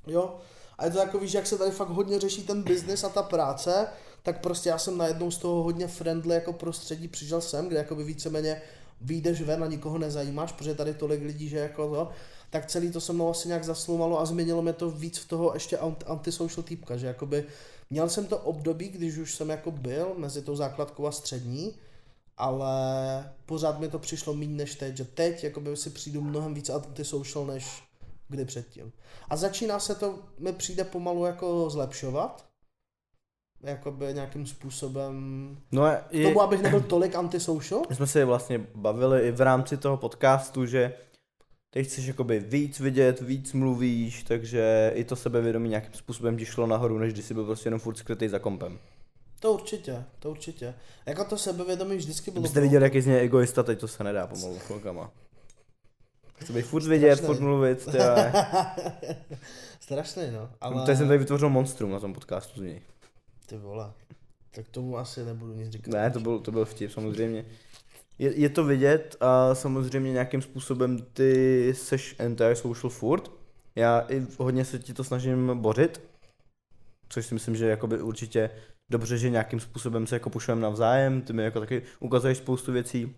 Jo. 0.07 0.37
A 0.79 0.85
je 0.85 0.91
to 0.91 0.99
takový, 0.99 1.29
že 1.29 1.39
jak 1.39 1.47
se 1.47 1.59
tady 1.59 1.71
fakt 1.71 1.89
hodně 1.89 2.21
řeší 2.21 2.43
ten 2.43 2.63
biznis 2.63 3.05
a 3.05 3.09
ta 3.09 3.23
práce, 3.23 3.87
tak 4.23 4.41
prostě 4.41 4.69
já 4.69 4.79
jsem 4.79 4.99
najednou 4.99 5.31
z 5.31 5.39
toho 5.39 5.63
hodně 5.63 5.89
friendly 5.89 6.35
jako 6.35 6.53
prostředí 6.53 7.09
přišel 7.09 7.41
sem, 7.41 7.69
kde 7.69 7.77
jakoby 7.79 8.05
víceméně 8.05 8.63
vyjdeš 9.01 9.43
ven 9.43 9.65
a 9.65 9.67
nikoho 9.67 9.99
nezajímáš, 9.99 10.53
protože 10.53 10.75
tady 10.75 10.95
tolik 10.95 11.23
lidí, 11.23 11.49
že 11.49 11.59
jako 11.59 11.89
to, 11.95 12.09
tak 12.51 12.67
celý 12.67 12.91
to 12.91 13.01
se 13.01 13.13
mnou 13.13 13.31
asi 13.31 13.49
nějak 13.49 13.65
zaslumalo 13.65 14.21
a 14.21 14.25
změnilo 14.25 14.63
mě 14.63 14.73
to 14.73 14.91
víc 14.91 15.19
v 15.19 15.29
toho 15.29 15.51
ještě 15.55 15.77
ant- 15.77 16.05
antisocial 16.07 16.63
týpka, 16.63 16.97
že 16.97 17.07
jakoby 17.07 17.45
měl 17.93 18.09
jsem 18.09 18.27
to 18.27 18.39
období, 18.39 18.89
když 18.89 19.17
už 19.17 19.35
jsem 19.35 19.51
jako 19.51 19.71
byl 19.71 20.15
mezi 20.17 20.43
tou 20.43 20.57
základkou 20.57 21.07
a 21.07 21.13
střední, 21.13 21.75
ale 22.37 22.75
pořád 23.47 23.81
mi 23.81 23.89
to 23.89 23.99
přišlo 23.99 24.35
méně 24.35 24.55
než 24.55 24.75
teď, 24.75 24.97
že 24.97 25.05
teď 25.05 25.45
jakoby 25.45 25.77
si 25.77 25.91
přijdu 25.91 26.21
mnohem 26.21 26.55
víc 26.55 26.71
antisocial 26.71 27.47
než 27.47 27.83
kdy 28.29 28.45
předtím. 28.45 28.93
A 29.29 29.37
začíná 29.37 29.79
se 29.81 29.95
to, 29.95 30.19
mi 30.39 30.53
přijde 30.53 30.85
pomalu 30.85 31.25
jako 31.25 31.71
zlepšovat, 31.71 32.45
jakoby 33.63 34.15
nějakým 34.15 34.47
způsobem, 34.47 35.15
No 35.73 35.83
a 35.85 35.95
k 35.97 36.23
tomu, 36.23 36.43
abych 36.43 36.63
nebyl 36.63 36.81
tolik 36.81 37.15
antisocial. 37.15 37.83
my 37.91 37.97
jsme 37.97 38.07
se 38.07 38.25
vlastně 38.25 38.67
bavili 38.75 39.29
i 39.29 39.31
v 39.31 39.41
rámci 39.41 39.77
toho 39.77 39.97
podcastu, 39.97 40.67
že 40.67 40.95
ty 41.75 41.85
chceš 41.85 42.07
jakoby 42.07 42.41
víc 42.41 42.81
vidět, 42.81 43.21
víc 43.21 43.53
mluvíš, 43.53 44.23
takže 44.23 44.93
i 44.95 45.05
to 45.05 45.17
sebevědomí 45.17 45.69
nějakým 45.69 45.95
způsobem 45.95 46.37
ti 46.37 46.47
šlo 46.47 46.67
nahoru, 46.67 46.99
než 46.99 47.13
když 47.13 47.25
jsi 47.25 47.35
byl 47.35 47.45
prostě 47.45 47.67
jenom 47.67 47.81
furt 47.81 47.97
skrytý 47.97 48.29
za 48.29 48.39
kompem. 48.39 48.79
To 49.41 49.53
určitě, 49.53 50.05
to 50.19 50.31
určitě. 50.31 50.75
Jako 51.07 51.25
to 51.25 51.39
sebevědomí 51.39 51.97
vždycky 51.97 52.31
bylo. 52.31 52.41
Kdybyste 52.41 52.61
viděli, 52.61 52.85
jak 52.85 52.95
je 52.95 53.03
z 53.03 53.07
něj 53.07 53.25
egoista, 53.25 53.63
teď 53.63 53.81
to 53.81 53.89
se 53.89 54.05
nedá 54.05 54.27
pomalu 54.27 54.59
chvilkama. 54.59 55.11
Chce 56.35 56.53
být 56.53 56.63
furt 56.63 56.85
vidět, 56.85 57.17
Strašný. 57.17 57.27
furt 57.27 57.41
mluvit. 57.41 57.81
Strašný, 59.81 60.23
no. 60.33 60.51
Ale... 60.61 60.75
Ale... 60.75 60.87
Tady 60.87 60.99
jsem 60.99 61.07
tady 61.07 61.19
vytvořil 61.19 61.51
monstrum 61.51 61.91
na 61.91 62.01
tom 62.01 62.15
podcastu 62.15 62.61
z 62.61 62.63
něj. 62.63 62.81
Ty 63.47 63.57
vole. 63.57 63.93
Tak 64.51 64.69
tomu 64.69 64.99
asi 64.99 65.25
nebudu 65.25 65.55
nic 65.55 65.71
říkat. 65.71 65.91
Ne, 65.91 66.11
to 66.11 66.21
byl, 66.21 66.39
to 66.39 66.53
byl 66.53 66.65
vtip 66.65 66.91
samozřejmě. 66.91 67.45
Je, 68.19 68.41
je 68.41 68.49
to 68.49 68.65
vidět 68.65 69.17
a 69.21 69.55
samozřejmě 69.55 70.13
nějakým 70.13 70.43
způsobem 70.43 70.99
ty 71.13 71.73
seš 71.77 72.17
anti-social 72.19 72.91
furt. 72.91 73.31
Já 73.77 74.07
i 74.09 74.27
hodně 74.39 74.65
se 74.65 74.79
ti 74.79 74.95
to 74.95 75.05
snažím 75.05 75.51
bořit, 75.55 76.01
což 77.09 77.27
si 77.27 77.35
myslím, 77.35 77.57
že 77.57 77.69
jakoby 77.69 78.03
určitě 78.03 78.51
dobře, 78.91 79.19
že 79.19 79.31
nějakým 79.31 79.61
způsobem 79.61 80.07
se 80.07 80.17
jako 80.17 80.31
pušujeme 80.31 80.61
navzájem, 80.61 81.23
ty 81.23 81.33
mi 81.33 81.43
jako 81.43 81.61
taky 81.61 81.83
ukazuješ 82.01 82.39
spoustu 82.39 82.73
věcí 82.73 83.17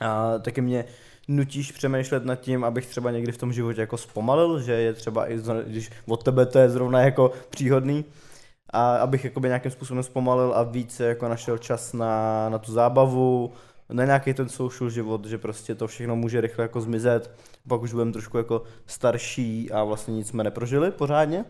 a 0.00 0.38
taky 0.38 0.60
mě 0.60 0.84
nutíš 1.28 1.72
přemýšlet 1.72 2.24
nad 2.24 2.36
tím, 2.36 2.64
abych 2.64 2.86
třeba 2.86 3.10
někdy 3.10 3.32
v 3.32 3.38
tom 3.38 3.52
životě 3.52 3.80
jako 3.80 3.96
zpomalil, 3.96 4.60
že 4.60 4.72
je 4.72 4.92
třeba 4.92 5.30
i 5.30 5.38
když 5.66 5.90
od 6.06 6.24
tebe 6.24 6.46
to 6.46 6.58
je 6.58 6.70
zrovna 6.70 7.00
jako 7.00 7.32
příhodný, 7.50 8.04
a 8.70 8.96
abych 8.96 9.24
jakoby 9.24 9.48
nějakým 9.48 9.70
způsobem 9.70 10.02
zpomalil 10.02 10.54
a 10.54 10.62
více 10.62 11.04
jako 11.04 11.28
našel 11.28 11.58
čas 11.58 11.92
na, 11.92 12.48
na 12.48 12.58
tu 12.58 12.72
zábavu, 12.72 13.52
na 13.92 14.04
nějaký 14.04 14.34
ten 14.34 14.48
social 14.48 14.90
život, 14.90 15.24
že 15.24 15.38
prostě 15.38 15.74
to 15.74 15.86
všechno 15.86 16.16
může 16.16 16.40
rychle 16.40 16.64
jako 16.64 16.80
zmizet, 16.80 17.30
pak 17.68 17.82
už 17.82 17.92
budeme 17.92 18.12
trošku 18.12 18.38
jako 18.38 18.62
starší 18.86 19.70
a 19.70 19.84
vlastně 19.84 20.14
nic 20.14 20.28
jsme 20.28 20.44
neprožili 20.44 20.90
pořádně. 20.90 21.44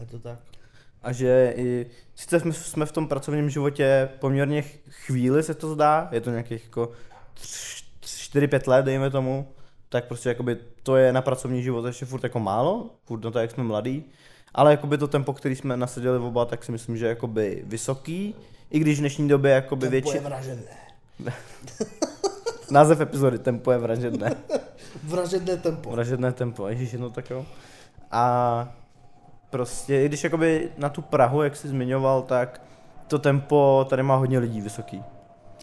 Je 0.00 0.06
to 0.06 0.18
tak. 0.18 0.38
A 1.02 1.12
že 1.12 1.54
i, 1.56 1.86
sice 2.14 2.40
jsme, 2.40 2.52
jsme 2.52 2.86
v 2.86 2.92
tom 2.92 3.08
pracovním 3.08 3.50
životě 3.50 4.08
poměrně 4.18 4.62
ch- 4.62 4.78
chvíli 4.90 5.42
se 5.42 5.54
to 5.54 5.74
zdá, 5.74 6.08
je 6.12 6.20
to 6.20 6.30
nějakých 6.30 6.64
jako 6.64 6.90
4-5 8.02 8.68
let, 8.68 8.84
dejme 8.84 9.10
tomu, 9.10 9.48
tak 9.88 10.04
prostě 10.04 10.28
jakoby 10.28 10.58
to 10.82 10.96
je 10.96 11.12
na 11.12 11.22
pracovní 11.22 11.62
život 11.62 11.86
ještě 11.86 12.06
furt 12.06 12.24
jako 12.24 12.40
málo, 12.40 12.90
furt 13.04 13.24
na 13.24 13.30
to, 13.30 13.38
jak 13.38 13.50
jsme 13.50 13.64
mladí, 13.64 14.04
ale 14.54 14.70
jakoby 14.70 14.98
to 14.98 15.08
tempo, 15.08 15.32
který 15.32 15.56
jsme 15.56 15.76
nasadili 15.76 16.18
v 16.18 16.24
oba, 16.24 16.44
tak 16.44 16.64
si 16.64 16.72
myslím, 16.72 16.96
že 16.96 17.04
je 17.04 17.08
jakoby 17.08 17.62
vysoký, 17.66 18.34
i 18.70 18.78
když 18.78 18.96
v 18.98 19.00
dnešní 19.00 19.28
době 19.28 19.52
jakoby 19.52 19.80
Tempo 19.80 19.90
větší... 19.90 20.16
je 20.16 20.20
vražedné. 20.20 20.81
Název 22.70 23.00
epizody, 23.00 23.38
tempo 23.38 23.72
je 23.72 23.78
vražedné. 23.78 24.36
Vražedné 25.04 25.56
tempo. 25.56 25.90
Vražedné 25.90 26.32
tempo, 26.32 26.68
ježiš, 26.68 26.92
no 26.92 27.10
tak 27.10 27.30
jo. 27.30 27.46
A 28.10 28.74
prostě, 29.50 30.02
i 30.02 30.08
když 30.08 30.24
jakoby 30.24 30.70
na 30.76 30.88
tu 30.88 31.02
Prahu, 31.02 31.42
jak 31.42 31.56
jsi 31.56 31.68
zmiňoval, 31.68 32.22
tak 32.22 32.62
to 33.08 33.18
tempo 33.18 33.86
tady 33.90 34.02
má 34.02 34.16
hodně 34.16 34.38
lidí 34.38 34.60
vysoký. 34.60 35.02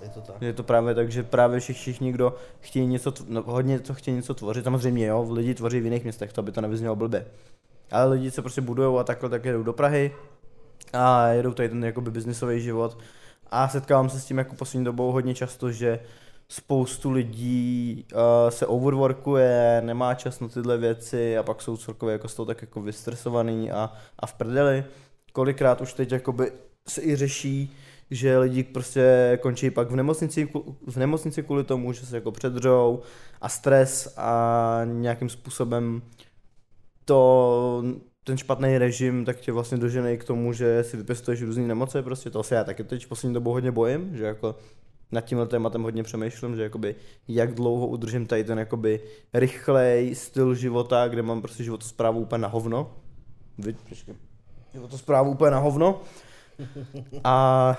Je 0.03 0.09
to 0.09 0.21
tak. 0.21 0.41
Je 0.41 0.53
to 0.53 0.63
právě 0.63 0.95
tak, 0.95 1.11
že 1.11 1.23
právě 1.23 1.59
všichni, 1.59 1.81
všichni 1.81 2.11
kdo 2.11 2.35
chtějí 2.59 2.87
něco, 2.87 3.13
no, 3.27 3.43
hodně 3.45 3.79
to 3.79 3.93
chtějí 3.93 4.17
něco 4.17 4.33
tvořit, 4.33 4.63
samozřejmě 4.63 5.05
jo, 5.05 5.27
lidi 5.31 5.53
tvoří 5.53 5.79
v 5.79 5.83
jiných 5.83 6.03
městech, 6.03 6.33
to 6.33 6.41
by 6.41 6.51
to 6.51 6.61
nevyznělo 6.61 6.95
blbě. 6.95 7.25
Ale 7.91 8.05
lidi 8.05 8.31
se 8.31 8.41
prostě 8.41 8.61
budujou 8.61 8.97
a 8.97 9.03
takhle 9.03 9.29
tak 9.29 9.45
jedou 9.45 9.63
do 9.63 9.73
Prahy 9.73 10.15
a 10.93 11.27
jedou 11.27 11.53
tady 11.53 11.69
ten 11.69 11.85
jakoby 11.85 12.11
biznisový 12.11 12.61
život 12.61 12.97
a 13.51 13.67
setkávám 13.67 14.09
se 14.09 14.19
s 14.19 14.25
tím 14.25 14.37
jako 14.37 14.55
poslední 14.55 14.85
dobou 14.85 15.11
hodně 15.11 15.35
často, 15.35 15.71
že 15.71 15.99
spoustu 16.49 17.11
lidí 17.11 18.05
uh, 18.13 18.19
se 18.49 18.67
overworkuje, 18.67 19.81
nemá 19.85 20.13
čas 20.13 20.39
na 20.39 20.47
tyhle 20.47 20.77
věci 20.77 21.37
a 21.37 21.43
pak 21.43 21.61
jsou 21.61 21.77
celkově 21.77 22.13
jako 22.13 22.27
z 22.27 22.35
toho 22.35 22.45
tak 22.45 22.61
jako 22.61 22.81
vystresovaný 22.81 23.71
a, 23.71 23.93
a 24.19 24.25
v 24.25 24.33
prdeli. 24.33 24.83
Kolikrát 25.33 25.81
už 25.81 25.93
teď 25.93 26.11
jakoby 26.11 26.51
se 26.87 27.01
i 27.01 27.15
řeší, 27.15 27.75
že 28.11 28.37
lidi 28.37 28.63
prostě 28.63 29.39
končí 29.41 29.69
pak 29.69 29.91
v 29.91 29.95
nemocnici, 29.95 30.49
v 30.87 30.97
nemocnici 30.97 31.43
kvůli 31.43 31.63
tomu, 31.63 31.93
že 31.93 32.05
se 32.05 32.15
jako 32.15 32.31
předřou 32.31 33.01
a 33.41 33.49
stres 33.49 34.13
a 34.17 34.81
nějakým 34.83 35.29
způsobem 35.29 36.01
to, 37.05 37.83
ten 38.29 38.37
špatný 38.37 38.77
režim 38.77 39.25
tak 39.25 39.39
tě 39.39 39.51
vlastně 39.51 39.77
doženej 39.77 40.17
k 40.17 40.23
tomu, 40.23 40.53
že 40.53 40.83
si 40.83 40.97
vypěstuješ 40.97 41.41
různé 41.41 41.67
nemoce, 41.67 42.03
prostě 42.03 42.29
to 42.29 42.43
se 42.43 42.55
já 42.55 42.63
taky 42.63 42.83
teď 42.83 43.07
poslední 43.07 43.33
dobou 43.33 43.51
hodně 43.51 43.71
bojím, 43.71 44.17
že 44.17 44.23
jako 44.23 44.55
nad 45.11 45.21
tímhle 45.21 45.47
tématem 45.47 45.83
hodně 45.83 46.03
přemýšlím, 46.03 46.55
že 46.55 46.63
jakoby 46.63 46.95
jak 47.27 47.53
dlouho 47.53 47.87
udržím 47.87 48.25
tady 48.25 48.43
ten 48.43 48.59
jakoby 48.59 48.99
rychlej 49.33 50.15
styl 50.15 50.55
života, 50.55 51.07
kde 51.07 51.21
mám 51.21 51.41
prostě 51.41 51.63
životosprávu 51.63 52.19
úplně 52.19 52.41
na 52.41 52.47
hovno. 52.47 52.91
Počkej. 53.89 54.15
Životosprávu 54.73 55.31
úplně 55.31 55.51
na 55.51 55.59
hovno. 55.59 56.01
A, 57.23 57.77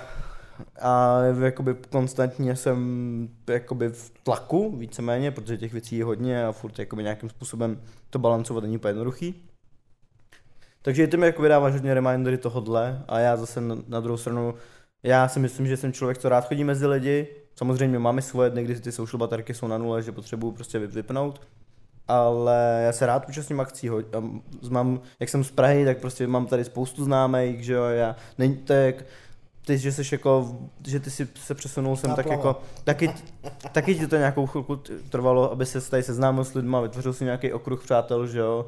a 0.81 1.21
jakoby 1.45 1.75
konstantně 1.91 2.57
jsem 2.57 3.29
jakoby 3.51 3.89
v 3.89 4.13
tlaku 4.23 4.77
víceméně, 4.77 5.31
protože 5.31 5.59
těch 5.59 5.73
věcí 5.73 5.97
je 5.97 6.05
hodně 6.05 6.45
a 6.45 6.53
furt 6.53 6.79
jakoby 6.79 7.03
nějakým 7.03 7.29
způsobem 7.29 7.81
to 8.11 8.19
balancovat 8.19 8.65
není 8.65 8.77
úplně 8.77 8.91
jednoduchý. 8.91 9.50
Takže 10.83 11.07
ty 11.07 11.17
mi 11.17 11.27
jako 11.27 11.43
vydáváš 11.43 11.73
hodně 11.73 11.95
remindery 11.95 12.39
tohodle 12.39 13.05
a 13.09 13.19
já 13.19 13.37
zase 13.37 13.61
na, 13.61 13.77
na 13.89 14.01
druhou 14.01 14.17
stranu, 14.17 14.55
já 15.03 15.29
si 15.29 15.41
myslím, 15.41 15.67
že 15.67 15.77
jsem 15.77 15.93
člověk, 15.93 16.19
co 16.19 16.29
rád 16.29 16.49
chodí 16.49 16.65
mezi 16.65 16.87
lidi. 16.87 17.27
Samozřejmě 17.57 17.99
máme 17.99 18.23
svoje 18.23 18.51
dny, 18.51 18.65
kdy 18.65 18.81
ty 18.81 18.93
social 18.93 19.19
baterky 19.19 19.55
jsou 19.55 19.67
na 19.67 19.79
nule, 19.79 20.03
že 20.03 20.13
potřebuju 20.13 20.53
prostě 20.53 20.79
vy- 20.79 20.87
vypnout. 20.87 21.41
Ale 22.09 22.83
já 22.85 22.93
se 22.93 23.07
rád 23.07 23.29
účastním 23.29 23.61
akcí, 23.61 23.91
mám, 24.71 25.01
jak 25.21 25.29
jsem 25.29 25.45
z 25.45 25.51
Prahy, 25.51 25.85
tak 25.85 25.99
prostě 25.99 26.27
mám 26.27 26.47
tady 26.47 26.65
spoustu 26.65 27.05
známých, 27.05 27.65
že 27.65 27.73
jo, 27.73 27.85
já, 27.85 28.17
není 28.39 28.57
to 28.57 28.73
jak, 28.73 29.05
ty, 29.67 29.79
že 29.79 29.93
jsi 29.93 30.03
jako, 30.15 30.59
že 30.87 31.01
ty 31.01 31.11
si 31.11 31.29
se 31.35 31.55
přesunul 31.55 31.97
sem, 31.97 32.15
tak 32.15 32.27
jako, 32.27 32.61
taky, 32.85 33.11
taky 33.73 33.95
ti 33.95 34.07
to 34.07 34.17
nějakou 34.17 34.47
chvilku 34.47 34.81
trvalo, 35.11 35.53
aby 35.53 35.67
se 35.67 35.91
tady 35.91 36.03
seznámil 36.03 36.45
s 36.45 36.55
lidma, 36.55 36.81
vytvořil 36.81 37.13
si 37.13 37.25
nějaký 37.25 37.53
okruh 37.53 37.83
přátel, 37.85 38.27
že 38.27 38.39
jo, 38.39 38.67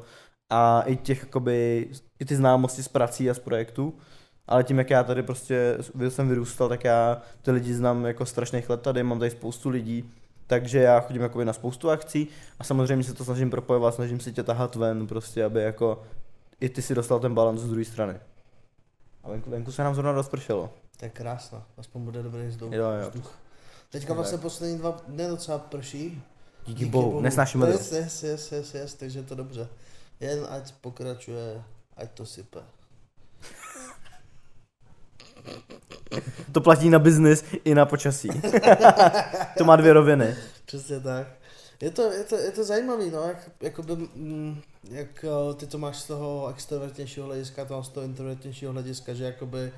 a 0.55 0.81
i 0.85 0.95
těch, 0.95 1.19
jakoby, 1.19 1.87
i 2.19 2.25
ty 2.25 2.35
známosti 2.35 2.83
z 2.83 2.87
prací 2.87 3.29
a 3.29 3.33
z 3.33 3.39
projektů, 3.39 3.93
ale 4.47 4.63
tím, 4.63 4.77
jak 4.77 4.89
já 4.89 5.03
tady 5.03 5.23
prostě 5.23 5.77
jsem 6.09 6.29
vyrůstal, 6.29 6.69
tak 6.69 6.83
já 6.83 7.21
ty 7.41 7.51
lidi 7.51 7.73
znám 7.73 8.05
jako 8.05 8.25
strašných 8.25 8.69
let 8.69 8.81
tady, 8.81 9.03
mám 9.03 9.19
tady 9.19 9.31
spoustu 9.31 9.69
lidí, 9.69 10.09
takže 10.47 10.79
já 10.79 10.99
chodím 10.99 11.21
jakoby 11.21 11.45
na 11.45 11.53
spoustu 11.53 11.89
akcí 11.89 12.27
a 12.59 12.63
samozřejmě 12.63 13.03
se 13.03 13.13
to 13.13 13.25
snažím 13.25 13.49
propojovat, 13.49 13.95
snažím 13.95 14.19
si 14.19 14.33
tě 14.33 14.43
tahat 14.43 14.75
ven, 14.75 15.07
prostě, 15.07 15.45
aby 15.45 15.61
jako 15.61 16.03
i 16.61 16.69
ty 16.69 16.81
si 16.81 16.95
dostal 16.95 17.19
ten 17.19 17.33
balans 17.33 17.61
z 17.61 17.69
druhé 17.69 17.85
strany. 17.85 18.19
A 19.23 19.29
venku, 19.29 19.49
venku 19.49 19.71
se 19.71 19.83
nám 19.83 19.95
zrovna 19.95 20.11
rozpršelo. 20.11 20.69
To 20.97 21.05
je 21.05 21.09
krásno. 21.09 21.63
Aspoň 21.77 22.01
bude 22.01 22.23
dobrý 22.23 22.47
vzduch. 22.47 22.73
Jo, 22.73 22.85
jo. 23.01 23.09
vzduch. 23.09 23.35
Teďka 23.89 24.13
vlastně 24.13 24.37
poslední 24.37 24.77
dva 24.77 24.97
dny 25.07 25.27
docela 25.27 25.57
prší. 25.57 26.21
Díky, 26.65 26.85
bohu, 26.85 27.21
nesnáším 27.21 27.61
Yes, 27.61 27.91
vedro. 27.91 28.05
yes, 28.05 28.23
yes, 28.23 28.51
yes, 28.51 28.73
yes, 28.73 28.93
takže 28.93 29.19
je 29.19 29.23
to 29.23 29.35
dobře. 29.35 29.67
Jen 30.23 30.47
ať 30.49 30.71
pokračuje, 30.79 31.59
ať 31.99 32.09
to 32.15 32.23
sype. 32.23 32.63
To 36.51 36.61
platí 36.61 36.89
na 36.89 36.99
biznis 36.99 37.43
i 37.65 37.75
na 37.75 37.85
počasí. 37.85 38.29
to 39.57 39.63
má 39.63 39.75
dvě 39.75 39.93
roviny. 39.93 40.35
Přesně 40.65 40.99
tak. 40.99 41.27
Je 41.81 41.91
to, 41.91 42.11
je 42.11 42.23
to, 42.23 42.37
je 42.37 42.51
to 42.51 42.63
zajímavý, 42.63 43.11
no, 43.11 43.21
jak, 43.21 43.49
jakoby, 43.61 43.95
mm, 43.95 44.61
jak 44.89 45.25
eh, 45.25 45.53
ty 45.53 45.67
to 45.67 45.77
máš 45.77 45.97
z 45.97 46.07
toho 46.07 46.47
extrovertnějšího 46.49 47.25
hlediska, 47.25 47.65
to 47.65 47.83
z 47.83 47.89
toho 47.89 48.05
introvertnějšího 48.05 48.71
hlediska, 48.71 49.13
že 49.13 49.23
jakoby 49.23 49.71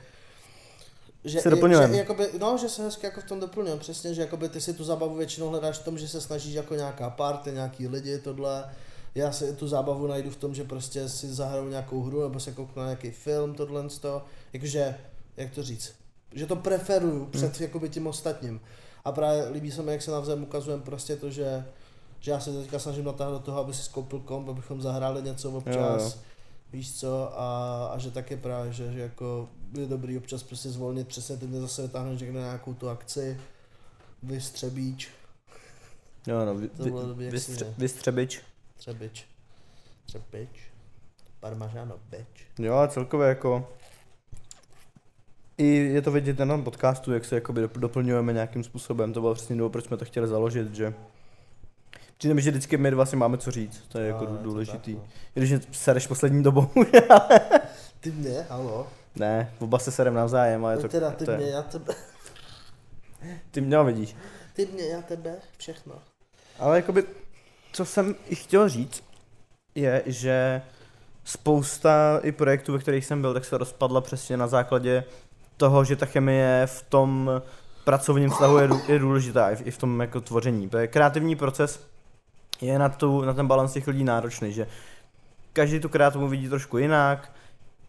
že, 1.24 1.42
Se 1.42 1.50
doplňujeme. 1.50 1.94
že, 1.94 2.00
jakoby, 2.00 2.30
no, 2.40 2.58
že 2.58 2.70
se 2.70 2.84
hezky 2.84 3.06
jako 3.06 3.22
v 3.22 3.24
tom 3.24 3.40
doplňujeme, 3.40 3.80
přesně, 3.80 4.14
že 4.14 4.22
jakoby 4.22 4.50
ty 4.50 4.62
si 4.62 4.74
tu 4.74 4.84
zábavu 4.84 5.16
většinou 5.16 5.50
hledáš 5.50 5.78
v 5.78 5.84
tom, 5.84 5.98
že 5.98 6.08
se 6.08 6.22
snažíš 6.22 6.54
jako 6.54 6.76
nějaká 6.76 7.10
party, 7.10 7.52
nějaký 7.52 7.88
lidi, 7.88 8.18
tohle. 8.18 8.70
Já 9.16 9.32
si 9.32 9.56
tu 9.56 9.68
zábavu 9.68 10.08
najdu 10.08 10.30
v 10.30 10.36
tom, 10.36 10.56
že 10.56 10.64
prostě 10.64 11.10
si 11.10 11.34
zahraju 11.34 11.70
nějakou 11.70 12.04
hru, 12.04 12.24
nebo 12.24 12.40
se 12.40 12.52
kouknu 12.52 12.82
na 12.82 12.88
nějaký 12.88 13.12
film, 13.12 13.54
tohle 13.56 13.90
z 13.90 14.00
toho. 14.00 14.26
Jakože, 14.54 14.98
jak 15.38 15.52
to 15.52 15.64
říct, 15.64 15.96
že 16.32 16.46
to 16.46 16.56
preferuju 16.56 17.26
před 17.26 17.62
jakoby 17.62 17.90
tím 17.90 18.08
ostatním. 18.08 18.62
A 19.06 19.12
právě 19.12 19.50
líbí 19.50 19.72
se 19.72 19.82
mi, 19.82 19.92
jak 19.92 20.02
se 20.02 20.12
navzájem 20.12 20.44
ukazujeme 20.44 20.84
prostě 20.84 21.16
to, 21.16 21.32
že, 21.32 21.66
že 22.20 22.32
já 22.32 22.40
se 22.40 22.54
teďka 22.54 22.80
snažím 22.80 23.06
natáhnout 23.06 23.40
do 23.40 23.46
toho, 23.46 23.60
aby 23.60 23.74
si 23.74 23.84
skoupil 23.84 24.20
komp, 24.20 24.50
abychom 24.50 24.82
zahráli 24.82 25.22
něco 25.22 25.52
občas. 25.52 26.04
Jo, 26.04 26.06
jo. 26.06 26.12
Víš 26.74 27.00
co, 27.00 27.40
a, 27.40 27.88
a 27.88 27.98
že 27.98 28.12
taky 28.12 28.38
právě, 28.38 28.74
že, 28.74 28.92
že 28.92 29.00
jako 29.00 29.50
je 29.80 29.86
dobrý 29.86 30.18
občas 30.18 30.44
prostě 30.44 30.70
zvolnit, 30.70 31.08
přesně 31.08 31.38
ty 31.38 31.48
mě 31.48 31.62
zase 31.62 31.82
vytáhneš 31.82 32.22
někde 32.22 32.40
na 32.40 32.46
nějakou 32.46 32.74
tu 32.74 32.90
akci, 32.90 33.40
vystřebíč, 34.24 35.10
Jo, 36.28 36.46
no, 36.46 36.56
vy, 36.56 36.70
To 36.70 37.14
vy, 37.14 37.30
vystře, 37.30 37.74
vystřebič. 37.78 38.42
Třebič, 38.78 39.26
třebič, 40.06 40.50
parmažano 41.40 41.96
bič. 42.10 42.48
Jo, 42.60 42.76
a 42.76 42.88
celkově 42.88 43.28
jako... 43.30 43.70
I 45.58 45.66
je 45.68 46.02
to 46.02 46.12
vidět 46.12 46.40
na 46.40 46.58
podcastu, 46.58 47.14
jak 47.14 47.26
se 47.26 47.36
jakoby 47.36 47.62
dop- 47.66 47.80
doplňujeme 47.80 48.34
nějakým 48.34 48.64
způsobem. 48.64 49.14
To 49.14 49.22
bylo 49.22 49.34
přesně 49.34 49.56
důvod, 49.56 49.72
proč 49.72 49.86
jsme 49.86 49.98
to 49.98 50.06
chtěli 50.06 50.28
založit, 50.28 50.76
že... 50.76 50.94
Přijde 52.18 52.34
mi, 52.34 52.42
že 52.42 52.52
vždycky 52.52 52.78
my 52.78 52.92
dva 52.92 53.06
si 53.06 53.16
máme 53.16 53.38
co 53.38 53.52
říct, 53.52 53.82
to 53.88 54.00
je 54.00 54.08
jako 54.08 54.26
dů- 54.26 54.38
to 54.38 54.44
důležitý. 54.44 54.96
tak, 54.96 55.04
no. 55.04 55.10
I 55.36 55.40
když 55.40 55.54
sereš 55.72 56.08
poslední 56.08 56.44
dobou. 56.44 56.70
Ty 58.00 58.12
mě, 58.12 58.42
halo, 58.50 58.88
ne, 59.16 59.54
oba 59.60 59.80
se 59.80 59.92
serem 59.92 60.14
navzájem, 60.14 60.66
ale 60.66 60.76
no 60.76 60.82
to, 60.82 60.88
teda 60.88 61.12
ty 61.12 61.26
to 61.26 61.32
je- 61.32 61.38
mě, 61.38 61.48
já 61.48 61.62
tebe, 61.62 61.94
Ty 63.52 63.62
mě 63.62 63.84
vidíš. 63.84 64.16
ty 64.54 64.66
mě, 64.66 64.84
já 64.88 65.02
tebe, 65.02 65.36
všechno. 65.58 65.96
Ale 66.60 66.76
jakoby, 66.76 67.04
co 67.76 67.86
jsem 67.86 68.16
i 68.30 68.36
chtěl 68.36 68.70
říct, 68.70 69.04
je, 69.76 70.04
že 70.06 70.62
spousta 71.24 72.20
i 72.24 72.32
projektů, 72.32 72.74
ve 72.74 72.80
kterých 72.80 73.06
jsem 73.06 73.22
byl, 73.22 73.34
tak 73.34 73.46
se 73.46 73.58
rozpadla 73.58 74.02
přesně 74.02 74.38
na 74.38 74.48
základě 74.48 75.04
toho, 75.58 75.84
že 75.84 75.96
ta 75.96 76.06
chemie 76.06 76.64
v 76.66 76.82
tom 76.90 77.42
pracovním 77.84 78.30
vztahu 78.30 78.58
je, 78.58 78.70
je 78.88 79.00
důležitá, 79.00 79.50
i 79.52 79.56
v, 79.56 79.68
i 79.68 79.72
v 79.72 79.78
tom 79.78 80.02
jako 80.02 80.22
tvoření. 80.22 80.70
Protože 80.70 80.88
kreativní 80.88 81.36
proces 81.36 81.88
je 82.62 82.80
na, 82.80 82.90
tu, 82.90 83.22
na 83.22 83.34
ten 83.34 83.48
balans 83.48 83.74
těch 83.74 83.88
lidí 83.88 84.04
náročný, 84.04 84.54
že 84.54 84.68
každý 85.54 85.80
tu 85.80 85.90
kreativu 85.90 86.28
vidí 86.28 86.50
trošku 86.50 86.78
jinak 86.78 87.32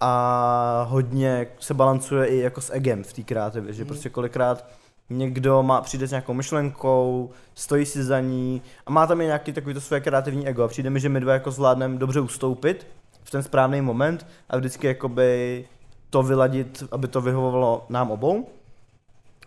a 0.00 0.86
hodně 0.88 1.46
se 1.60 1.74
balancuje 1.74 2.26
i 2.26 2.36
jako 2.38 2.60
s 2.60 2.72
egem 2.72 3.04
v 3.04 3.12
té 3.12 3.22
kreativě, 3.22 3.72
že 3.72 3.82
Mhm. 3.82 3.88
prostě 3.88 4.08
kolikrát 4.08 4.66
někdo 5.10 5.62
má, 5.62 5.80
přijde 5.80 6.06
s 6.06 6.10
nějakou 6.10 6.34
myšlenkou, 6.34 7.30
stojí 7.54 7.86
si 7.86 8.04
za 8.04 8.20
ní 8.20 8.62
a 8.86 8.90
má 8.90 9.06
tam 9.06 9.20
i 9.20 9.24
nějaký 9.24 9.52
takový 9.52 9.74
to 9.74 9.80
své 9.80 10.00
kreativní 10.00 10.48
ego 10.48 10.62
a 10.64 10.68
přijde 10.68 10.90
mi, 10.90 11.00
že 11.00 11.08
my 11.08 11.20
dva 11.20 11.32
jako 11.32 11.50
zvládneme 11.50 11.98
dobře 11.98 12.20
ustoupit 12.20 12.86
v 13.24 13.30
ten 13.30 13.42
správný 13.42 13.80
moment 13.80 14.26
a 14.48 14.56
vždycky 14.56 14.86
jakoby 14.86 15.64
to 16.10 16.22
vyladit, 16.22 16.84
aby 16.90 17.08
to 17.08 17.20
vyhovovalo 17.20 17.86
nám 17.88 18.10
obou. 18.10 18.48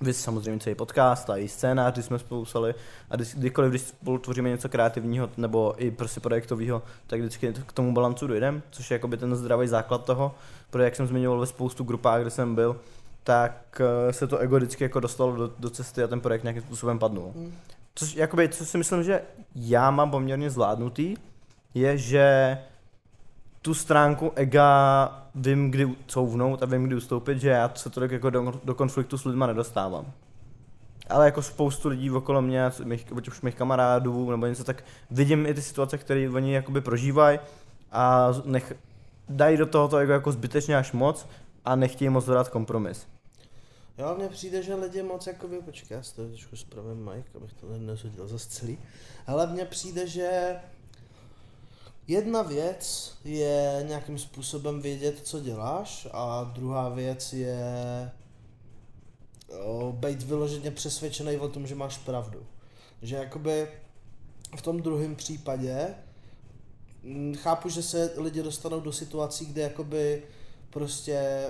Vy 0.02 0.14
samozřejmě 0.14 0.60
celý 0.60 0.76
podcast 0.76 1.30
a 1.30 1.38
i 1.38 1.48
scénář, 1.48 1.94
kdy 1.94 2.04
jsme 2.04 2.20
spolu 2.20 2.46
a 3.10 3.16
kdy- 3.16 3.26
kdykoliv, 3.36 3.70
když 3.70 3.82
spolu 3.82 4.18
tvoříme 4.18 4.50
něco 4.50 4.70
kreativního 4.70 5.30
nebo 5.38 5.74
i 5.78 5.92
prostě 5.92 6.20
projektového, 6.20 6.82
tak 7.08 7.20
vždycky 7.20 7.54
k 7.66 7.74
tomu 7.74 7.94
balancu 7.94 8.28
dojdeme, 8.28 8.62
což 8.72 8.92
je 8.92 8.96
jakoby 8.96 9.18
ten 9.18 9.36
zdravý 9.36 9.68
základ 9.68 10.06
toho, 10.06 10.36
protože 10.70 10.84
jak 10.84 10.96
jsem 10.96 11.08
zmiňoval 11.08 11.40
ve 11.40 11.46
spoustu 11.46 11.84
grupách, 11.84 12.22
kde 12.22 12.30
jsem 12.30 12.56
byl, 12.56 12.76
tak 13.24 13.82
eh, 14.10 14.14
se 14.14 14.28
to 14.28 14.38
ego 14.38 14.58
vždycky 14.58 14.84
jako 14.84 15.00
dostalo 15.00 15.36
do, 15.36 15.54
do 15.60 15.70
cesty 15.70 16.04
a 16.04 16.08
ten 16.08 16.22
projekt 16.22 16.44
nějakým 16.44 16.64
způsobem 16.64 17.00
padnul. 17.00 17.32
Mm. 17.36 17.54
Což, 17.96 18.16
jakoby, 18.16 18.50
co 18.50 18.66
si 18.66 18.78
myslím, 18.78 19.04
že 19.04 19.22
já 19.56 19.92
mám 19.92 20.12
poměrně 20.12 20.50
zvládnutý, 20.50 21.16
je, 21.74 21.98
že 21.98 22.58
tu 23.62 23.74
stránku 23.74 24.32
ega 24.36 25.10
vím, 25.36 25.72
kdy 25.72 25.96
couvnout 26.08 26.64
a 26.64 26.66
vím, 26.66 26.84
kdy 26.84 26.96
ustoupit, 26.96 27.42
že 27.42 27.50
já 27.50 27.72
se 27.76 27.90
tolik 27.90 28.12
jako 28.12 28.30
do, 28.30 28.54
do 28.64 28.76
konfliktu 28.76 29.18
s 29.18 29.26
lidma 29.26 29.48
nedostávám. 29.48 30.06
Ale 31.10 31.26
jako 31.26 31.42
spoustu 31.42 31.90
lidí 31.90 32.12
okolo 32.12 32.42
mě, 32.42 32.72
mých, 32.84 33.06
už 33.12 33.42
mých 33.42 33.56
kamarádů 33.56 34.32
nebo 34.32 34.46
něco, 34.46 34.64
tak 34.64 34.84
vidím 35.12 35.46
i 35.46 35.54
ty 35.54 35.62
situace, 35.62 35.98
které 35.98 36.30
oni 36.30 36.54
jakoby 36.54 36.82
prožívají 36.82 37.40
a 37.92 38.28
nech, 38.46 38.74
dají 39.30 39.58
do 39.58 39.66
tohoto 39.66 39.98
ego 39.98 40.14
jako 40.14 40.32
zbytečně 40.32 40.78
až 40.78 40.92
moc 40.92 41.28
a 41.70 41.76
nechtějí 41.76 42.10
moc 42.10 42.26
dodat 42.26 42.50
kompromis. 42.50 43.08
Jo, 43.98 44.16
mně 44.18 44.30
přijde, 44.30 44.64
že 44.64 44.76
lidi 44.76 45.04
moc 45.04 45.28
jakoby, 45.28 45.62
počkej, 45.62 45.96
já 45.96 46.04
si 46.04 46.16
to 46.16 46.28
trošku 46.28 46.56
spravím 46.56 47.10
mic, 47.14 47.26
abych 47.36 47.54
to 47.54 47.68
nezhodil 47.78 48.28
zase 48.28 48.50
celý. 48.50 48.78
Ale 49.28 49.48
mně 49.48 49.66
přijde, 49.66 50.08
že 50.08 50.56
jedna 52.08 52.42
věc 52.42 53.14
je 53.24 53.86
nějakým 53.88 54.18
způsobem 54.18 54.82
vědět, 54.82 55.20
co 55.24 55.40
děláš 55.40 56.08
a 56.12 56.44
druhá 56.44 56.90
věc 56.90 57.34
je 57.34 57.62
být 59.92 60.24
vyloženě 60.24 60.72
přesvědčený 60.72 61.38
o 61.38 61.50
tom, 61.50 61.68
že 61.68 61.76
máš 61.76 61.98
pravdu. 61.98 62.46
Že 63.02 63.16
jakoby 63.16 63.68
v 64.56 64.62
tom 64.62 64.82
druhém 64.82 65.16
případě 65.16 65.96
chápu, 67.36 67.70
že 67.70 67.84
se 67.84 68.14
lidi 68.18 68.44
dostanou 68.44 68.80
do 68.80 68.92
situací, 68.92 69.46
kde 69.46 69.62
jakoby 69.62 70.24
prostě 70.70 71.46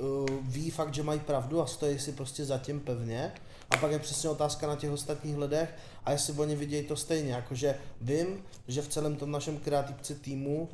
uh, 0.00 0.26
ví 0.42 0.70
fakt, 0.70 0.94
že 0.94 1.02
mají 1.02 1.20
pravdu 1.20 1.62
a 1.62 1.66
stojí 1.66 1.98
si 1.98 2.12
prostě 2.12 2.44
zatím 2.44 2.80
pevně. 2.80 3.32
A 3.70 3.76
pak 3.76 3.92
je 3.92 3.98
přesně 3.98 4.30
otázka 4.30 4.66
na 4.66 4.76
těch 4.76 4.90
ostatních 4.90 5.36
lidech 5.36 5.74
a 6.04 6.12
jestli 6.12 6.32
oni 6.32 6.56
vidějí 6.56 6.86
to 6.86 6.96
stejně, 6.96 7.32
jakože 7.32 7.78
vím, 8.00 8.26
že 8.68 8.82
v 8.82 8.88
celém 8.88 9.16
tom 9.16 9.30
našem 9.30 9.58
kreativci 9.58 10.14
týmu, 10.14 10.68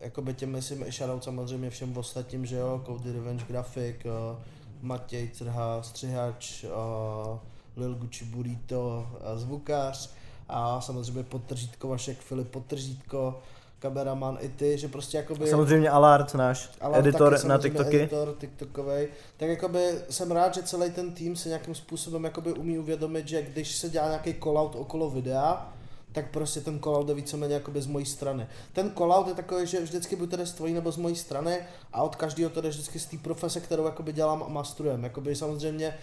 jakoby 0.00 0.34
těm 0.34 0.52
myslím 0.52 0.82
i 0.82 0.92
shoutout 0.92 1.24
samozřejmě 1.24 1.70
všem 1.70 1.96
ostatním, 1.96 2.46
že 2.46 2.56
jo, 2.56 2.82
Cody 2.86 3.12
Revenge 3.12 3.44
grafik, 3.48 4.04
uh, 4.04 4.38
Matěj 4.82 5.28
Trha, 5.28 5.82
střihač, 5.82 6.64
uh, 6.64 7.38
Lil 7.76 7.94
Gucci 7.94 8.24
Burrito, 8.24 9.08
uh, 9.10 9.38
zvukář 9.38 10.10
a 10.48 10.80
samozřejmě 10.80 11.22
podtržítko 11.22 11.88
Vašek, 11.88 12.18
Filip 12.18 12.48
podtržítko, 12.48 13.42
kameraman 13.78 14.38
i 14.40 14.48
ty, 14.48 14.78
že 14.78 14.88
prostě 14.88 15.16
jakoby... 15.16 15.46
Samozřejmě 15.46 15.90
Alart, 15.90 16.34
náš 16.34 16.70
Ale 16.80 16.98
editor 16.98 17.34
taky 17.34 17.48
na 17.48 17.58
TikToky. 17.58 17.96
Editor 18.00 18.34
TikTokovej. 18.38 19.08
Tak 19.36 19.48
jakoby 19.48 19.84
jsem 20.10 20.30
rád, 20.30 20.54
že 20.54 20.62
celý 20.62 20.90
ten 20.90 21.12
tým 21.12 21.36
se 21.36 21.48
nějakým 21.48 21.74
způsobem 21.74 22.24
jakoby 22.24 22.52
umí 22.52 22.78
uvědomit, 22.78 23.28
že 23.28 23.42
když 23.42 23.76
se 23.76 23.88
dělá 23.88 24.08
nějaký 24.08 24.34
callout 24.34 24.74
okolo 24.74 25.10
videa, 25.10 25.72
tak 26.12 26.30
prostě 26.30 26.60
ten 26.60 26.78
callout 26.78 27.08
je 27.08 27.14
víceméně 27.14 27.54
jakoby 27.54 27.82
z 27.82 27.86
mojí 27.86 28.06
strany. 28.06 28.46
Ten 28.72 28.90
callout 28.90 29.28
je 29.28 29.34
takový, 29.34 29.66
že 29.66 29.80
vždycky 29.80 30.16
buď 30.16 30.30
jde 30.30 30.46
z 30.46 30.52
tvojí 30.52 30.74
nebo 30.74 30.92
z 30.92 30.96
mojí 30.96 31.16
strany 31.16 31.58
a 31.92 32.02
od 32.02 32.16
každého 32.16 32.50
to 32.50 32.60
jde 32.60 32.68
vždycky 32.68 32.98
z 32.98 33.06
té 33.06 33.18
profese, 33.18 33.60
kterou 33.60 33.84
jakoby 33.84 34.12
dělám 34.12 34.42
a 34.42 34.48
mastrujem. 34.48 35.04
Jakoby 35.04 35.36
samozřejmě 35.36 35.94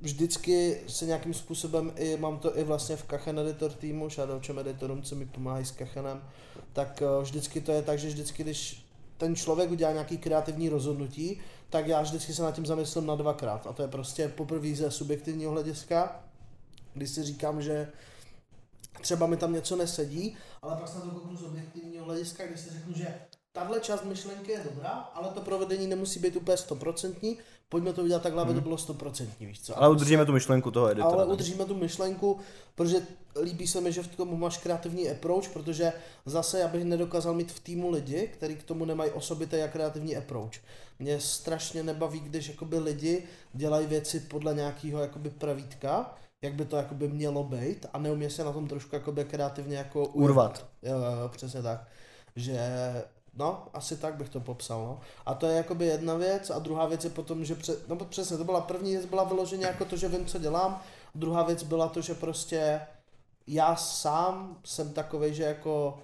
vždycky 0.00 0.80
se 0.86 1.06
nějakým 1.06 1.34
způsobem 1.34 1.92
i, 1.96 2.16
mám 2.16 2.38
to 2.38 2.58
i 2.58 2.64
vlastně 2.64 2.96
v 2.96 3.04
Kachen 3.04 3.38
editor 3.38 3.72
týmu, 3.72 4.08
shoutoutem 4.08 4.58
editorům, 4.58 5.02
co 5.02 5.16
mi 5.16 5.26
pomáhají 5.26 5.64
s 5.64 5.70
Kachenem, 5.70 6.22
tak 6.72 7.02
eh, 7.02 7.22
vždycky 7.22 7.60
to 7.60 7.72
je 7.72 7.82
tak, 7.82 7.98
že 7.98 8.08
vždycky, 8.08 8.42
když 8.42 8.86
ten 9.16 9.36
člověk 9.36 9.70
udělá 9.70 9.92
nějaký 9.92 10.18
kreativní 10.18 10.68
rozhodnutí, 10.68 11.40
tak 11.70 11.86
já 11.86 12.02
vždycky 12.02 12.34
se 12.34 12.42
nad 12.42 12.54
tím 12.54 12.66
zamyslím 12.66 13.06
na 13.06 13.16
dvakrát. 13.16 13.66
A 13.66 13.72
to 13.72 13.82
je 13.82 13.88
prostě 13.88 14.28
poprvé 14.28 14.74
ze 14.74 14.90
subjektivního 14.90 15.52
hlediska, 15.52 16.24
když 16.94 17.10
si 17.10 17.22
říkám, 17.22 17.62
že 17.62 17.92
třeba 19.00 19.26
mi 19.26 19.36
tam 19.36 19.52
něco 19.52 19.76
nesedí, 19.76 20.36
ale 20.62 20.76
pak 20.76 20.88
se 20.88 20.98
na 20.98 21.04
to 21.04 21.10
kouknu 21.10 21.36
z 21.36 21.42
objektivního 21.42 22.04
hlediska, 22.04 22.46
kdy 22.46 22.58
si 22.58 22.70
řeknu, 22.70 22.94
že 22.94 23.14
tahle 23.52 23.80
část 23.80 24.04
myšlenky 24.04 24.52
je 24.52 24.60
dobrá, 24.64 24.90
ale 24.90 25.28
to 25.28 25.40
provedení 25.40 25.86
nemusí 25.86 26.20
být 26.20 26.36
úplně 26.36 26.56
stoprocentní, 26.56 27.38
pojďme 27.68 27.92
to 27.92 28.02
udělat 28.02 28.22
takhle, 28.22 28.42
aby 28.42 28.54
to 28.54 28.60
bylo 28.60 28.78
stoprocentní, 28.78 29.46
víš 29.46 29.60
co? 29.60 29.78
Ale 29.78 29.88
udržíme 29.88 30.26
tu 30.26 30.32
myšlenku 30.32 30.70
toho 30.70 30.90
editora. 30.90 31.12
ale 31.12 31.26
udržíme 31.26 31.64
tu 31.64 31.74
myšlenku, 31.74 32.38
protože 32.74 32.96
líbí 33.42 33.66
se 33.66 33.80
mi, 33.80 33.92
že 33.92 34.02
v 34.02 34.16
tom 34.16 34.40
máš 34.40 34.58
kreativní 34.58 35.10
approach, 35.10 35.48
protože 35.48 35.92
zase 36.26 36.58
já 36.60 36.68
bych 36.68 36.84
nedokázal 36.84 37.34
mít 37.34 37.52
v 37.52 37.60
týmu 37.60 37.90
lidi, 37.90 38.30
kteří 38.32 38.56
k 38.56 38.62
tomu 38.62 38.84
nemají 38.84 39.10
osobitý 39.10 39.56
a 39.56 39.68
kreativní 39.68 40.16
approach. 40.16 40.52
Mě 40.98 41.20
strašně 41.20 41.82
nebaví, 41.82 42.20
když 42.20 42.48
jakoby 42.48 42.78
lidi 42.78 43.22
dělají 43.52 43.86
věci 43.86 44.20
podle 44.20 44.54
nějakého 44.54 45.00
jakoby 45.00 45.30
pravítka, 45.30 46.14
jak 46.42 46.54
by 46.54 46.64
to 46.64 46.76
jakoby 46.76 47.08
mělo 47.08 47.44
být 47.44 47.86
a 47.92 47.98
neumí 47.98 48.30
se 48.30 48.44
na 48.44 48.52
tom 48.52 48.68
trošku 48.68 48.94
jakoby 48.94 49.24
kreativně 49.24 49.76
jako. 49.76 50.06
Urvat. 50.06 50.66
Jo, 50.82 50.98
jo, 50.98 51.20
jo, 51.22 51.28
přesně 51.28 51.62
tak. 51.62 51.88
Že 52.36 52.58
No, 53.38 53.66
asi 53.74 53.96
tak 53.96 54.14
bych 54.14 54.28
to 54.28 54.40
popsal, 54.40 54.84
no. 54.84 55.00
A 55.26 55.34
to 55.34 55.46
je 55.46 55.56
jakoby 55.56 55.86
jedna 55.86 56.14
věc 56.14 56.50
a 56.50 56.58
druhá 56.58 56.86
věc 56.86 57.04
je 57.04 57.10
potom, 57.10 57.44
že 57.44 57.54
pře- 57.54 57.76
no 57.88 57.96
přesně, 57.96 58.36
to 58.36 58.44
byla 58.44 58.60
první 58.60 58.90
věc, 58.92 59.06
byla 59.06 59.24
vyloženě 59.24 59.66
jako 59.66 59.84
to, 59.84 59.96
že 59.96 60.08
vím, 60.08 60.26
co 60.26 60.38
dělám. 60.38 60.82
Druhá 61.14 61.42
věc 61.42 61.62
byla 61.62 61.88
to, 61.88 62.00
že 62.00 62.14
prostě 62.14 62.80
já 63.46 63.76
sám 63.76 64.56
jsem 64.64 64.92
takový, 64.92 65.34
že 65.34 65.42
jako 65.42 65.98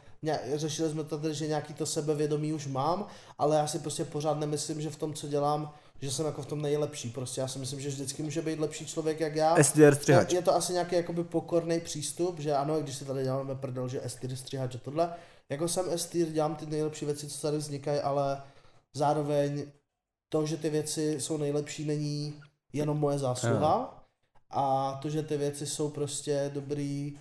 řešili 0.54 0.90
jsme 0.90 1.04
tady, 1.04 1.34
že 1.34 1.46
nějaký 1.46 1.74
to 1.74 1.86
sebevědomí 1.86 2.52
už 2.52 2.66
mám, 2.66 3.06
ale 3.38 3.56
já 3.56 3.66
si 3.66 3.78
prostě 3.78 4.04
pořád 4.04 4.38
nemyslím, 4.38 4.80
že 4.80 4.90
v 4.90 4.96
tom, 4.96 5.14
co 5.14 5.28
dělám, 5.28 5.72
že 6.00 6.10
jsem 6.10 6.26
jako 6.26 6.42
v 6.42 6.46
tom 6.46 6.62
nejlepší. 6.62 7.10
Prostě 7.10 7.40
já 7.40 7.48
si 7.48 7.58
myslím, 7.58 7.80
že 7.80 7.88
vždycky 7.88 8.22
může 8.22 8.42
být 8.42 8.58
lepší 8.60 8.86
člověk 8.86 9.20
jak 9.20 9.34
já. 9.34 9.62
SDR 9.62 9.94
střihač. 9.94 10.32
Je, 10.32 10.42
to 10.42 10.54
asi 10.54 10.72
nějaký 10.72 10.94
jakoby 10.96 11.24
pokorný 11.24 11.80
přístup, 11.80 12.38
že 12.40 12.54
ano, 12.54 12.80
když 12.80 12.96
si 12.96 13.04
tady 13.04 13.22
děláme 13.22 13.54
prdel, 13.54 13.88
že 13.88 14.00
STR 14.06 14.36
stříhač 14.36 14.74
a 14.74 14.78
tohle. 14.78 15.14
Jako 15.50 15.68
jsem 15.68 15.98
STR, 15.98 16.30
dělám 16.32 16.56
ty 16.56 16.66
nejlepší 16.66 17.04
věci, 17.04 17.28
co 17.28 17.40
tady 17.40 17.56
vznikají, 17.56 18.00
ale 18.00 18.42
zároveň 18.94 19.66
to, 20.28 20.46
že 20.46 20.56
ty 20.56 20.70
věci 20.70 21.20
jsou 21.20 21.36
nejlepší, 21.36 21.84
není 21.84 22.40
jenom 22.72 22.98
moje 22.98 23.18
zásluha. 23.18 24.04
A 24.50 24.98
to, 25.02 25.10
že 25.10 25.22
ty 25.22 25.36
věci 25.36 25.66
jsou 25.66 25.90
prostě 25.90 26.50
dobrý, 26.54 27.18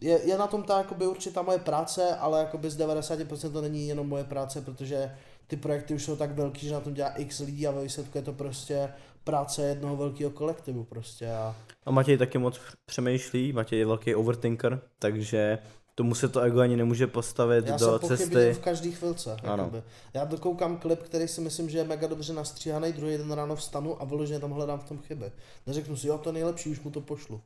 je, 0.00 0.20
je 0.28 0.38
na 0.38 0.46
tom 0.46 0.62
ta 0.62 0.78
jakoby 0.78 1.06
určitá 1.06 1.42
moje 1.42 1.58
práce, 1.58 2.16
ale 2.16 2.38
jakoby 2.38 2.70
z 2.70 2.78
90% 2.78 3.52
to 3.52 3.60
není 3.60 3.88
jenom 3.88 4.08
moje 4.08 4.24
práce, 4.24 4.60
protože 4.60 5.16
ty 5.46 5.56
projekty 5.56 5.94
už 5.94 6.04
jsou 6.04 6.16
tak 6.16 6.30
velký, 6.30 6.66
že 6.66 6.74
na 6.74 6.80
tom 6.80 6.94
dělá 6.94 7.10
x 7.10 7.38
lidí 7.38 7.66
a 7.66 7.70
ve 7.70 7.82
výsledku 7.82 8.18
je 8.18 8.24
to 8.24 8.32
prostě 8.32 8.92
práce 9.24 9.62
jednoho 9.62 9.96
velkého 9.96 10.30
kolektivu 10.30 10.84
prostě 10.84 11.32
a 11.32 11.56
A 11.86 11.90
Matěj 11.90 12.18
taky 12.18 12.38
moc 12.38 12.60
přemýšlí, 12.86 13.52
Matěj 13.52 13.78
je 13.78 13.86
velký 13.86 14.14
overthinker, 14.14 14.80
takže 14.98 15.58
tomu 15.94 16.14
se 16.14 16.28
to 16.28 16.40
ego 16.40 16.60
ani 16.60 16.76
nemůže 16.76 17.06
postavit 17.06 17.66
já 17.66 17.76
do 17.76 17.98
jsem 17.98 18.08
cesty. 18.08 18.52
v 18.52 18.58
každý 18.58 18.92
chvilce. 18.92 19.36
Ano. 19.42 19.62
Jakoby. 19.62 19.82
Já 20.14 20.24
dokoukám 20.24 20.76
klip, 20.76 21.02
který 21.02 21.28
si 21.28 21.40
myslím, 21.40 21.70
že 21.70 21.78
je 21.78 21.84
mega 21.84 22.06
dobře 22.08 22.32
nastříhaný, 22.32 22.92
druhý 22.92 23.16
den 23.18 23.32
ráno 23.32 23.56
vstanu 23.56 24.02
a 24.02 24.04
vyloženě 24.04 24.40
tam 24.40 24.50
hledám 24.50 24.78
v 24.78 24.84
tom 24.84 24.98
chyby. 24.98 25.32
Neřeknu 25.66 25.96
si, 25.96 26.06
jo, 26.06 26.18
to 26.18 26.28
je 26.28 26.32
nejlepší, 26.32 26.70
už 26.70 26.80
mu 26.80 26.90
to 26.90 27.00
pošlu. 27.00 27.40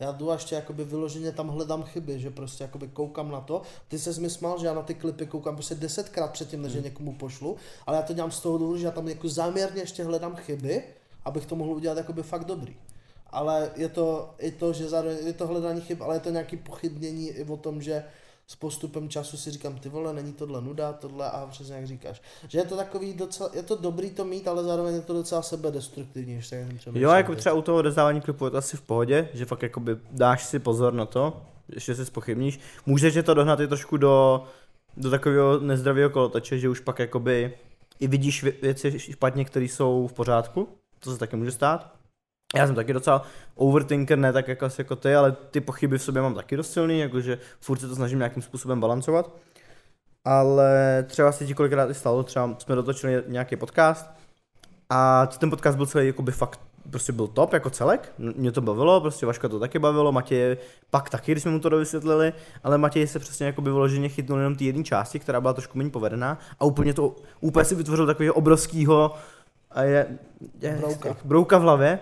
Já 0.00 0.12
jdu 0.12 0.30
a 0.30 0.34
ještě 0.34 0.54
jakoby 0.54 0.84
vyloženě 0.84 1.32
tam 1.32 1.48
hledám 1.48 1.82
chyby, 1.82 2.20
že 2.20 2.30
prostě 2.30 2.64
jakoby 2.64 2.88
koukám 2.88 3.30
na 3.30 3.40
to. 3.40 3.62
Ty 3.88 3.98
se 3.98 4.20
mi 4.20 4.30
smál, 4.30 4.58
že 4.60 4.66
já 4.66 4.74
na 4.74 4.82
ty 4.82 4.94
klipy 4.94 5.26
koukám 5.26 5.54
prostě 5.56 5.74
desetkrát 5.74 6.30
předtím, 6.32 6.62
než 6.62 6.72
je 6.72 6.76
Hmm. 6.80 6.84
někomu 6.84 7.12
pošlu, 7.14 7.56
ale 7.86 7.96
já 7.96 8.02
to 8.02 8.12
dělám 8.12 8.30
z 8.30 8.40
toho 8.40 8.58
důvodu, 8.58 8.78
že 8.78 8.84
já 8.84 8.90
tam 8.90 9.08
jako 9.08 9.28
záměrně 9.28 9.82
ještě 9.82 10.04
hledám 10.04 10.36
chyby, 10.36 10.82
abych 11.24 11.46
to 11.46 11.56
mohl 11.56 11.70
udělat 11.72 11.98
jakoby 11.98 12.22
fakt 12.22 12.44
dobrý. 12.44 12.76
Ale 13.34 13.70
je 13.76 13.88
to 13.88 14.34
i 14.38 14.50
to, 14.50 14.72
že 14.72 14.88
zároveň 14.88 15.16
je 15.26 15.32
to 15.32 15.46
hledání 15.46 15.80
chyb, 15.80 16.02
ale 16.02 16.16
je 16.16 16.20
to 16.20 16.30
nějaký 16.30 16.56
pochybnění 16.56 17.28
i 17.28 17.44
o 17.44 17.56
tom, 17.56 17.82
že 17.82 18.04
s 18.46 18.56
postupem 18.56 19.08
času 19.08 19.36
si 19.36 19.50
říkám, 19.50 19.78
ty 19.78 19.88
vole, 19.88 20.12
není 20.12 20.32
tohle 20.32 20.60
nuda, 20.60 20.92
tohle 20.92 21.30
a 21.30 21.46
přesně 21.50 21.74
jak 21.74 21.86
říkáš. 21.86 22.22
Že 22.48 22.58
je 22.58 22.64
to 22.64 22.76
takový 22.76 23.14
docela, 23.14 23.50
je 23.52 23.62
to 23.62 23.76
dobrý 23.76 24.10
to 24.10 24.24
mít, 24.24 24.48
ale 24.48 24.64
zároveň 24.64 24.94
je 24.94 25.00
to 25.00 25.12
docela 25.12 25.42
sebedestruktivní, 25.42 26.34
když 26.34 26.48
tak 26.48 26.58
jsem 26.58 26.78
přemýšlel 26.78 27.02
Jo, 27.02 27.16
jako 27.16 27.34
třeba 27.34 27.54
u 27.54 27.62
toho 27.62 27.82
rozdávání 27.82 28.20
klipů 28.20 28.44
je 28.44 28.50
to 28.50 28.56
asi 28.56 28.76
v 28.76 28.82
pohodě, 28.82 29.28
že 29.34 29.44
fakt 29.44 29.62
jakoby 29.62 29.96
dáš 30.10 30.44
si 30.44 30.58
pozor 30.58 30.92
na 30.92 31.06
to, 31.06 31.42
ještě 31.68 31.94
si 31.94 32.06
spochybníš. 32.06 32.60
Můžeš 32.86 33.14
je 33.14 33.22
to 33.22 33.34
dohnat 33.34 33.60
i 33.60 33.68
trošku 33.68 33.96
do, 33.96 34.44
do 34.96 35.10
takového 35.10 35.60
nezdravého 35.60 36.10
kolotoče, 36.10 36.58
že 36.58 36.68
už 36.68 36.80
pak 36.80 36.98
jakoby 36.98 37.54
i 38.00 38.06
vidíš 38.06 38.44
vě- 38.44 38.54
věci 38.62 38.98
špatně, 38.98 39.44
které 39.44 39.64
jsou 39.64 40.06
v 40.06 40.12
pořádku, 40.12 40.68
to 40.98 41.12
se 41.12 41.18
taky 41.18 41.36
může 41.36 41.50
stát. 41.52 41.94
Já 42.54 42.66
jsem 42.66 42.74
taky 42.74 42.92
docela 42.92 43.22
overthinker, 43.54 44.18
ne 44.18 44.32
tak 44.32 44.48
jako, 44.48 44.68
jako 44.78 44.96
ty, 44.96 45.14
ale 45.14 45.32
ty 45.32 45.60
pochyby 45.60 45.98
v 45.98 46.02
sobě 46.02 46.22
mám 46.22 46.34
taky 46.34 46.56
dost 46.56 46.72
silný, 46.72 46.98
jakože 46.98 47.38
furt 47.60 47.78
se 47.78 47.88
to 47.88 47.94
snažím 47.94 48.18
nějakým 48.18 48.42
způsobem 48.42 48.80
balancovat. 48.80 49.30
Ale 50.24 51.04
třeba 51.08 51.32
se 51.32 51.46
ti 51.46 51.54
kolikrát 51.54 51.90
i 51.90 51.94
stalo, 51.94 52.22
třeba 52.22 52.56
jsme 52.58 52.74
dotočili 52.74 53.22
nějaký 53.26 53.56
podcast 53.56 54.10
a 54.90 55.26
ten 55.26 55.50
podcast 55.50 55.76
byl 55.76 55.86
celý 55.86 56.06
jakoby 56.06 56.32
fakt 56.32 56.60
prostě 56.90 57.12
byl 57.12 57.26
top 57.26 57.52
jako 57.52 57.70
celek, 57.70 58.12
mě 58.18 58.52
to 58.52 58.60
bavilo, 58.60 59.00
prostě 59.00 59.26
Vaška 59.26 59.48
to 59.48 59.58
taky 59.58 59.78
bavilo, 59.78 60.12
Matěj 60.12 60.56
pak 60.90 61.10
taky, 61.10 61.32
když 61.32 61.42
jsme 61.42 61.50
mu 61.52 61.60
to 61.60 61.68
dovysvětlili, 61.68 62.32
ale 62.64 62.78
Matěj 62.78 63.06
se 63.06 63.18
přesně 63.18 63.46
jakoby 63.46 63.70
vyloženě 63.70 64.08
chytnul 64.08 64.38
jenom 64.38 64.56
ty 64.56 64.64
jedné 64.64 64.84
části, 64.84 65.18
která 65.18 65.40
byla 65.40 65.52
trošku 65.52 65.78
méně 65.78 65.90
povedená 65.90 66.38
a 66.60 66.64
úplně 66.64 66.94
to, 66.94 67.16
úplně 67.40 67.64
si 67.64 67.74
vytvořil 67.74 68.06
takového 68.06 68.34
obrovského 68.34 69.14
a 69.70 69.82
je, 69.82 70.18
je, 70.60 70.76
Brouka. 70.80 71.16
brouka 71.24 71.58
v 71.58 71.62
hlavě 71.62 71.98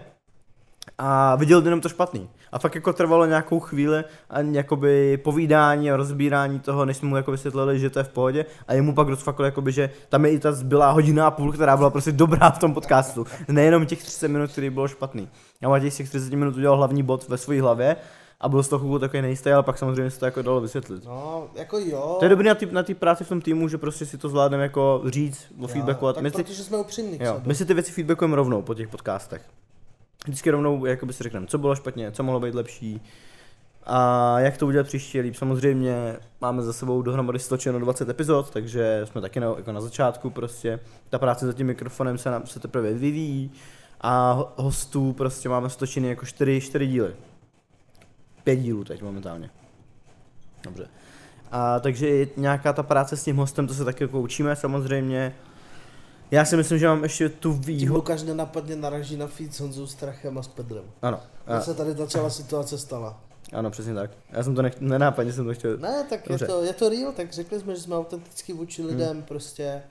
a 0.98 1.36
viděl 1.36 1.62
jenom 1.64 1.80
to 1.80 1.88
špatný. 1.88 2.28
A 2.52 2.58
fakt 2.58 2.74
jako 2.74 2.92
trvalo 2.92 3.26
nějakou 3.26 3.60
chvíli 3.60 4.04
a 4.30 4.40
jakoby 4.40 5.16
povídání 5.16 5.90
a 5.90 5.96
rozbírání 5.96 6.60
toho, 6.60 6.84
než 6.84 6.96
jsme 6.96 7.08
mu 7.08 7.16
jako 7.16 7.30
vysvětlili, 7.30 7.78
že 7.78 7.90
to 7.90 7.98
je 7.98 8.04
v 8.04 8.08
pohodě 8.08 8.46
a 8.68 8.74
jemu 8.74 8.94
pak 8.94 9.08
rozfakl 9.08 9.44
jakoby, 9.44 9.72
že 9.72 9.90
tam 10.08 10.24
je 10.24 10.30
i 10.30 10.38
ta 10.38 10.52
zbylá 10.52 10.90
hodina 10.90 11.26
a 11.26 11.30
půl, 11.30 11.52
která 11.52 11.76
byla 11.76 11.90
prostě 11.90 12.12
dobrá 12.12 12.50
v 12.50 12.58
tom 12.58 12.74
podcastu. 12.74 13.26
Nejenom 13.48 13.86
těch 13.86 14.02
30 14.02 14.28
minut, 14.28 14.52
který 14.52 14.70
bylo 14.70 14.88
špatný. 14.88 15.28
Já 15.60 15.90
z 15.90 15.96
těch 15.96 16.08
30 16.08 16.32
minut 16.32 16.56
udělal 16.56 16.76
hlavní 16.76 17.02
bod 17.02 17.28
ve 17.28 17.38
své 17.38 17.60
hlavě 17.60 17.96
a 18.40 18.48
byl 18.48 18.62
z 18.62 18.68
toho 18.68 18.98
takový 18.98 19.22
nejistý, 19.22 19.50
ale 19.50 19.62
pak 19.62 19.78
samozřejmě 19.78 20.10
se 20.10 20.18
to 20.18 20.24
jako 20.24 20.42
dalo 20.42 20.60
vysvětlit. 20.60 21.04
No, 21.04 21.48
jako 21.54 21.78
jo. 21.78 22.16
To 22.18 22.24
je 22.24 22.28
dobrý 22.28 22.48
na 22.48 22.54
té 22.54 22.66
na 22.66 22.84
práci 22.98 23.24
v 23.24 23.28
tom 23.28 23.40
týmu, 23.40 23.68
že 23.68 23.78
prostě 23.78 24.06
si 24.06 24.18
to 24.18 24.28
zvládneme 24.28 24.62
jako 24.62 25.02
říct 25.06 25.46
o 25.58 25.62
Já, 25.62 25.68
feedbacku. 25.68 26.12
tak 26.12 26.22
My 26.22 26.30
si, 26.30 26.36
protože 26.36 26.64
jsme 26.64 26.78
upřímní 26.78 27.18
Jo, 27.20 27.40
my 27.44 27.54
si 27.54 27.66
ty 27.66 27.74
věci 27.74 27.92
feedbackujeme 27.92 28.36
rovnou 28.36 28.62
po 28.62 28.74
těch 28.74 28.88
podcastech. 28.88 29.42
Vždycky 30.24 30.50
rovnou 30.50 30.86
jakoby 30.86 31.12
si 31.12 31.22
řekneme, 31.22 31.46
co 31.46 31.58
bylo 31.58 31.76
špatně, 31.76 32.12
co 32.12 32.22
mohlo 32.22 32.40
být 32.40 32.54
lepší 32.54 33.00
a 33.86 34.40
jak 34.40 34.56
to 34.56 34.66
udělat 34.66 34.86
příště 34.86 35.20
líp. 35.20 35.34
Samozřejmě 35.34 36.16
máme 36.40 36.62
za 36.62 36.72
sebou 36.72 37.02
dohromady 37.02 37.38
stočeno 37.38 37.78
20 37.78 38.08
epizod, 38.08 38.50
takže 38.50 39.00
jsme 39.04 39.20
taky 39.20 39.40
na, 39.40 39.46
jako 39.56 39.72
na 39.72 39.80
začátku 39.80 40.30
prostě. 40.30 40.80
Ta 41.10 41.18
práce 41.18 41.46
za 41.46 41.52
tím 41.52 41.66
mikrofonem 41.66 42.18
se 42.18 42.30
nám 42.30 42.46
se 42.46 42.60
teprve 42.60 42.92
vyvíjí 42.92 43.50
a 44.00 44.32
ho- 44.32 44.52
hostů 44.56 45.12
prostě 45.12 45.48
máme 45.48 45.70
stočeny 45.70 46.08
jako 46.08 46.26
4, 46.26 46.60
4 46.60 46.86
díly. 46.86 47.14
5 48.44 48.56
dílů 48.56 48.84
teď 48.84 49.02
momentálně. 49.02 49.50
Dobře. 50.64 50.88
A 51.52 51.80
takže 51.80 52.26
nějaká 52.36 52.72
ta 52.72 52.82
práce 52.82 53.16
s 53.16 53.24
tím 53.24 53.36
hostem, 53.36 53.66
to 53.66 53.74
se 53.74 53.84
taky 53.84 54.04
jako 54.04 54.20
učíme 54.20 54.56
samozřejmě. 54.56 55.34
Já 56.32 56.44
si 56.44 56.56
myslím, 56.56 56.78
že 56.78 56.86
mám 56.86 57.02
ještě 57.02 57.28
tu 57.28 57.52
výhodu. 57.52 57.94
Lukáš 57.94 58.22
nenapadně 58.22 58.76
naraží 58.76 59.16
na 59.16 59.26
feed 59.26 59.54
s 59.54 59.60
Honzou 59.60 59.86
Strachem 59.86 60.38
a 60.38 60.42
s 60.42 60.48
Pedrem. 60.48 60.84
Ano, 61.02 61.20
A... 61.46 61.60
se 61.60 61.74
tady 61.74 61.94
ta 61.94 62.06
celá 62.06 62.30
situace 62.30 62.78
stala. 62.78 63.20
ano, 63.52 63.70
přesně 63.70 63.94
tak. 63.94 64.10
Já 64.30 64.42
jsem 64.42 64.54
to 64.54 64.62
nech, 64.62 64.80
nenápadně 64.80 65.32
jsem 65.32 65.44
to 65.44 65.54
chtěl. 65.54 65.76
Ne, 65.76 66.06
tak 66.10 66.20
je 66.26 66.28
Dobře. 66.28 66.46
to, 66.46 66.62
je 66.62 66.72
to 66.72 66.88
real, 66.88 67.12
tak 67.12 67.32
řekli 67.32 67.60
jsme, 67.60 67.74
že 67.74 67.80
jsme 67.80 67.96
autenticky 67.96 68.52
vůči 68.52 68.82
lidem, 68.82 69.16
hmm. 69.16 69.22
prostě. 69.22 69.82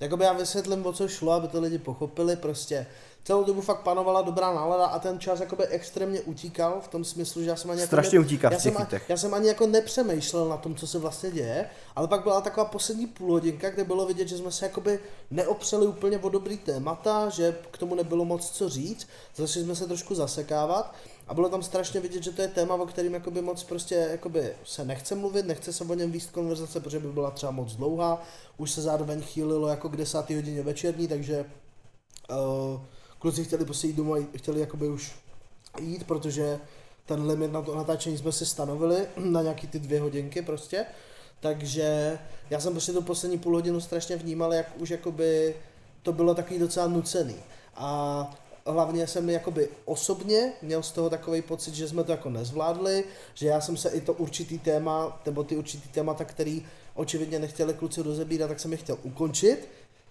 Jakoby 0.00 0.24
já 0.24 0.32
vysvětlím, 0.32 0.86
o 0.86 0.92
co 0.92 1.08
šlo, 1.08 1.32
aby 1.32 1.48
to 1.48 1.60
lidi 1.60 1.78
pochopili, 1.78 2.36
prostě. 2.36 2.86
Celou 3.24 3.44
dobu 3.44 3.60
fakt 3.60 3.80
panovala 3.80 4.22
dobrá 4.22 4.54
nálada 4.54 4.86
a 4.86 4.98
ten 4.98 5.20
čas 5.20 5.40
jakoby 5.40 5.66
extrémně 5.66 6.20
utíkal 6.20 6.80
v 6.80 6.88
tom 6.88 7.04
smyslu, 7.04 7.42
že 7.42 7.50
já 7.50 7.56
jsem 7.56 7.70
ani 7.70 7.80
Strašně 7.80 8.16
jako 8.16 8.26
utíká 8.26 8.48
v 8.48 8.52
já 8.52 8.58
těch 8.58 8.74
jsem, 8.74 8.86
já 9.08 9.16
jsem 9.16 9.34
ani 9.34 9.48
jako 9.48 9.66
nepřemýšlel 9.66 10.48
na 10.48 10.56
tom, 10.56 10.74
co 10.74 10.86
se 10.86 10.98
vlastně 10.98 11.30
děje, 11.30 11.70
ale 11.96 12.08
pak 12.08 12.22
byla 12.22 12.40
taková 12.40 12.64
poslední 12.64 13.06
půlhodinka, 13.06 13.70
kde 13.70 13.84
bylo 13.84 14.06
vidět, 14.06 14.28
že 14.28 14.38
jsme 14.38 14.50
se 14.50 14.64
jakoby 14.64 15.00
neopřeli 15.30 15.86
úplně 15.86 16.18
o 16.18 16.28
dobrý 16.28 16.58
témata, 16.58 17.28
že 17.28 17.56
k 17.70 17.78
tomu 17.78 17.94
nebylo 17.94 18.24
moc 18.24 18.50
co 18.50 18.68
říct, 18.68 19.08
začali 19.36 19.64
jsme 19.64 19.76
se 19.76 19.86
trošku 19.86 20.14
zasekávat 20.14 20.94
a 21.28 21.34
bylo 21.34 21.48
tam 21.48 21.62
strašně 21.62 22.00
vidět, 22.00 22.22
že 22.22 22.30
to 22.30 22.42
je 22.42 22.48
téma, 22.48 22.74
o 22.74 22.86
kterým 22.86 23.14
jakoby 23.14 23.42
moc 23.42 23.64
prostě 23.64 23.94
jakoby 24.10 24.52
se 24.64 24.84
nechce 24.84 25.14
mluvit, 25.14 25.46
nechce 25.46 25.72
se 25.72 25.84
o 25.84 25.94
něm 25.94 26.12
výst 26.12 26.30
konverzace, 26.30 26.80
protože 26.80 26.98
by 26.98 27.08
byla 27.08 27.30
třeba 27.30 27.52
moc 27.52 27.76
dlouhá, 27.76 28.22
už 28.56 28.70
se 28.70 28.82
zároveň 28.82 29.22
chýlilo 29.22 29.68
jako 29.68 29.88
k 29.88 29.96
desátý 29.96 30.34
hodině 30.34 30.62
večerní, 30.62 31.08
takže 31.08 31.44
uh, 32.30 32.80
kluci 33.20 33.44
chtěli 33.44 33.64
prostě 33.64 33.86
jít 33.86 33.96
domů 33.96 34.14
a 34.14 34.26
chtěli 34.36 34.60
jakoby 34.60 34.88
už 34.88 35.12
jít, 35.80 36.06
protože 36.06 36.60
ten 37.06 37.26
limit 37.26 37.52
na 37.52 37.62
to 37.62 37.74
natáčení 37.74 38.18
jsme 38.18 38.32
si 38.32 38.46
stanovili 38.46 39.06
na 39.16 39.42
nějaký 39.42 39.66
ty 39.66 39.78
dvě 39.78 40.00
hodinky 40.00 40.42
prostě. 40.42 40.86
Takže 41.40 42.18
já 42.50 42.60
jsem 42.60 42.72
prostě 42.72 42.92
tu 42.92 43.02
poslední 43.02 43.38
půl 43.38 43.54
hodinu 43.54 43.80
strašně 43.80 44.16
vnímal, 44.16 44.54
jak 44.54 44.80
už 44.80 44.90
jakoby 44.90 45.56
to 46.02 46.12
bylo 46.12 46.34
takový 46.34 46.60
docela 46.60 46.86
nucený. 46.86 47.36
A 47.76 48.30
hlavně 48.66 49.06
jsem 49.06 49.30
jakoby 49.30 49.68
osobně 49.84 50.52
měl 50.62 50.82
z 50.82 50.92
toho 50.92 51.10
takový 51.10 51.42
pocit, 51.42 51.74
že 51.74 51.88
jsme 51.88 52.04
to 52.04 52.12
jako 52.12 52.30
nezvládli, 52.30 53.04
že 53.34 53.46
já 53.46 53.60
jsem 53.60 53.76
se 53.76 53.88
i 53.88 54.00
to 54.00 54.12
určitý 54.12 54.58
téma, 54.58 55.20
nebo 55.26 55.44
ty 55.44 55.56
určitý 55.56 55.88
témata, 55.88 56.24
který 56.24 56.66
očividně 56.94 57.38
nechtěli 57.38 57.74
kluci 57.74 58.02
rozebírat, 58.02 58.48
tak 58.48 58.60
jsem 58.60 58.72
je 58.72 58.78
chtěl 58.78 58.98
ukončit 59.02 59.68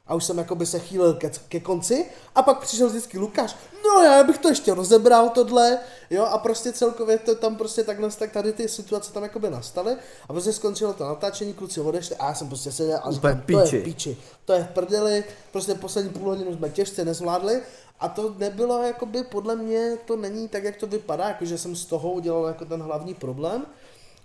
a 0.09 0.15
už 0.15 0.25
jsem 0.25 0.37
jakoby 0.37 0.65
se 0.65 0.79
chýlil 0.79 1.13
ke, 1.13 1.31
ke 1.49 1.59
konci. 1.59 2.05
A 2.35 2.41
pak 2.41 2.59
přišel 2.59 2.89
vždycky 2.89 3.19
Lukáš, 3.19 3.55
no 3.85 4.03
já 4.03 4.23
bych 4.23 4.37
to 4.37 4.49
ještě 4.49 4.73
rozebral 4.73 5.29
tohle, 5.29 5.77
jo 6.09 6.23
a 6.23 6.37
prostě 6.37 6.73
celkově 6.73 7.17
to 7.17 7.35
tam 7.35 7.55
prostě 7.55 7.83
tak, 7.83 7.97
tak 8.19 8.31
tady 8.31 8.53
ty 8.53 8.69
situace 8.69 9.13
tam 9.13 9.23
jakoby 9.23 9.49
nastaly. 9.49 9.95
A 10.29 10.33
prostě 10.33 10.53
skončilo 10.53 10.93
to 10.93 11.05
natáčení, 11.05 11.53
kluci 11.53 11.81
odešli 11.81 12.15
a 12.15 12.27
já 12.27 12.33
jsem 12.33 12.47
prostě 12.47 12.71
seděl 12.71 12.99
a 13.03 13.11
říkám, 13.11 13.41
to 13.41 13.75
je 13.75 13.81
píči, 13.81 14.17
to 14.45 14.53
je 14.53 14.63
v 14.63 14.67
prdeli, 14.73 15.23
prostě 15.51 15.75
poslední 15.75 16.11
půl 16.11 16.29
hodinu 16.29 16.55
jsme 16.55 16.69
těžce 16.69 17.05
nezvládli. 17.05 17.61
A 17.99 18.09
to 18.09 18.35
nebylo 18.37 18.83
jakoby 18.83 19.23
podle 19.23 19.55
mě, 19.55 19.97
to 20.05 20.15
není 20.15 20.47
tak, 20.47 20.63
jak 20.63 20.75
to 20.75 20.87
vypadá, 20.87 21.27
jakože 21.27 21.57
jsem 21.57 21.75
z 21.75 21.85
toho 21.85 22.11
udělal 22.11 22.45
jako 22.45 22.65
ten 22.65 22.81
hlavní 22.81 23.13
problém, 23.13 23.65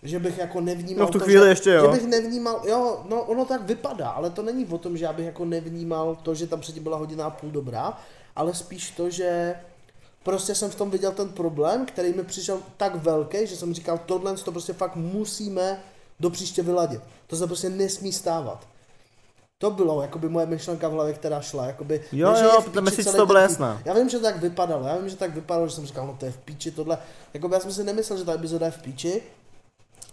že 0.04 0.18
bych 0.18 0.38
jako 0.38 0.60
nevnímal 0.60 1.00
No 1.00 1.06
v 1.06 1.10
tu 1.10 1.18
to, 1.18 1.24
chvíli 1.24 1.42
že, 1.42 1.48
ještě 1.48 1.70
jo. 1.70 1.82
že 1.82 1.88
bych 2.00 2.06
nevnímal, 2.08 2.60
jo, 2.68 3.04
no 3.08 3.22
ono 3.22 3.44
tak 3.44 3.62
vypadá, 3.62 4.08
ale 4.08 4.30
to 4.30 4.42
není 4.42 4.66
o 4.66 4.78
tom, 4.78 4.96
že 4.96 5.04
já 5.04 5.12
bych 5.12 5.26
jako 5.26 5.44
nevnímal 5.44 6.16
to, 6.22 6.34
že 6.34 6.46
tam 6.46 6.60
předtím 6.60 6.82
byla 6.82 6.96
hodina 6.96 7.24
a 7.26 7.30
půl 7.30 7.50
dobrá, 7.50 7.98
ale 8.36 8.54
spíš 8.54 8.90
to, 8.90 9.10
že 9.10 9.54
prostě 10.22 10.54
jsem 10.54 10.70
v 10.70 10.74
tom 10.74 10.90
viděl 10.90 11.12
ten 11.12 11.28
problém, 11.28 11.86
který 11.86 12.12
mi 12.12 12.24
přišel 12.24 12.58
tak 12.76 12.94
velký, 12.94 13.46
že 13.46 13.56
jsem 13.56 13.74
říkal, 13.74 13.98
tohle 14.06 14.34
to 14.36 14.52
prostě 14.52 14.72
fakt 14.72 14.96
musíme 14.96 15.80
do 16.20 16.30
příště 16.30 16.62
vyladit. 16.62 17.00
To 17.26 17.36
se 17.36 17.46
prostě 17.46 17.68
nesmí 17.70 18.12
stávat. 18.12 18.66
To 19.58 19.70
bylo 19.70 20.02
jakoby 20.02 20.28
moje 20.28 20.46
myšlenka 20.46 20.88
v 20.88 20.92
hlavě, 20.92 21.14
která 21.14 21.40
šla. 21.40 21.66
Jakoby, 21.66 22.02
Jo, 22.12 22.32
ne, 22.32 22.40
jo, 22.44 22.64
ta 22.74 22.80
message 22.80 23.12
to 23.12 23.26
byla 23.26 23.40
ten- 23.40 23.50
jasná. 23.50 23.82
Já 23.84 23.94
vím, 23.94 24.08
že 24.08 24.18
to 24.18 24.24
tak 24.24 24.36
vypadalo, 24.40 24.86
já 24.86 24.96
vím, 24.96 25.08
že 25.08 25.16
tak 25.16 25.34
vypadalo, 25.34 25.68
že 25.68 25.74
jsem 25.74 25.86
říkal, 25.86 26.06
no 26.06 26.16
to 26.20 26.26
je 26.26 26.32
v 26.32 26.36
píči 26.36 26.70
tohle. 26.70 26.98
Jakoby 27.34 27.54
já 27.54 27.60
jsem 27.60 27.72
si 27.72 27.84
nemyslel, 27.84 28.18
že 28.18 28.24
ta 28.24 28.32
epizoda 28.34 28.66
je 28.66 28.72
v 28.72 28.82
píči. 28.82 29.22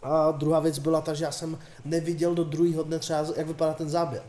A 0.04 0.32
druhá 0.32 0.60
věc 0.60 0.80
byla 0.80 1.02
ta, 1.02 1.14
že 1.14 1.24
já 1.24 1.32
jsem 1.32 1.58
neviděl 1.86 2.36
do 2.36 2.43
druhého 2.43 2.84
dne 2.84 2.99
třeba, 2.99 3.20
jak 3.36 3.47
vypadá 3.47 3.74
ten 3.74 3.89
záběr. 3.89 4.24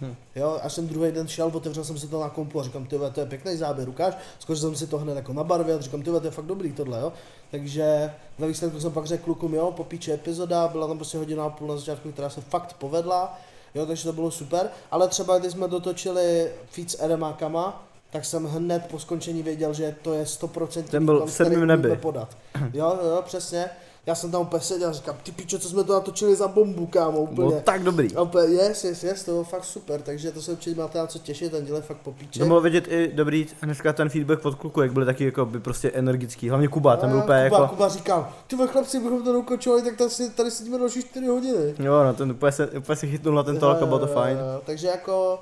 Hm. 0.00 0.14
Jo, 0.36 0.60
až 0.62 0.72
jsem 0.72 0.88
druhý 0.88 1.12
den 1.12 1.28
šel, 1.28 1.50
otevřel 1.54 1.84
jsem 1.84 1.98
si 1.98 2.06
to 2.08 2.20
na 2.20 2.28
kompu 2.28 2.60
a 2.60 2.62
říkám, 2.62 2.86
ty 2.86 2.98
to 3.14 3.20
je 3.20 3.26
pěkný 3.26 3.56
záběr, 3.56 3.88
ukáž. 3.88 4.14
Zkoušel 4.38 4.68
jsem 4.68 4.76
si 4.76 4.86
to 4.86 4.98
hned 4.98 5.16
jako 5.16 5.32
na 5.32 5.44
barvě 5.44 5.74
a 5.74 5.80
říkám, 5.80 6.02
ty 6.02 6.10
to 6.10 6.24
je 6.24 6.30
fakt 6.30 6.44
dobrý 6.46 6.72
tohle, 6.72 7.00
jo. 7.00 7.12
Takže 7.50 8.12
ve 8.38 8.46
výsledku 8.48 8.80
jsem 8.80 8.92
pak 8.92 9.06
řekl 9.06 9.24
klukům, 9.24 9.54
jo, 9.54 9.72
po 9.72 9.84
píči 9.84 10.12
epizoda, 10.12 10.68
byla 10.68 10.86
tam 10.86 10.96
prostě 10.96 11.18
hodina 11.18 11.44
a 11.44 11.50
půl 11.50 11.68
na 11.68 11.76
začátku, 11.76 12.12
která 12.12 12.30
se 12.30 12.40
fakt 12.40 12.72
povedla, 12.72 13.38
jo, 13.74 13.86
takže 13.86 14.04
to 14.04 14.12
bylo 14.12 14.30
super. 14.30 14.70
Ale 14.90 15.08
třeba 15.08 15.38
když 15.38 15.52
jsme 15.52 15.68
dotočili 15.68 16.50
feed 16.70 16.90
s 16.90 17.06
RMákama, 17.06 17.86
tak 18.10 18.24
jsem 18.24 18.44
hned 18.44 18.86
po 18.90 18.98
skončení 18.98 19.42
věděl, 19.42 19.74
že 19.74 19.96
to 20.02 20.14
je 20.14 20.24
100% 20.24 20.82
Ten 20.82 21.04
byl 21.04 21.26
v 21.26 21.32
sedmém 21.32 21.66
nebi. 21.66 21.96
podat. 21.96 22.36
Jo, 22.72 22.98
jo, 23.02 23.22
přesně. 23.24 23.70
Já 24.08 24.14
jsem 24.14 24.30
tam 24.30 24.42
úplně 24.42 24.60
seděl 24.60 24.88
a 24.88 24.92
říkám, 24.92 25.16
ty 25.22 25.32
pičo, 25.32 25.58
co 25.58 25.68
jsme 25.68 25.84
to 25.84 25.92
natočili 25.92 26.36
za 26.36 26.48
bombu, 26.48 26.86
kámo, 26.86 27.18
úplně. 27.20 27.48
Bylo 27.48 27.60
tak 27.60 27.82
dobrý. 27.82 28.16
A 28.16 28.22
úplně, 28.22 28.54
yes, 28.54 28.84
yes, 28.84 29.04
yes, 29.04 29.24
to 29.24 29.30
bylo 29.30 29.44
fakt 29.44 29.64
super, 29.64 30.02
takže 30.02 30.32
to 30.32 30.42
se 30.42 30.52
určitě 30.52 30.80
máte 30.80 30.98
na 30.98 31.06
co 31.06 31.18
těšit, 31.18 31.52
ten 31.52 31.64
díl 31.64 31.76
je 31.76 31.82
fakt 31.82 31.96
po 31.96 32.12
píči. 32.12 32.38
To 32.38 32.46
bylo 32.46 32.60
vidět 32.60 32.88
i 32.88 33.10
dobrý 33.14 33.46
hnedka 33.60 33.92
ten 33.92 34.08
feedback 34.08 34.44
od 34.44 34.54
kluku, 34.54 34.80
jak 34.80 34.92
byli 34.92 35.06
taky 35.06 35.24
jako 35.24 35.46
by 35.46 35.60
prostě 35.60 35.90
energický. 35.90 36.48
Hlavně 36.48 36.68
Kuba, 36.68 36.96
ten 36.96 37.10
byl 37.10 37.18
úplně 37.18 37.48
Kuba, 37.48 37.60
jako... 37.60 37.74
Kuba 37.74 37.88
říkal, 37.88 38.28
ty 38.46 38.56
vole 38.56 38.68
chlapci, 38.68 39.00
bychom 39.00 39.24
to 39.24 39.32
dokončovali, 39.32 39.82
tak 39.82 39.96
tady, 39.96 40.10
si, 40.10 40.30
tady 40.30 40.50
sedíme 40.50 40.78
další 40.78 41.02
4 41.02 41.26
hodiny. 41.26 41.74
Jo, 41.78 42.04
no, 42.04 42.14
ten 42.14 42.30
úplně 42.30 42.52
se, 42.52 42.66
úplně 42.66 42.96
se 42.96 43.06
chytnul 43.06 43.34
na 43.34 43.42
ten 43.42 43.58
talk 43.58 43.78
bylo 43.78 43.98
to 43.98 44.08
Eh, 44.10 44.14
fajn. 44.14 44.38
Takže 44.66 44.86
jako, 44.86 45.38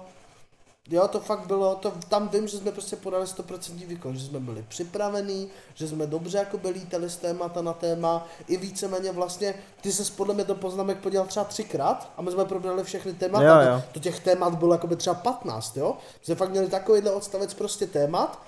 jo, 0.91 1.09
to 1.09 1.21
fakt 1.21 1.47
bylo, 1.47 1.75
to, 1.75 1.93
tam 2.09 2.29
vím, 2.29 2.49
že 2.49 2.59
jsme 2.59 2.73
prostě 2.73 2.97
podali 2.97 3.25
100% 3.25 3.87
výkon, 3.87 4.17
že 4.17 4.27
jsme 4.27 4.41
byli 4.41 4.65
připravení, 4.69 5.49
že 5.75 5.89
jsme 5.89 6.07
dobře 6.07 6.39
jako 6.39 6.59
byli 6.59 6.75
lítali 6.75 7.11
z 7.11 7.17
témata 7.17 7.63
na 7.63 7.73
téma, 7.73 8.27
i 8.49 8.57
víceméně 8.57 9.13
vlastně, 9.13 9.55
ty 9.81 9.93
se 9.93 10.13
podle 10.13 10.35
mě 10.35 10.45
to 10.45 10.55
poznámek 10.55 10.99
podělal 10.99 11.27
třeba 11.27 11.45
třikrát 11.45 12.11
a 12.17 12.23
my 12.23 12.31
jsme 12.31 12.45
probrali 12.45 12.85
všechny 12.85 13.13
témata, 13.13 13.63
Jo, 13.63 13.71
jo. 13.71 13.83
To, 13.87 13.93
to 13.93 14.01
těch 14.01 14.21
témat 14.21 14.55
bylo 14.55 14.75
jako 14.75 14.87
by 14.87 14.97
třeba 14.97 15.15
15, 15.15 15.77
jo, 15.77 15.97
jsme 16.23 16.35
fakt 16.35 16.51
měli 16.51 16.69
takovýhle 16.69 17.11
odstavec 17.11 17.55
prostě 17.55 17.87
témat, 17.87 18.39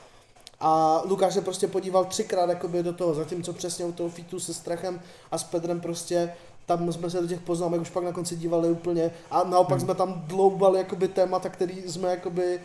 a 0.60 1.02
Lukáš 1.04 1.34
se 1.34 1.40
prostě 1.40 1.68
podíval 1.68 2.04
třikrát 2.04 2.48
jakoby 2.48 2.82
do 2.82 2.92
toho, 2.92 3.14
zatímco 3.14 3.52
přesně 3.52 3.84
u 3.84 3.92
toho 3.92 4.08
fitu 4.08 4.40
se 4.40 4.54
Strachem 4.54 5.00
a 5.30 5.38
s 5.38 5.44
Pedrem 5.44 5.80
prostě 5.80 6.32
tam 6.68 6.92
jsme 6.92 7.10
se 7.10 7.20
do 7.20 7.26
těch 7.26 7.40
poznámek 7.40 7.80
už 7.80 7.90
pak 7.90 8.04
na 8.04 8.12
konci 8.12 8.36
dívali 8.36 8.70
úplně 8.70 9.10
a 9.30 9.44
naopak 9.44 9.78
Hmm. 9.78 9.86
jsme 9.86 9.94
tam 9.94 10.22
dloubali 10.26 10.78
jakoby 10.78 11.08
témata, 11.08 11.48
který 11.48 11.82
jsme 11.82 12.10
jakoby 12.10 12.60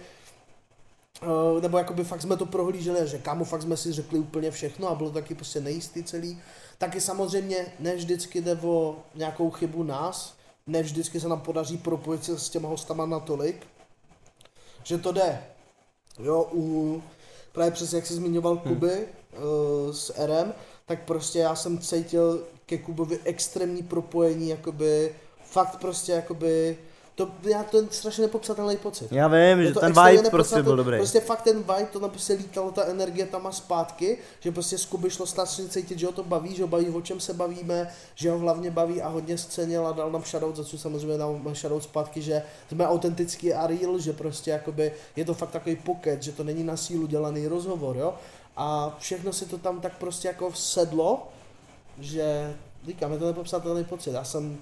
eh, 1.22 1.62
nebo 1.62 1.78
jakoby 1.78 2.04
fakt 2.04 2.22
jsme 2.22 2.38
to 2.38 2.46
prohlíželi, 2.46 3.08
že 3.08 3.18
kámo, 3.18 3.46
fakt 3.46 3.62
jsme 3.62 3.78
si 3.78 3.92
řekli 3.92 4.20
úplně 4.20 4.52
všechno 4.52 4.90
a 4.90 4.96
bylo 4.96 5.10
to 5.10 5.14
taky 5.14 5.36
prostě 5.36 5.62
nejistý 5.62 6.04
celý. 6.04 6.42
Taky 6.78 7.02
samozřejmě 7.02 7.74
ne 7.80 7.96
vždycky 7.96 8.42
jde 8.42 8.56
o 8.62 8.96
nějakou 9.16 9.52
chybu 9.52 9.84
nás, 9.84 10.34
ne 10.68 10.84
vždycky 10.84 11.20
se 11.20 11.28
nám 11.30 11.42
podaří 11.42 11.78
propojit 11.78 12.24
se 12.24 12.40
s 12.40 12.50
těma 12.50 12.70
hostama 12.70 13.06
natolik, 13.06 13.68
že 14.84 14.98
to 14.98 15.12
jde. 15.12 15.44
Jo, 16.20 16.50
u, 16.54 17.04
právě 17.52 17.72
přesně 17.72 17.96
jak 17.98 18.06
jsi 18.06 18.14
zmiňoval 18.14 18.58
Kuby 18.58 19.08
uh, 19.08 19.92
s 19.92 20.26
RM, 20.26 20.54
tak 20.86 21.04
prostě 21.04 21.40
já 21.40 21.56
jsem 21.56 21.80
cítil 21.80 22.44
ke 22.66 22.78
Kubovi 22.78 23.20
extrémní 23.24 23.84
propojení, 23.84 24.50
jakoby, 24.50 25.16
fakt 25.44 25.78
prostě 25.78 26.12
jakoby, 26.12 26.78
to, 27.16 27.32
já 27.44 27.64
to 27.64 27.78
je 27.78 27.84
strašně 27.90 28.22
nepopsatelný 28.22 28.78
pocit. 28.78 29.12
Já 29.12 29.28
vím, 29.28 29.60
Je 29.60 29.66
že 29.68 29.74
ten 29.74 29.94
vibe 29.94 30.30
prostě 30.30 30.64
byl 30.64 30.76
dobrý. 30.76 30.98
Prostě 30.98 31.20
fakt 31.20 31.42
ten 31.42 31.58
vibe, 31.58 31.88
to 31.92 32.00
tam 32.00 32.10
prostě 32.10 32.34
lítalo, 32.34 32.72
ta 32.72 32.86
energie 32.86 33.26
tam 33.26 33.48
a 33.48 33.52
zpátky, 33.52 34.18
že 34.40 34.52
prostě 34.52 34.78
z 34.78 34.86
Kuby 34.86 35.10
šlo 35.10 35.26
strašně 35.26 35.68
cítit, 35.68 36.00
že 36.00 36.06
ho 36.06 36.12
to 36.12 36.24
baví, 36.24 36.56
že 36.56 36.62
ho 36.62 36.68
baví, 36.68 36.90
o 36.90 37.02
čem 37.02 37.20
se 37.20 37.34
bavíme, 37.34 37.90
že 38.16 38.32
ho 38.32 38.40
hlavně 38.40 38.72
baví 38.72 39.02
a 39.02 39.08
hodně 39.08 39.38
scenil 39.38 39.88
a 39.88 39.92
dal 39.92 40.12
nám 40.12 40.24
shoutout, 40.24 40.56
za 40.56 40.64
co 40.64 40.78
samozřejmě 40.78 41.18
dám 41.18 41.56
shoutout 41.56 41.84
zpátky, 41.84 42.22
že 42.22 42.44
jsme 42.70 42.88
autentický 42.88 43.54
a 43.54 43.68
real, 43.68 44.00
že 44.00 44.14
prostě 44.14 44.52
jakoby 44.52 44.92
je 45.16 45.26
to 45.26 45.34
fakt 45.34 45.52
takový 45.52 45.76
pocket, 45.76 46.24
že 46.24 46.32
to 46.32 46.44
není 46.44 46.64
na 46.64 46.78
sílu 46.78 47.08
dělaný 47.08 47.48
rozhovor, 47.48 47.98
jo. 47.98 48.14
A 48.58 48.96
všechno 49.00 49.34
si 49.34 49.46
to 49.46 49.58
tam 49.58 49.82
tak 49.82 49.98
prostě 49.98 50.28
jako 50.28 50.52
sedlo, 50.54 51.28
že 52.00 52.54
říkám, 52.86 53.12
je 53.12 53.18
to 53.18 53.28
nepopsatelný 53.28 53.84
pocit. 53.84 54.12
Já 54.12 54.24
jsem 54.24 54.58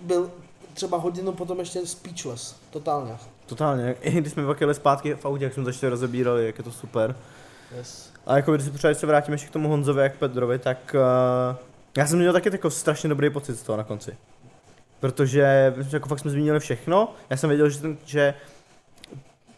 byl 0.00 0.30
třeba 0.74 0.98
hodinu 0.98 1.32
potom 1.32 1.58
ještě 1.58 1.86
speechless, 1.86 2.56
totálně. 2.70 3.16
Totálně, 3.46 3.96
i 4.00 4.10
když 4.10 4.32
jsme 4.32 4.46
pak 4.46 4.60
jeli 4.60 4.74
zpátky 4.74 5.14
v 5.14 5.26
autě, 5.26 5.44
jak 5.44 5.54
jsme 5.54 5.64
začali 5.64 5.90
rozebírali, 5.90 6.46
jak 6.46 6.58
je 6.58 6.64
to 6.64 6.72
super. 6.72 7.16
Yes. 7.76 8.12
A 8.26 8.36
jako 8.36 8.52
když 8.52 8.80
se 8.80 8.94
se 8.94 9.06
vrátíme 9.06 9.34
ještě 9.34 9.48
k 9.48 9.52
tomu 9.52 9.68
Honzovi 9.68 10.02
jak 10.02 10.16
Pedrovi, 10.16 10.58
tak 10.58 10.94
uh, 10.94 11.56
já 11.96 12.06
jsem 12.06 12.18
měl 12.18 12.32
taky 12.32 12.48
jako 12.52 12.70
strašně 12.70 13.08
dobrý 13.08 13.30
pocit 13.30 13.54
z 13.54 13.62
toho 13.62 13.76
na 13.76 13.84
konci. 13.84 14.16
Protože 15.00 15.74
jako 15.92 16.08
fakt 16.08 16.18
jsme 16.18 16.30
zmínili 16.30 16.60
všechno, 16.60 17.14
já 17.30 17.36
jsem 17.36 17.48
věděl, 17.48 17.68
že, 17.68 17.80
ten, 17.80 17.96
že 18.04 18.34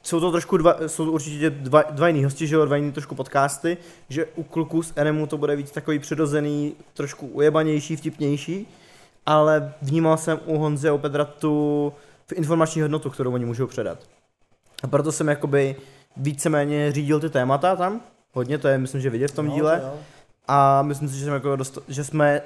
jsou 0.05 0.21
to 0.21 0.31
trošku 0.31 0.57
dva, 0.57 0.77
jsou 0.87 1.05
to 1.05 1.13
určitě 1.13 1.51
dva, 1.51 1.83
dva 1.83 2.09
jiný 2.09 2.25
hosti, 2.25 2.47
že 2.47 2.55
jo, 2.55 2.65
dva 2.65 2.77
jiný 2.77 2.93
trošku 2.93 3.15
podcasty, 3.15 3.77
že 4.09 4.27
u 4.37 4.43
kluků 4.43 4.83
z 4.83 4.93
NMu 5.05 5.27
to 5.27 5.39
bude 5.39 5.57
víc 5.57 5.71
takový 5.71 5.99
přirozený, 5.99 6.75
trošku 6.95 7.27
ujebanější, 7.27 7.97
vtipnější, 7.97 8.67
ale 9.27 9.73
vnímal 9.83 10.17
jsem 10.17 10.41
u 10.47 10.59
Honzy 10.59 10.89
a 10.89 10.93
u 10.93 10.99
Pedra 10.99 11.25
tu 11.25 11.93
informační 12.35 12.83
hodnotu, 12.83 13.11
kterou 13.11 13.33
oni 13.35 13.45
můžou 13.45 13.67
předat. 13.67 13.99
A 14.83 14.87
proto 14.87 15.13
jsem 15.13 15.29
jakoby 15.29 15.77
víceméně 16.17 16.93
řídil 16.93 17.21
ty 17.21 17.31
témata 17.31 17.77
tam, 17.77 18.01
hodně, 18.33 18.59
to 18.59 18.69
je 18.69 18.79
myslím, 18.79 19.01
že 19.01 19.11
vidět 19.11 19.29
v 19.29 19.35
tom 19.35 19.47
No, 19.47 19.55
díle. 19.55 19.81
to 19.81 19.87
jo. 19.87 19.95
A 20.49 20.83
myslím 20.83 21.09
si, 21.09 21.19
že, 21.19 21.25
jsem 21.25 21.35
jako 21.35 21.57
dost, 21.57 21.79
že 21.89 22.05
jsme, 22.05 22.41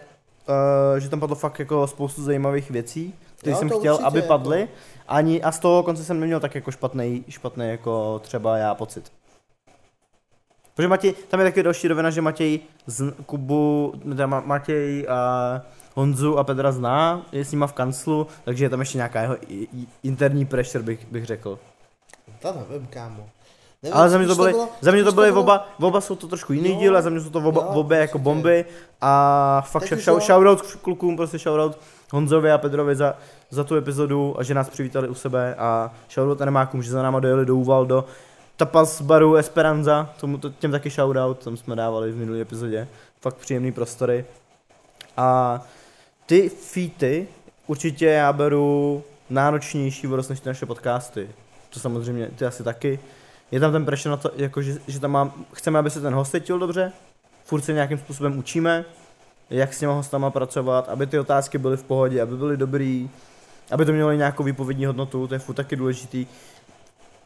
uh, 0.48 0.98
že 0.98 1.08
tam 1.08 1.20
padlo 1.20 1.36
fakt 1.36 1.58
jako 1.58 1.86
spoustu 1.86 2.22
zajímavých 2.22 2.70
věcí, 2.70 3.14
které 3.38 3.52
Jo, 3.52 3.58
jsem 3.58 3.68
chtěl, 3.68 3.92
určitě, 3.94 4.06
aby 4.06 4.18
jako. 4.18 4.28
padly. 4.28 4.68
Ani, 5.08 5.42
a 5.42 5.52
z 5.52 5.58
toho 5.58 5.82
konce 5.82 6.04
jsem 6.04 6.20
neměl 6.20 6.40
tak 6.40 6.54
jako 6.54 6.70
špatný, 6.70 7.24
špatný 7.28 7.68
jako 7.68 8.18
třeba 8.18 8.56
já 8.56 8.74
pocit. 8.74 9.12
Protože 10.74 10.88
Matěj, 10.88 11.12
tam 11.28 11.40
je 11.40 11.46
taky 11.46 11.62
další 11.62 11.88
rovina, 11.88 12.10
že 12.10 12.20
Matěj 12.22 12.60
z 12.86 13.12
Kubu, 13.26 13.92
teda 14.04 14.26
Ma- 14.26 14.46
Matěj 14.46 15.06
a 15.08 15.60
Honzu 15.94 16.38
a 16.38 16.44
Pedra 16.44 16.72
zná, 16.72 17.22
je 17.32 17.44
s 17.44 17.52
nima 17.52 17.66
v 17.66 17.72
kanclu, 17.72 18.26
takže 18.44 18.64
je 18.64 18.68
tam 18.68 18.80
ještě 18.80 18.98
nějaká 18.98 19.22
jeho 19.22 19.36
interní 20.02 20.44
pressure, 20.46 20.84
bych, 20.84 21.06
bych 21.06 21.24
řekl. 21.26 21.58
To 22.38 22.52
nevím, 22.70 22.86
kámo. 22.86 23.28
Nevím, 23.82 23.96
Ale 23.96 24.10
za 24.10 24.18
mě 24.18 24.26
to 24.26 24.34
byly, 24.34 24.50
bylo- 24.52 24.68
za 24.80 24.90
mě 24.90 25.04
to 25.04 25.12
byly 25.12 25.30
bylo- 25.32 25.42
oba, 25.42 25.68
oba 25.80 26.00
jsou 26.00 26.16
to 26.16 26.28
trošku 26.28 26.52
jiný 26.52 26.70
Jo, 26.70 26.76
díl 26.78 26.96
a 26.96 27.02
za 27.02 27.10
mě 27.10 27.20
jsou 27.20 27.30
to 27.30 27.38
oba, 27.38 27.62
jo, 27.62 27.68
obě 27.68 27.98
jako 27.98 28.18
bomby 28.18 28.64
a 29.00 29.62
fakt 29.66 29.90
jo. 30.06 30.20
shoutout 30.20 30.62
klukům, 30.62 31.16
prostě 31.16 31.38
shoutout 31.38 31.78
Honzovi 32.12 32.52
a 32.52 32.58
Pedrovi 32.58 32.96
za, 32.96 33.14
za 33.50 33.64
tu 33.64 33.76
epizodu 33.76 34.34
a 34.38 34.42
že 34.42 34.54
nás 34.54 34.70
přivítali 34.70 35.08
u 35.08 35.14
sebe 35.14 35.54
a 35.54 35.94
shoutout 36.10 36.42
animákům, 36.42 36.82
že 36.82 36.90
za 36.90 37.02
náma 37.02 37.20
dojeli 37.20 37.46
do 37.46 37.56
Uvaldo. 37.56 38.04
Tapas 38.56 39.00
baru 39.00 39.36
Esperanza, 39.36 40.14
tomu, 40.20 40.38
to, 40.38 40.50
těm 40.50 40.70
taky 40.70 40.90
shoutout, 40.90 41.44
tam 41.44 41.56
jsme 41.56 41.76
dávali 41.76 42.12
v 42.12 42.16
minulé 42.16 42.40
epizodě. 42.40 42.88
Fakt 43.20 43.36
příjemný 43.36 43.72
prostory. 43.72 44.24
A 45.16 45.60
ty 46.26 46.48
featy 46.48 47.28
určitě 47.66 48.06
já 48.06 48.32
beru 48.32 49.02
náročnější 49.30 50.06
vodost 50.06 50.28
než 50.28 50.40
ty 50.40 50.48
naše 50.48 50.66
podcasty. 50.66 51.28
To 51.70 51.80
samozřejmě, 51.80 52.28
ty 52.36 52.46
asi 52.46 52.64
taky. 52.64 52.98
Je 53.50 53.60
tam 53.60 53.72
ten 53.72 53.84
pressure 53.84 54.10
na 54.10 54.16
to, 54.16 54.30
jako 54.36 54.62
že, 54.62 54.78
že 54.86 55.00
tam 55.00 55.10
mám, 55.10 55.32
chceme, 55.52 55.78
aby 55.78 55.90
se 55.90 56.00
ten 56.00 56.14
host 56.14 56.36
dobře, 56.48 56.92
furt 57.44 57.60
se 57.60 57.72
nějakým 57.72 57.98
způsobem 57.98 58.38
učíme, 58.38 58.84
jak 59.50 59.74
s 59.74 59.78
těma 59.78 59.92
hostama 59.92 60.30
pracovat, 60.30 60.88
aby 60.88 61.06
ty 61.06 61.18
otázky 61.18 61.58
byly 61.58 61.76
v 61.76 61.82
pohodě, 61.82 62.22
aby 62.22 62.36
byly 62.36 62.56
dobrý, 62.56 63.10
aby 63.70 63.84
to 63.84 63.92
mělo 63.92 64.12
nějakou 64.12 64.42
výpovědní 64.42 64.86
hodnotu, 64.86 65.26
to 65.26 65.34
je 65.34 65.38
furt 65.38 65.54
taky 65.54 65.76
důležitý. 65.76 66.26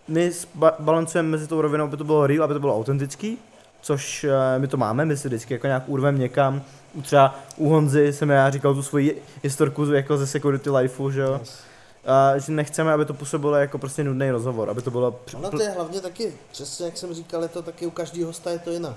My 0.09 0.31
ba- 0.55 0.77
balancujeme 0.79 1.29
mezi 1.29 1.47
tou 1.47 1.61
rovinou, 1.61 1.85
aby 1.85 1.97
to 1.97 2.05
bylo 2.05 2.27
real, 2.27 2.45
aby 2.45 2.55
to 2.55 2.61
bylo 2.61 2.77
autentický, 2.77 3.39
což 3.83 4.25
eh, 4.25 4.59
my 4.59 4.69
to 4.69 4.77
máme, 4.77 5.05
my 5.05 5.17
si 5.17 5.29
vždycky 5.29 5.55
jako 5.55 5.67
nějak 5.67 5.83
urvem 5.87 6.19
někam. 6.19 6.63
Třeba 7.03 7.39
u 7.57 7.69
Honzy 7.69 8.13
jsem 8.13 8.31
já 8.31 8.51
říkal 8.51 8.75
tu 8.75 8.83
svoji 8.83 9.23
historku 9.43 9.85
jako 9.85 10.17
ze 10.17 10.27
Security 10.27 10.71
Lifeu, 10.71 11.11
že 11.11 11.21
jo. 11.21 11.39
Yes. 11.41 11.59
A 12.07 12.39
že 12.39 12.53
nechceme, 12.53 12.93
aby 12.93 13.05
to 13.05 13.15
působilo 13.15 13.57
jako 13.57 13.79
prostě 13.79 14.05
nudný 14.05 14.31
rozhovor, 14.31 14.71
aby 14.71 14.83
to 14.83 14.91
bylo... 14.91 15.21
Ono 15.35 15.51
to 15.51 15.63
je 15.63 15.71
hlavně 15.71 16.01
taky, 16.01 16.33
přesně 16.53 16.87
jak 16.87 16.97
jsem 16.97 17.15
říkal, 17.15 17.43
je 17.43 17.49
to 17.49 17.63
taky 17.63 17.87
u 17.87 17.91
každého 17.91 18.27
hosta 18.27 18.51
je 18.51 18.59
to 18.59 18.71
jinak. 18.71 18.97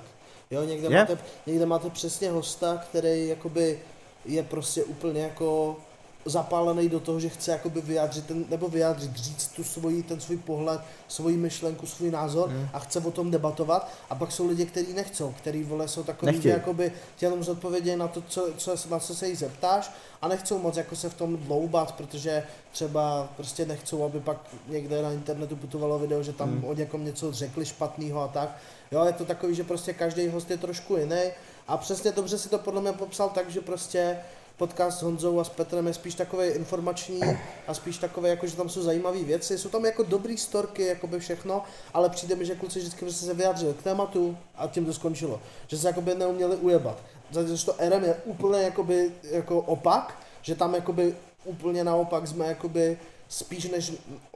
Jo, 0.52 0.64
někde, 0.64 0.88
Je. 0.88 1.00
máte, 1.00 1.18
někde 1.46 1.66
máte 1.66 1.90
přesně 1.90 2.32
hosta, 2.32 2.78
který 2.90 3.28
jakoby 3.28 3.80
je 4.26 4.44
prostě 4.44 4.84
úplně 4.84 5.22
jako 5.22 5.78
zapálený 6.26 6.90
do 6.90 7.00
toho, 7.00 7.20
že 7.20 7.30
chce 7.30 7.52
jakoby 7.52 7.82
vyjádřit 7.82 8.26
ten, 8.26 8.46
nebo 8.50 8.68
vyjádřit, 8.70 9.16
říct 9.16 9.48
tu 9.48 9.64
svoji, 9.64 10.04
ten 10.04 10.20
svůj 10.20 10.38
pohled, 10.38 10.82
svoji 11.08 11.38
myšlenku, 11.38 11.86
svůj 11.86 12.12
názor 12.12 12.50
Hmm. 12.50 12.68
a 12.74 12.80
chce 12.80 13.00
o 13.00 13.12
tom 13.12 13.32
debatovat 13.32 13.92
a 14.10 14.16
pak 14.16 14.32
jsou 14.32 14.48
lidi, 14.48 14.66
kteří 14.66 14.94
nechcou, 14.94 15.34
který 15.38 15.64
vole 15.64 15.88
jsou 15.88 16.04
takový, 16.04 16.32
že 16.32 16.36
Nechtějí. 16.38 16.54
jakoby 16.54 16.92
ti 17.18 17.26
jenom 17.26 17.44
zodpovědějí 17.44 17.98
na 17.98 18.08
to, 18.08 18.22
co, 18.28 18.48
co, 18.58 18.76
na 18.90 19.00
co 19.00 19.16
se 19.16 19.28
jich 19.28 19.38
zeptáš 19.38 19.92
a 20.22 20.28
nechcou 20.28 20.60
moc 20.60 20.78
jako 20.78 20.96
se 20.96 21.10
v 21.10 21.14
tom 21.14 21.38
dloubat, 21.38 21.92
protože 21.96 22.44
třeba 22.72 23.30
prostě 23.36 23.66
nechcou, 23.66 24.04
aby 24.06 24.20
pak 24.20 24.38
někde 24.68 25.02
na 25.02 25.12
internetu 25.12 25.56
putovalo 25.56 26.00
video, 26.00 26.24
že 26.24 26.34
tam 26.34 26.50
Hmm. 26.50 26.66
o 26.66 26.74
někom 26.74 27.06
něco 27.06 27.32
řekli 27.34 27.66
špatného 27.66 28.22
a 28.22 28.28
tak. 28.28 28.58
Jo, 28.92 29.06
je 29.06 29.14
to 29.14 29.26
takový, 29.26 29.56
že 29.56 29.64
prostě 29.64 29.94
každý 29.94 30.28
host 30.28 30.52
je 30.52 30.58
trošku 30.58 30.98
jiný 30.98 31.22
a 31.68 31.78
přesně 31.78 32.12
dobře 32.12 32.38
si 32.38 32.50
to 32.50 32.58
podle 32.60 32.82
mě 32.82 32.92
popsal 32.92 33.30
tak, 33.30 33.50
že 33.50 33.62
prostě 33.62 34.18
podcast 34.58 35.00
s 35.00 35.02
Honzou 35.02 35.40
a 35.40 35.44
s 35.44 35.50
Petrem 35.50 35.88
je 35.88 35.94
spíš 35.94 36.16
takový 36.16 36.48
informační 36.48 37.20
a 37.68 37.74
spíš 37.74 37.98
takový, 37.98 38.30
jako 38.30 38.48
že 38.48 38.56
tam 38.56 38.70
jsou 38.70 38.82
zajímavé 38.82 39.24
věci, 39.24 39.58
jsou 39.58 39.70
tam 39.70 39.86
jako 39.86 40.04
dobrý 40.04 40.38
storky, 40.38 40.86
jako 40.86 41.08
by 41.08 41.20
všechno, 41.20 41.64
ale 41.94 42.10
přijde 42.10 42.36
mi, 42.36 42.46
že 42.46 42.56
kluci 42.56 42.80
vždycky 42.80 43.00
prostě 43.00 43.26
se 43.26 43.34
vyjádřili 43.34 43.74
k 43.74 43.84
tématu 43.84 44.38
a 44.56 44.68
tím 44.68 44.86
to 44.86 44.94
skončilo. 44.94 45.42
Že 45.68 45.78
se 45.78 45.88
jakoby 45.88 46.16
neuměli 46.16 46.56
ujebat. 46.56 47.04
Zatímco 47.32 47.74
to 47.74 47.90
RM 47.90 48.04
je 48.04 48.16
úplně 48.26 48.62
jakoby, 48.62 49.12
jako 49.32 49.60
opak, 49.60 50.20
že 50.42 50.56
tam 50.56 50.76
jakoby 50.76 51.16
úplně 51.46 51.84
naopak 51.84 52.28
jsme 52.28 52.46
jakoby 52.46 52.98
spíš 53.30 53.70
než 53.70 53.94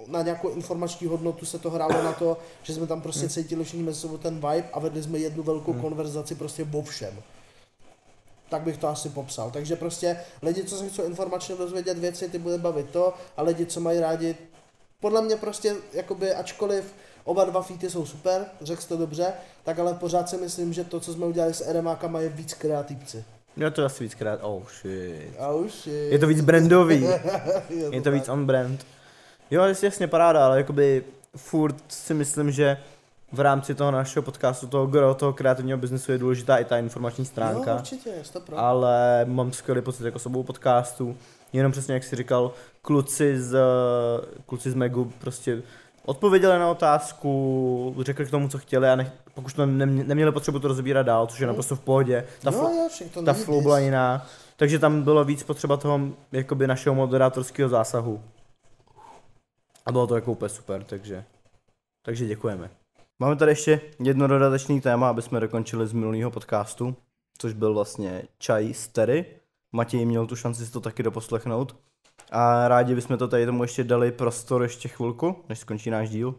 na 0.08 0.22
nějakou 0.22 0.50
informační 0.50 1.08
hodnotu 1.08 1.46
se 1.46 1.60
to 1.60 1.70
hrálo 1.70 2.04
na 2.04 2.14
to, 2.14 2.38
že 2.64 2.74
jsme 2.74 2.88
tam 2.88 3.02
prostě 3.02 3.30
cítili 3.30 3.64
všichni 3.64 3.84
mezi 3.84 4.00
sebou 4.00 4.18
ten 4.18 4.36
vibe 4.36 4.70
a 4.74 4.80
vedli 4.80 5.04
jsme 5.04 5.20
jednu 5.20 5.44
velkou 5.44 5.74
konverzaci 5.74 6.36
prostě 6.36 6.68
o 6.74 6.82
všem. 6.82 7.22
Tak 8.50 8.62
bych 8.62 8.78
to 8.78 8.88
asi 8.88 9.10
popsal. 9.10 9.52
Takže 9.52 9.76
prostě 9.76 10.18
lidi, 10.42 10.64
co 10.64 10.76
se 10.76 10.90
chcou 10.90 11.04
informačně 11.04 11.56
dozvědět 11.56 11.98
věci, 11.98 12.30
ty 12.30 12.38
bude 12.38 12.58
bavit 12.58 12.90
to, 12.90 13.14
a 13.38 13.42
lidi, 13.42 13.66
co 13.66 13.80
mají 13.80 14.00
rádi, 14.00 14.36
podle 15.00 15.22
mě 15.22 15.36
prostě, 15.36 15.76
jakoby, 15.94 16.34
ačkoliv 16.34 16.94
oba 17.24 17.46
dva 17.46 17.62
featy 17.62 17.90
jsou 17.90 18.06
super, 18.06 18.46
řekl 18.62 18.82
to 18.88 18.98
dobře, 18.98 19.34
tak 19.64 19.80
ale 19.80 19.94
pořád 19.94 20.30
si 20.30 20.38
myslím, 20.38 20.74
že 20.74 20.84
to, 20.84 21.00
co 21.00 21.14
jsme 21.14 21.26
udělali 21.26 21.54
s 21.54 21.72
RMákama, 21.72 22.20
je 22.20 22.30
víc 22.30 22.54
kreativci. 22.54 23.24
Je 23.58 23.72
to 23.72 23.86
asi 23.86 24.04
víckrát, 24.04 24.40
oh 24.44 24.64
shit. 24.82 25.40
A 25.40 25.52
už 25.52 25.88
je... 25.88 26.20
To 26.20 26.28
víc 26.28 26.42
brandový. 26.42 27.02
je 27.70 27.90
Je 27.92 28.02
to 28.02 28.12
víc 28.12 28.30
on 28.30 28.46
brand. 28.46 28.86
Jo, 29.52 29.64
jasně 29.64 30.08
paráda, 30.08 30.46
ale 30.46 30.58
jakoby 30.58 31.04
furt 31.36 31.76
si 31.88 32.14
myslím, 32.14 32.52
že 32.52 32.78
v 33.32 33.40
rámci 33.40 33.76
toho 33.76 33.92
našeho 33.92 34.24
podcastu, 34.24 34.68
toho 34.68 34.88
gro, 34.88 35.14
toho 35.16 35.34
kreativního 35.34 35.78
biznesu 35.78 36.12
je 36.12 36.18
důležitá 36.18 36.58
i 36.58 36.66
ta 36.66 36.78
informační 36.78 37.26
stránka. 37.26 37.72
Jo, 37.72 37.78
určitě, 37.78 38.10
to 38.34 38.40
pravda. 38.40 38.64
ale 38.68 39.26
mám 39.26 39.52
skvělý 39.54 39.82
pocit 39.82 40.04
jako 40.06 40.20
s 40.20 40.26
obou 40.26 40.44
podcastů. 40.44 41.18
Jenom 41.54 41.72
přesně 41.72 41.94
jak 41.94 42.04
si 42.04 42.16
říkal, 42.16 42.52
kluci 42.82 43.42
z, 43.42 43.58
kluci 44.46 44.72
z 44.72 44.76
Megu 44.76 45.12
prostě 45.20 45.62
odpověděli 46.06 46.60
na 46.60 46.72
otázku, 46.72 47.96
řekli 48.06 48.26
k 48.26 48.32
tomu, 48.32 48.50
co 48.50 48.58
chtěli 48.58 48.90
a 48.90 48.96
nech, 48.96 49.12
pak 49.34 49.46
už 49.46 49.54
to 49.54 49.66
nemě- 49.66 50.04
neměli 50.04 50.32
potřebu 50.32 50.60
to 50.60 50.68
rozbírat 50.68 51.06
dál, 51.06 51.28
což 51.28 51.40
je 51.40 51.46
Hmm. 51.46 51.48
naprosto 51.54 51.76
v 51.76 51.80
pohodě. 51.80 52.26
Ta, 52.42 52.52
jo, 52.52 52.90
to 53.14 53.22
ta 53.24 53.34
flow 53.34 53.62
byla 53.62 53.80
jiná. 53.80 54.26
Takže 54.58 54.80
tam 54.80 55.02
bylo 55.04 55.24
víc 55.24 55.44
potřeba 55.44 55.78
toho 55.78 56.00
jakoby 56.32 56.68
našeho 56.68 56.96
moderátorského 56.96 57.70
zásahu. 57.70 58.22
A 59.86 59.92
bylo 59.92 60.08
to 60.08 60.16
jako 60.16 60.32
úplně 60.32 60.50
super, 60.50 60.84
takže, 60.84 61.24
takže 62.06 62.26
děkujeme. 62.26 62.70
Máme 63.22 63.36
tady 63.36 63.52
ještě 63.52 63.82
jedno 64.00 64.28
dodatečné 64.28 64.82
téma, 64.82 65.10
aby 65.10 65.22
jsme 65.22 65.40
dokončili 65.40 65.88
z 65.88 65.94
minulého 65.94 66.32
podcastu, 66.32 66.96
což 67.38 67.54
byl 67.54 67.74
vlastně 67.74 68.24
čaj 68.38 68.74
z 68.74 68.88
Terry. 68.88 69.26
Matěj 69.72 70.06
měl 70.06 70.28
tu 70.28 70.36
šanci 70.36 70.66
si 70.66 70.72
to 70.72 70.82
taky 70.82 71.04
doposlechnout. 71.04 71.76
A 72.32 72.68
rádi 72.68 72.96
bychom 72.96 73.18
to 73.18 73.28
tady 73.28 73.46
tomu 73.46 73.64
ještě 73.64 73.84
dali 73.84 74.12
prostor 74.12 74.64
ještě 74.64 74.88
chvilku, 74.88 75.46
než 75.50 75.60
skončí 75.60 75.90
náš 75.90 76.10
díl. 76.10 76.36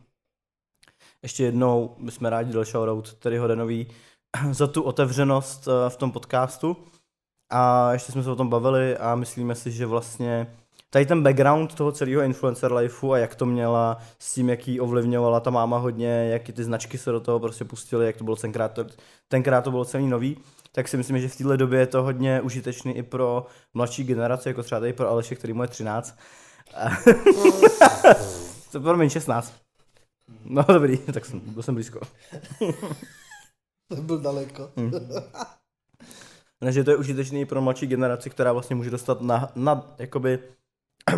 Ještě 1.23 1.45
jednou 1.45 1.97
bychom 1.99 2.29
rádi 2.29 2.53
dali 2.53 2.67
shoutout 2.67 3.15
Terryho 3.15 3.47
Denový 3.47 3.87
za 4.51 4.67
tu 4.67 4.83
otevřenost 4.83 5.69
eh, 5.69 5.91
v 5.91 5.97
tom 5.97 6.13
podcastu. 6.13 6.77
A 7.51 7.93
ještě 7.93 8.13
jsme 8.13 8.23
se 8.23 8.31
o 8.31 8.37
tom 8.37 8.49
bavili 8.49 8.97
a 8.97 9.15
myslíme 9.15 9.55
si, 9.55 9.73
že 9.73 9.87
vlastně 9.87 10.57
tady 10.91 11.07
ten 11.07 11.23
background 11.23 11.75
toho 11.75 11.93
celého 11.93 12.23
influencer 12.23 12.73
lifeu 12.73 13.13
a 13.13 13.19
jak 13.19 13.35
to 13.35 13.47
měla 13.47 13.99
s 14.19 14.35
tím, 14.35 14.49
jak 14.49 14.69
ji 14.69 14.81
ovlivňovala 14.81 15.41
ta 15.41 15.51
máma 15.51 15.79
hodně, 15.79 16.29
jak 16.29 16.43
ty 16.43 16.65
značky 16.65 16.99
se 16.99 17.11
do 17.13 17.21
toho 17.21 17.41
prostě 17.41 17.65
pustily, 17.65 18.07
jak 18.07 18.17
to 18.17 18.25
bylo 18.25 18.37
tenkrát, 18.37 18.79
tenkrát 19.29 19.65
to 19.65 19.71
bylo 19.71 19.85
celý 19.85 20.07
nový, 20.07 20.37
tak 20.73 20.89
si 20.89 20.97
myslím, 20.97 21.21
že 21.21 21.29
v 21.29 21.37
této 21.37 21.57
době 21.57 21.81
je 21.81 21.87
to 21.87 22.03
hodně 22.03 22.41
užitečný 22.41 22.97
i 22.97 23.03
pro 23.03 23.47
mladší 23.75 24.05
generace, 24.05 24.49
jako 24.51 24.63
třeba 24.63 24.81
tady 24.81 24.93
pro 24.93 25.09
Aleše, 25.09 25.35
který 25.35 25.53
mu 25.53 25.63
je 25.63 25.69
13. 25.69 26.19
A- 26.75 26.89
to 28.73 28.81
promiň, 28.81 29.11
16. 29.11 29.55
No 30.45 30.65
dobrý, 30.69 30.99
tak 30.99 31.25
jsem, 31.27 31.41
byl 31.41 31.63
jsem 31.63 31.75
blízko. 31.75 32.01
To 33.89 34.03
byl 34.03 34.19
daleko. 34.19 34.71
Ne, 36.61 36.73
že 36.73 36.85
to 36.85 36.91
je 36.91 36.97
užitečný 36.97 37.45
pro 37.45 37.61
mladší 37.61 37.87
generaci, 37.87 38.31
která 38.31 38.53
vlastně 38.53 38.77
může 38.77 38.91
dostat 38.91 39.21
na, 39.21 39.53
na 39.55 39.95
jakoby 39.99 40.39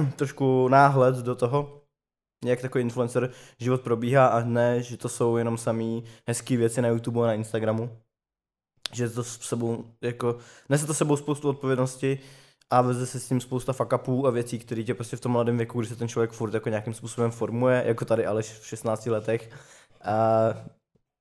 trošku 0.16 0.68
náhled 0.68 1.16
do 1.16 1.34
toho, 1.34 1.82
jak 2.44 2.60
takový 2.60 2.82
influencer 2.82 3.30
život 3.58 3.80
probíhá 3.80 4.26
a 4.26 4.44
ne, 4.44 4.82
že 4.82 4.96
to 4.96 5.08
jsou 5.08 5.36
jenom 5.36 5.58
samý 5.58 6.04
hezký 6.28 6.56
věci 6.56 6.82
na 6.82 6.88
YouTube 6.88 7.20
a 7.20 7.26
na 7.26 7.34
Instagramu. 7.34 7.98
Že 8.92 9.08
to 9.08 9.24
s 9.24 9.38
sebou, 9.38 9.84
jako, 10.00 10.38
nese 10.68 10.86
to 10.86 10.94
sebou 10.94 11.16
spoustu 11.16 11.48
odpovědnosti 11.48 12.18
a 12.70 12.80
veze 12.80 13.06
se 13.06 13.20
s 13.20 13.28
tím 13.28 13.40
spousta 13.40 13.72
fuck 13.72 13.92
upů 13.92 14.26
a 14.26 14.30
věcí, 14.30 14.58
které 14.58 14.82
tě 14.82 14.94
prostě 14.94 15.16
v 15.16 15.20
tom 15.20 15.32
mladém 15.32 15.56
věku, 15.56 15.80
kdy 15.80 15.88
se 15.88 15.96
ten 15.96 16.08
člověk 16.08 16.30
furt 16.30 16.54
jako 16.54 16.68
nějakým 16.68 16.94
způsobem 16.94 17.30
formuje, 17.30 17.82
jako 17.86 18.04
tady 18.04 18.26
Aleš 18.26 18.58
v 18.58 18.66
16 18.66 19.06
letech, 19.06 19.50
a, 20.04 20.14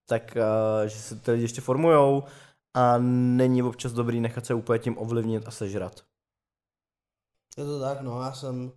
tak 0.09 0.37
a, 0.37 0.87
že 0.87 0.95
se 0.95 1.15
ty 1.15 1.31
lidi 1.31 1.43
ještě 1.43 1.61
formujou 1.61 2.23
a 2.73 2.97
není 2.97 3.63
občas 3.63 3.93
dobrý 3.93 4.19
nechat 4.19 4.45
se 4.45 4.53
úplně 4.53 4.79
tím 4.79 4.97
ovlivnit 4.97 5.47
a 5.47 5.51
sežrat. 5.51 6.10
Je 7.57 7.65
to 7.65 7.79
tak, 7.79 8.01
no, 8.01 8.21
já 8.21 8.33
jsem 8.33 8.71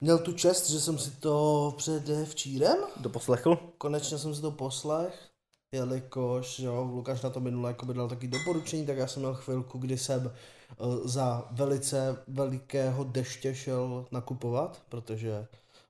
měl 0.00 0.18
tu 0.18 0.32
čest, 0.32 0.70
že 0.70 0.80
jsem 0.80 0.98
si 0.98 1.10
to 1.10 1.74
před 1.76 2.02
včírem, 2.24 2.76
Doposlechl? 2.96 3.58
konečně 3.78 4.18
jsem 4.18 4.34
si 4.34 4.40
to 4.42 4.50
poslech, 4.50 5.28
jelikož, 5.74 6.58
jo, 6.58 6.84
Lukáš 6.92 7.22
na 7.22 7.30
to 7.30 7.40
minule 7.40 7.70
jako 7.70 7.86
by 7.86 7.94
dal 7.94 8.08
taky 8.08 8.28
doporučení, 8.28 8.86
tak 8.86 8.96
já 8.96 9.06
jsem 9.06 9.22
měl 9.22 9.34
chvilku, 9.34 9.78
kdy 9.78 9.98
jsem 9.98 10.32
eh, 10.70 10.74
za 11.08 11.48
velice 11.50 12.16
velikého 12.28 13.04
deště 13.04 13.54
šel 13.54 14.06
nakupovat, 14.12 14.82
protože 14.88 15.46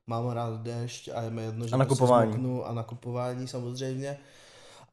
mám 0.07 0.29
rád 0.29 0.61
dešť 0.61 1.09
a 1.15 1.21
je 1.21 1.29
mi 1.29 1.43
jedno, 1.43 1.67
že 1.67 1.73
A 1.73 1.77
nakupování. 1.77 2.31
zmoknu 2.31 2.65
a 2.65 2.73
nakupování 2.73 3.47
samozřejmě. 3.47 4.17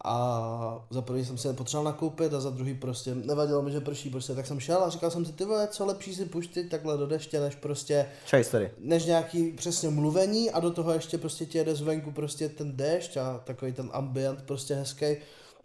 A 0.06 0.86
za 0.90 1.02
prvý 1.02 1.24
jsem 1.24 1.38
si 1.38 1.52
potřeboval 1.52 1.92
nakoupit 1.92 2.34
a 2.34 2.40
za 2.40 2.50
druhý 2.50 2.74
prostě 2.74 3.14
nevadilo 3.14 3.62
mi, 3.62 3.72
že 3.72 3.80
prší 3.80 4.10
prostě, 4.10 4.34
tak 4.34 4.46
jsem 4.46 4.60
šel 4.60 4.84
a 4.84 4.90
říkal 4.90 5.10
jsem 5.10 5.24
si, 5.24 5.32
ty 5.32 5.44
vole, 5.44 5.68
co 5.68 5.86
lepší 5.86 6.14
si 6.14 6.24
puštit 6.24 6.70
takhle 6.70 6.98
do 6.98 7.06
deště, 7.06 7.40
než 7.40 7.54
prostě 7.54 8.06
Čaj 8.26 8.44
tady. 8.44 8.70
než 8.78 9.04
nějaký 9.04 9.52
přesně 9.52 9.90
mluvení 9.90 10.50
a 10.50 10.60
do 10.60 10.70
toho 10.70 10.92
ještě 10.92 11.18
prostě 11.18 11.46
ti 11.46 11.58
jede 11.58 11.74
zvenku 11.74 12.12
prostě 12.12 12.48
ten 12.48 12.76
déšť 12.76 13.16
a 13.16 13.38
takový 13.44 13.72
ten 13.72 13.90
ambient 13.92 14.42
prostě 14.42 14.74
hezký, 14.74 15.16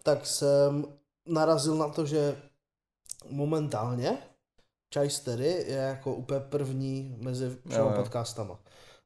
tak 0.03 0.25
jsem 0.25 0.85
narazil 1.27 1.75
na 1.75 1.89
to, 1.89 2.05
že 2.05 2.35
momentálně 3.29 4.17
Chaistery 4.93 5.65
je 5.67 5.77
jako 5.77 6.15
úplně 6.15 6.39
první 6.39 7.15
mezi 7.21 7.57
všema 7.69 7.89
jo. 7.89 7.93
podcastama. 7.95 8.59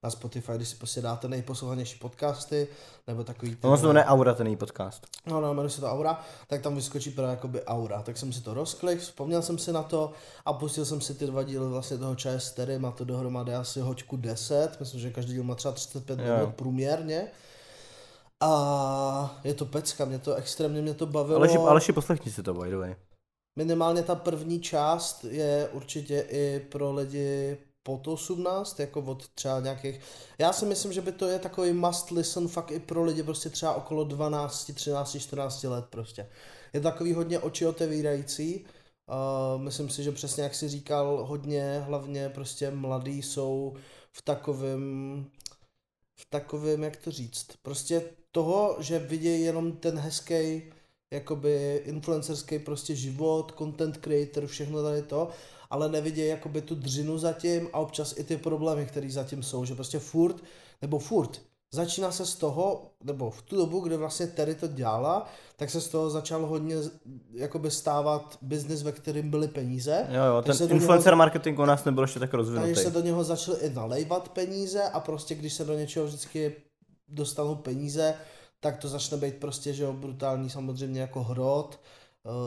Na 0.03 0.09
Spotify, 0.09 0.51
když 0.55 0.67
si 0.67 0.75
prostě 0.75 1.01
dáte 1.01 1.27
nejposlouchanější 1.27 1.99
podcasty, 1.99 2.67
nebo 3.07 3.23
takový... 3.23 3.57
Ono 3.61 3.77
se 3.77 3.83
vole- 3.83 3.87
jmenuje 3.93 4.05
Aura, 4.05 4.33
ten 4.33 4.47
její 4.47 4.55
podcast. 4.55 5.07
No, 5.25 5.41
no, 5.41 5.53
jmenuje 5.53 5.69
se 5.69 5.81
to 5.81 5.87
Aura, 5.91 6.21
tak 6.47 6.61
tam 6.61 6.75
vyskočí 6.75 7.09
právě 7.11 7.31
jakoby 7.31 7.63
Aura. 7.63 8.01
Tak 8.01 8.17
jsem 8.17 8.33
si 8.33 8.41
to 8.41 8.53
rozklik, 8.53 8.99
vzpomněl 8.99 9.41
jsem 9.41 9.57
si 9.57 9.71
na 9.71 9.83
to 9.83 10.11
a 10.45 10.53
pustil 10.53 10.85
jsem 10.85 11.01
si 11.01 11.13
ty 11.15 11.25
dva 11.25 11.43
díly 11.43 11.67
vlastně 11.69 11.97
toho 11.97 12.15
ČS, 12.15 12.49
který 12.53 12.77
má 12.77 12.91
to 12.91 13.05
dohromady 13.05 13.55
asi 13.55 13.79
hoďku 13.79 14.17
10, 14.17 14.69
myslím, 14.79 14.99
že 14.99 15.11
každý 15.11 15.33
díl 15.33 15.43
má 15.43 15.55
třeba 15.55 15.73
35 15.73 16.19
Jo. 16.19 16.35
minut 16.37 16.55
průměrně. 16.55 17.27
A 18.39 19.39
je 19.43 19.53
to 19.53 19.65
pecka, 19.65 20.05
mě 20.05 20.19
to 20.19 20.35
extrémně 20.35 20.81
mě 20.81 20.93
to 20.93 21.05
bavilo. 21.05 21.37
Aleši, 21.39 21.57
Aleši, 21.57 21.93
poslechni 21.93 22.31
si 22.31 22.43
to, 22.43 22.53
by 22.53 22.69
the 22.69 22.75
way. 22.77 22.95
Minimálně 23.59 24.03
ta 24.03 24.15
první 24.15 24.59
část 24.61 25.23
je 25.23 25.69
určitě 25.71 26.25
i 26.29 26.59
pro 26.71 26.91
lidi 26.93 27.57
pod 27.83 28.07
18, 28.07 28.79
jako 28.79 29.01
od 29.01 29.27
třeba 29.27 29.59
nějakých, 29.59 29.99
já 30.37 30.53
si 30.53 30.65
myslím, 30.65 30.93
že 30.93 31.01
by 31.01 31.11
to 31.11 31.27
je 31.27 31.39
takový 31.39 31.73
must 31.73 32.11
listen 32.11 32.47
fakt 32.47 32.71
i 32.71 32.79
pro 32.79 33.03
lidi 33.03 33.23
prostě 33.23 33.49
třeba 33.49 33.73
okolo 33.73 34.03
12, 34.03 34.71
13, 34.73 35.17
14 35.19 35.63
let 35.63 35.85
prostě. 35.89 36.29
Je 36.73 36.81
takový 36.81 37.13
hodně 37.13 37.39
oči 37.39 37.65
otevírající, 37.65 38.65
uh, 38.65 39.61
myslím 39.61 39.89
si, 39.89 40.03
že 40.03 40.11
přesně 40.11 40.43
jak 40.43 40.55
si 40.55 40.69
říkal, 40.69 41.25
hodně 41.25 41.83
hlavně 41.87 42.29
prostě 42.29 42.71
mladí 42.71 43.21
jsou 43.21 43.75
v 44.11 44.21
takovém, 44.21 45.25
v 46.15 46.25
takovém, 46.29 46.83
jak 46.83 46.97
to 46.97 47.11
říct, 47.11 47.47
prostě 47.61 48.03
toho, 48.31 48.75
že 48.79 48.99
vidějí 48.99 49.43
jenom 49.43 49.71
ten 49.71 49.99
hezký 49.99 50.63
jakoby 51.11 51.81
influencerský 51.85 52.59
prostě 52.59 52.95
život, 52.95 53.53
content 53.57 53.97
creator, 53.97 54.47
všechno 54.47 54.83
tady 54.83 55.01
to, 55.01 55.29
ale 55.73 55.89
nevidějí 55.89 56.29
jakoby 56.29 56.61
tu 56.61 56.75
dřinu 56.75 57.17
zatím 57.17 57.67
a 57.73 57.79
občas 57.79 58.13
i 58.17 58.23
ty 58.23 58.37
problémy, 58.37 58.85
které 58.85 59.09
zatím 59.09 59.43
jsou, 59.43 59.65
že 59.65 59.75
prostě 59.75 59.99
furt, 59.99 60.35
nebo 60.81 60.99
furt, 60.99 61.41
začíná 61.71 62.11
se 62.11 62.25
z 62.25 62.35
toho, 62.35 62.91
nebo 63.03 63.31
v 63.31 63.41
tu 63.41 63.55
dobu, 63.55 63.79
kdy 63.79 63.97
vlastně 63.97 64.27
Terry 64.27 64.55
to 64.55 64.67
dělala, 64.67 65.29
tak 65.55 65.69
se 65.69 65.81
z 65.81 65.87
toho 65.87 66.09
začal 66.09 66.45
hodně 66.45 66.75
jakoby 67.33 67.71
stávat 67.71 68.37
biznis, 68.41 68.83
ve 68.83 68.91
kterým 68.91 69.29
byly 69.29 69.47
peníze. 69.47 70.07
Jo, 70.09 70.23
jo, 70.23 70.41
ten 70.41 70.57
do 70.57 70.65
něho- 70.65 70.75
influencer 70.75 71.15
marketing 71.15 71.59
u 71.59 71.65
nás 71.65 71.85
nebyl 71.85 72.03
ještě 72.03 72.19
tak 72.19 72.33
rozvinutý. 72.33 72.67
takže 72.67 72.81
se 72.83 72.91
do 72.91 72.99
něho 73.01 73.23
začaly 73.23 73.57
i 73.59 73.69
nalejvat 73.73 74.29
peníze 74.29 74.83
a 74.83 74.99
prostě 74.99 75.35
když 75.35 75.53
se 75.53 75.65
do 75.65 75.73
něčeho 75.73 76.05
vždycky 76.05 76.55
dostanou 77.07 77.55
peníze, 77.55 78.15
tak 78.59 78.77
to 78.77 78.87
začne 78.87 79.17
být 79.17 79.35
prostě, 79.35 79.73
že 79.73 79.83
jo, 79.83 79.93
brutální 79.93 80.49
samozřejmě 80.49 81.01
jako 81.01 81.23
hrot, 81.23 81.79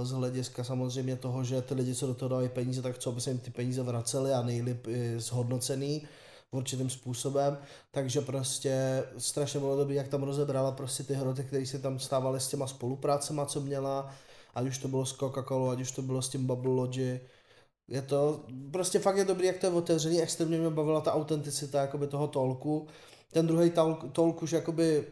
z 0.02 0.10
hlediska 0.10 0.64
samozřejmě 0.64 1.16
toho, 1.16 1.44
že 1.44 1.62
ty 1.62 1.74
lidi, 1.74 1.94
co 1.94 2.06
do 2.06 2.14
toho 2.14 2.28
dávají 2.28 2.48
peníze, 2.48 2.82
tak 2.82 2.98
co 2.98 3.12
by 3.12 3.20
se 3.20 3.30
jim 3.30 3.38
ty 3.38 3.50
peníze 3.50 3.82
vracely 3.82 4.32
a 4.32 4.42
nejlíp 4.42 4.86
i 4.86 5.20
zhodnocený 5.20 6.02
určitým 6.50 6.90
způsobem, 6.90 7.58
takže 7.90 8.20
prostě 8.20 9.04
strašně 9.18 9.60
bylo 9.60 9.76
dobrý, 9.76 9.94
jak 9.94 10.08
tam 10.08 10.22
rozebrala 10.22 10.72
prostě 10.72 11.02
ty 11.02 11.14
hroty, 11.14 11.44
které 11.44 11.66
se 11.66 11.78
tam 11.78 11.98
stávaly 11.98 12.40
s 12.40 12.48
těma 12.48 12.66
spoluprácema, 12.66 13.46
co 13.46 13.60
měla, 13.60 14.14
ať 14.54 14.66
už 14.66 14.78
to 14.78 14.88
bylo 14.88 15.06
s 15.06 15.18
Coca-Colou, 15.18 15.70
ať 15.70 15.80
už 15.80 15.90
to 15.90 16.02
bylo 16.02 16.22
s 16.22 16.28
tím 16.28 16.46
Bubble 16.46 16.72
Logi, 16.72 17.20
je 17.88 18.02
to, 18.02 18.44
prostě 18.72 18.98
fakt 18.98 19.16
je 19.16 19.24
dobrý, 19.24 19.46
jak 19.46 19.58
to 19.58 19.66
je 19.66 19.72
otevřený, 19.72 20.22
extrémně 20.22 20.58
mě 20.58 20.70
bavila 20.70 21.00
ta 21.00 21.14
autenticita 21.14 21.80
jakoby 21.80 22.06
toho 22.06 22.28
tolku. 22.28 22.86
Ten 23.32 23.46
druhý 23.46 23.70
talk, 23.70 24.12
talk 24.12 24.42
už 24.42 24.52
jakoby 24.52 25.06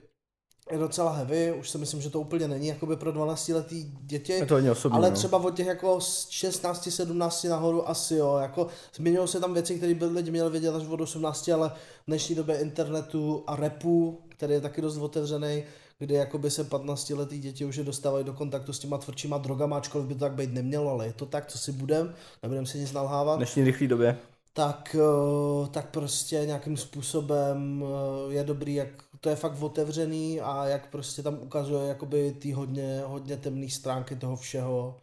je 0.72 0.78
docela 0.78 1.12
heavy, 1.12 1.52
už 1.52 1.70
si 1.70 1.78
myslím, 1.78 2.00
že 2.00 2.10
to 2.10 2.20
úplně 2.20 2.48
není 2.48 2.66
jakoby 2.66 2.96
pro 2.96 3.12
12 3.12 3.48
letý 3.48 3.92
děti. 4.00 4.32
Je 4.32 4.46
to 4.46 4.56
osobní, 4.72 4.98
Ale 4.98 5.10
no. 5.10 5.16
třeba 5.16 5.38
od 5.38 5.56
těch 5.56 5.66
jako 5.66 6.00
z 6.00 6.28
16, 6.30 6.88
17 6.90 7.44
nahoru 7.44 7.88
asi 7.88 8.14
jo, 8.14 8.38
jako 8.42 8.66
změňují 8.96 9.28
se 9.28 9.40
tam 9.40 9.54
věci, 9.54 9.76
které 9.76 9.94
by 9.94 10.04
lidi 10.04 10.30
měli 10.30 10.50
vědět 10.50 10.74
až 10.74 10.86
od 10.88 11.00
18, 11.00 11.48
ale 11.48 11.68
v 11.68 12.06
dnešní 12.06 12.34
době 12.34 12.58
internetu 12.60 13.44
a 13.46 13.56
repu, 13.56 14.20
který 14.28 14.52
je 14.54 14.60
taky 14.60 14.80
dost 14.82 14.96
otevřený, 14.96 15.64
kdy 15.98 16.14
jakoby 16.14 16.50
se 16.50 16.64
15 16.64 17.10
letý 17.10 17.38
děti 17.38 17.64
už 17.64 17.76
je 17.76 17.84
dostávají 17.84 18.24
do 18.24 18.32
kontaktu 18.32 18.72
s 18.72 18.78
těma 18.78 18.98
tvrdšíma 18.98 19.38
drogama, 19.38 19.76
ačkoliv 19.76 20.06
by 20.06 20.14
to 20.14 20.20
tak 20.20 20.32
být 20.32 20.52
nemělo, 20.52 20.90
ale 20.90 21.06
je 21.06 21.12
to 21.12 21.26
tak, 21.26 21.46
co 21.46 21.58
si 21.58 21.72
budem, 21.72 22.14
nebudem 22.42 22.66
si 22.66 22.78
nic 22.78 22.90
V 22.90 22.94
nalhávat 22.94 23.36
dnešní 23.36 23.64
rychlé 23.64 23.86
době. 23.88 24.18
tak, 24.52 24.96
eh, 24.98 25.68
tak 25.68 25.90
prostě 25.90 26.42
nějakým 26.46 26.76
způsobem 26.76 27.84
eh, 27.84 28.32
je 28.34 28.44
dobrý, 28.44 28.74
jak 28.74 28.88
to 29.24 29.30
je 29.30 29.36
fakt 29.36 29.62
otevřený 29.62 30.40
a 30.40 30.64
jak 30.66 30.90
prostě 30.90 31.22
tam 31.22 31.38
ukazuje 31.42 31.88
jakoby 31.88 32.32
ty 32.32 32.52
hodně, 32.52 33.02
hodně 33.06 33.36
temné 33.36 33.70
stránky 33.70 34.16
toho 34.16 34.36
všeho, 34.36 35.00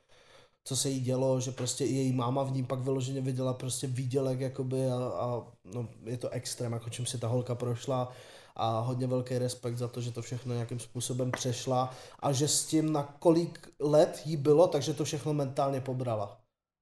co 0.63 0.75
se 0.75 0.89
jí 0.89 0.99
dělo, 0.99 1.39
že 1.39 1.51
prostě 1.51 1.85
i 1.85 1.93
její 1.93 2.13
máma 2.13 2.43
v 2.43 2.51
ní 2.51 2.63
pak 2.65 2.79
vyloženě 2.79 3.21
viděla 3.21 3.53
prostě 3.53 3.87
výdělek 3.87 4.39
jakoby 4.39 4.91
a, 4.91 4.95
a 4.95 5.43
no, 5.73 5.87
je 6.03 6.17
to 6.17 6.29
extrém, 6.29 6.73
jako 6.73 6.89
čím 6.89 7.05
si 7.05 7.17
ta 7.17 7.27
holka 7.27 7.55
prošla 7.55 8.11
a 8.55 8.79
hodně 8.79 9.07
velký 9.07 9.37
respekt 9.37 9.77
za 9.77 9.87
to, 9.87 10.01
že 10.01 10.11
to 10.11 10.21
všechno 10.21 10.53
nějakým 10.53 10.79
způsobem 10.79 11.31
přešla 11.31 11.93
a 12.19 12.31
že 12.31 12.47
s 12.47 12.65
tím 12.65 12.93
na 12.93 13.03
kolik 13.03 13.73
let 13.79 14.21
jí 14.25 14.37
bylo, 14.37 14.67
takže 14.67 14.93
to 14.93 15.05
všechno 15.05 15.33
mentálně 15.33 15.81
pobrala. 15.81 16.40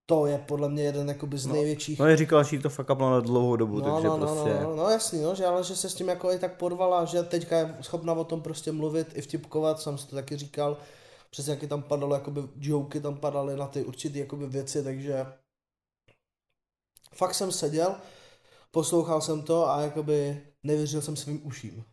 To 0.09 0.25
je 0.25 0.37
podle 0.37 0.69
mě 0.69 0.83
jeden 0.83 1.07
jakoby 1.07 1.37
z 1.37 1.45
No, 1.45 1.53
největších 1.53 1.99
No 1.99 2.07
je 2.07 2.17
říkala, 2.17 2.43
že 2.43 2.55
jí 2.55 2.61
to 2.61 2.69
fakt 2.69 2.89
na 2.99 3.19
dlouhou 3.19 3.55
dobu, 3.55 3.81
takže 3.81 4.07
no, 4.07 4.17
no, 4.17 4.27
prostě... 4.27 4.53
no, 4.53 4.69
no, 4.69 4.75
no, 4.75 4.89
jasný, 4.89 5.21
no, 5.21 5.35
že 5.35 5.45
ale 5.45 5.63
že 5.63 5.75
se 5.75 5.89
s 5.89 5.95
tím 5.95 6.07
jako 6.07 6.31
i 6.31 6.39
tak 6.39 6.57
porvala, 6.57 7.05
že 7.05 7.23
teďka 7.23 7.57
je 7.57 7.77
schopna 7.81 8.13
o 8.13 8.23
tom 8.23 8.41
prostě 8.41 8.71
mluvit 8.71 9.11
i 9.13 9.21
vtipkovat, 9.21 9.79
jsem 9.79 9.97
si 9.97 10.07
to 10.07 10.15
taky 10.15 10.37
říkal, 10.37 10.77
přesně 11.29 11.51
jaký 11.51 11.67
tam 11.67 11.83
padalo, 11.83 12.13
jakoby 12.13 12.41
joky 12.59 12.99
tam 13.01 13.17
padaly 13.17 13.55
na 13.57 13.67
ty 13.67 13.83
určitý 13.83 14.19
jakoby 14.19 14.47
věci, 14.47 14.83
takže 14.83 15.25
fakt 17.15 17.33
jsem 17.33 17.51
seděl, 17.51 17.95
poslouchal 18.71 19.21
jsem 19.21 19.41
to 19.41 19.69
a 19.69 19.81
jakoby 19.81 20.41
nevěřil 20.63 21.01
jsem 21.01 21.15
svým 21.15 21.47
uším. 21.47 21.83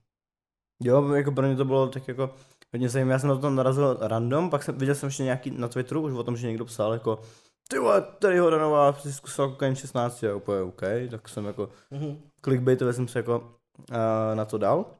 Jo, 0.82 1.12
jako 1.14 1.32
pro 1.32 1.46
mě 1.46 1.56
to 1.56 1.64
bylo 1.64 1.88
tak 1.88 2.08
jako 2.08 2.30
hodně 2.72 2.88
zajímavé. 2.88 3.12
Já 3.12 3.18
jsem 3.18 3.28
na 3.28 3.36
to 3.36 3.50
narazil 3.50 3.98
random, 4.00 4.50
pak 4.50 4.62
jsem, 4.62 4.78
viděl 4.78 4.94
jsem 4.94 5.06
ještě 5.06 5.22
nějaký 5.22 5.50
na 5.50 5.68
Twitteru 5.68 6.02
už 6.02 6.12
o 6.12 6.22
tom, 6.22 6.36
že 6.36 6.46
někdo 6.46 6.64
psal 6.64 6.92
jako 6.92 7.18
ty 7.68 7.78
vole, 7.78 8.02
tady 8.02 8.38
Hodanová 8.38 8.92
si 8.92 9.12
zkusila 9.12 9.48
kokain 9.48 9.74
16 9.76 10.24
a 10.24 10.34
úplně 10.34 10.60
OK, 10.60 10.80
tak 11.10 11.28
jsem 11.28 11.44
jako 11.44 11.70
Mhm. 11.90 12.30
clickbaitově 12.44 12.92
jsem 12.94 13.08
se 13.08 13.18
jako 13.18 13.38
uh, 13.90 13.96
na 14.34 14.44
to 14.44 14.58
dal. 14.58 14.96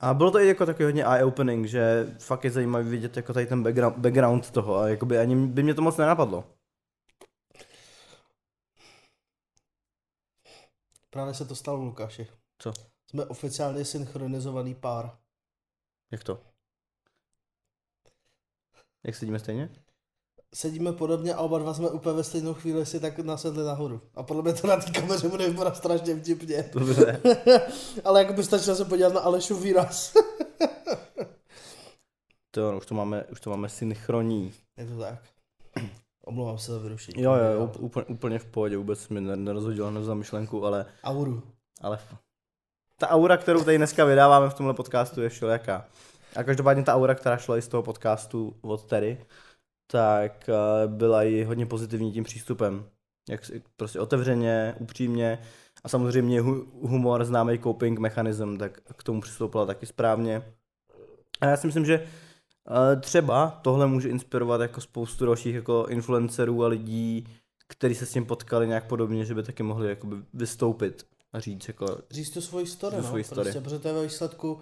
A 0.00 0.14
bylo 0.14 0.30
to 0.30 0.38
i 0.38 0.48
jako 0.48 0.66
takový 0.66 0.84
hodně 0.84 1.04
eye-opening, 1.04 1.64
že 1.64 2.14
fakt 2.20 2.44
je 2.44 2.50
zajímavý 2.50 2.90
vidět 2.90 3.16
jako 3.16 3.32
tady 3.32 3.46
ten 3.46 3.62
background, 3.62 3.98
background 3.98 4.50
toho 4.50 4.76
a 4.76 4.88
jakoby 4.88 5.18
ani 5.18 5.46
by 5.46 5.62
mě 5.62 5.74
to 5.74 5.82
moc 5.82 5.96
nenapadlo. 5.96 6.44
Právě 11.10 11.34
se 11.34 11.44
to 11.44 11.54
stalo 11.56 11.78
Lukáši. 11.78 12.28
Co? 12.58 12.72
Jsme 13.10 13.24
oficiálně 13.24 13.84
synchronizovaný 13.84 14.74
pár. 14.74 15.18
Jak 16.10 16.24
to? 16.24 16.40
Jak 19.04 19.14
sedíme 19.14 19.38
stejně? 19.38 19.68
Sedíme 20.54 20.92
podobně 20.92 21.34
a 21.34 21.40
oba 21.40 21.58
dva 21.58 21.74
jsme 21.74 21.88
úplně 21.90 22.16
ve 22.16 22.24
stejnou 22.24 22.54
chvíli 22.54 22.86
si 22.86 23.00
tak 23.00 23.18
nasedli 23.18 23.64
nahoru. 23.64 24.00
A 24.14 24.22
podle 24.22 24.42
mě 24.42 24.52
to 24.52 24.66
na 24.66 24.76
té 24.76 24.90
kameře 24.90 25.28
bude 25.28 25.48
vypadat 25.48 25.76
strašně 25.76 26.16
vtipně. 26.16 26.70
Dobře. 26.72 27.20
Ale 28.04 28.20
jako 28.20 28.32
by 28.32 28.44
stačilo 28.44 28.76
se 28.76 28.84
podívat 28.84 29.12
na 29.12 29.20
Alešu 29.20 29.56
výraz. 29.56 30.14
To, 32.54 32.76
už 32.76 32.86
to 32.86 32.94
máme, 32.94 33.24
už 33.24 33.40
to 33.40 33.50
máme 33.50 33.68
synchronní. 33.68 34.52
Je 34.76 34.86
to 34.86 34.98
tak. 34.98 35.18
Omlouvám 36.24 36.58
se 36.58 36.72
za 36.72 36.78
vyrušení. 36.78 37.22
Jo, 37.22 37.34
jo, 37.34 37.72
úplně, 37.78 38.06
úplně 38.06 38.38
v 38.38 38.44
pohodě, 38.44 38.76
vůbec 38.76 39.08
mi 39.08 39.20
ne- 39.20 39.36
nerozhodilo 39.36 39.90
na 39.90 40.02
za 40.02 40.14
myšlenku, 40.14 40.66
ale, 40.66 40.86
Auru. 41.04 41.42
ale 41.80 41.98
ta 42.96 43.08
aura, 43.08 43.36
kterou 43.36 43.64
tady 43.64 43.76
dneska 43.76 44.04
vydáváme 44.04 44.50
v 44.50 44.54
tomhle 44.54 44.74
podcastu 44.74 45.22
je 45.22 45.28
všelijaká. 45.28 45.84
A 46.36 46.42
každopádně 46.44 46.82
ta 46.82 46.94
aura, 46.94 47.14
která 47.14 47.36
šla 47.36 47.58
i 47.58 47.62
z 47.62 47.68
toho 47.68 47.82
podcastu 47.82 48.56
od 48.60 48.84
Terry, 48.84 49.18
tak 49.92 50.48
eh, 50.48 50.88
byla 50.88 51.22
i 51.22 51.44
hodně 51.44 51.66
pozitivní 51.66 52.12
tím 52.12 52.24
přístupem. 52.24 52.84
Jak 53.28 53.40
prostě 53.76 54.00
otevřeně, 54.00 54.74
upřímně 54.78 55.38
a 55.84 55.88
samozřejmě 55.88 56.42
hu- 56.42 56.66
humor, 56.82 57.24
známý 57.24 57.58
coping 57.58 57.98
mechanism, 57.98 58.56
tak 58.56 58.80
k 58.96 59.02
tomu 59.02 59.20
přistoupila 59.20 59.66
taky 59.66 59.86
správně. 59.86 60.42
A 61.40 61.46
já 61.46 61.56
si 61.56 61.66
myslím, 61.66 61.84
že 61.84 61.94
eh, 61.94 62.96
třeba 63.00 63.60
tohle 63.62 63.86
může 63.86 64.08
inspirovat 64.08 64.60
jako 64.60 64.80
spoustu 64.80 65.26
dalších 65.26 65.54
jako 65.54 65.86
influencerů 65.88 66.64
a 66.64 66.68
lidí, 66.68 67.26
kteří 67.68 67.94
se 67.94 68.06
s 68.06 68.12
tím 68.12 68.26
potkali 68.26 68.68
nějak 68.68 68.86
podobně, 68.86 69.24
že 69.24 69.34
by 69.34 69.42
taky 69.42 69.62
mohli 69.62 69.88
jakoby 69.88 70.16
vystoupit 70.34 71.06
a 71.32 71.40
říct 71.40 71.68
jako, 71.68 71.86
Říct 72.10 72.30
tu 72.30 72.40
svoji 72.40 72.66
story, 72.66 72.96
Tu 72.96 73.02
no. 73.02 73.08
svoji 73.08 73.24
story. 73.24 73.42
Prostě, 73.42 73.60
protože 73.60 73.78
to 73.78 73.88
je 73.88 73.94
ve 73.94 74.02
výsledku 74.02 74.60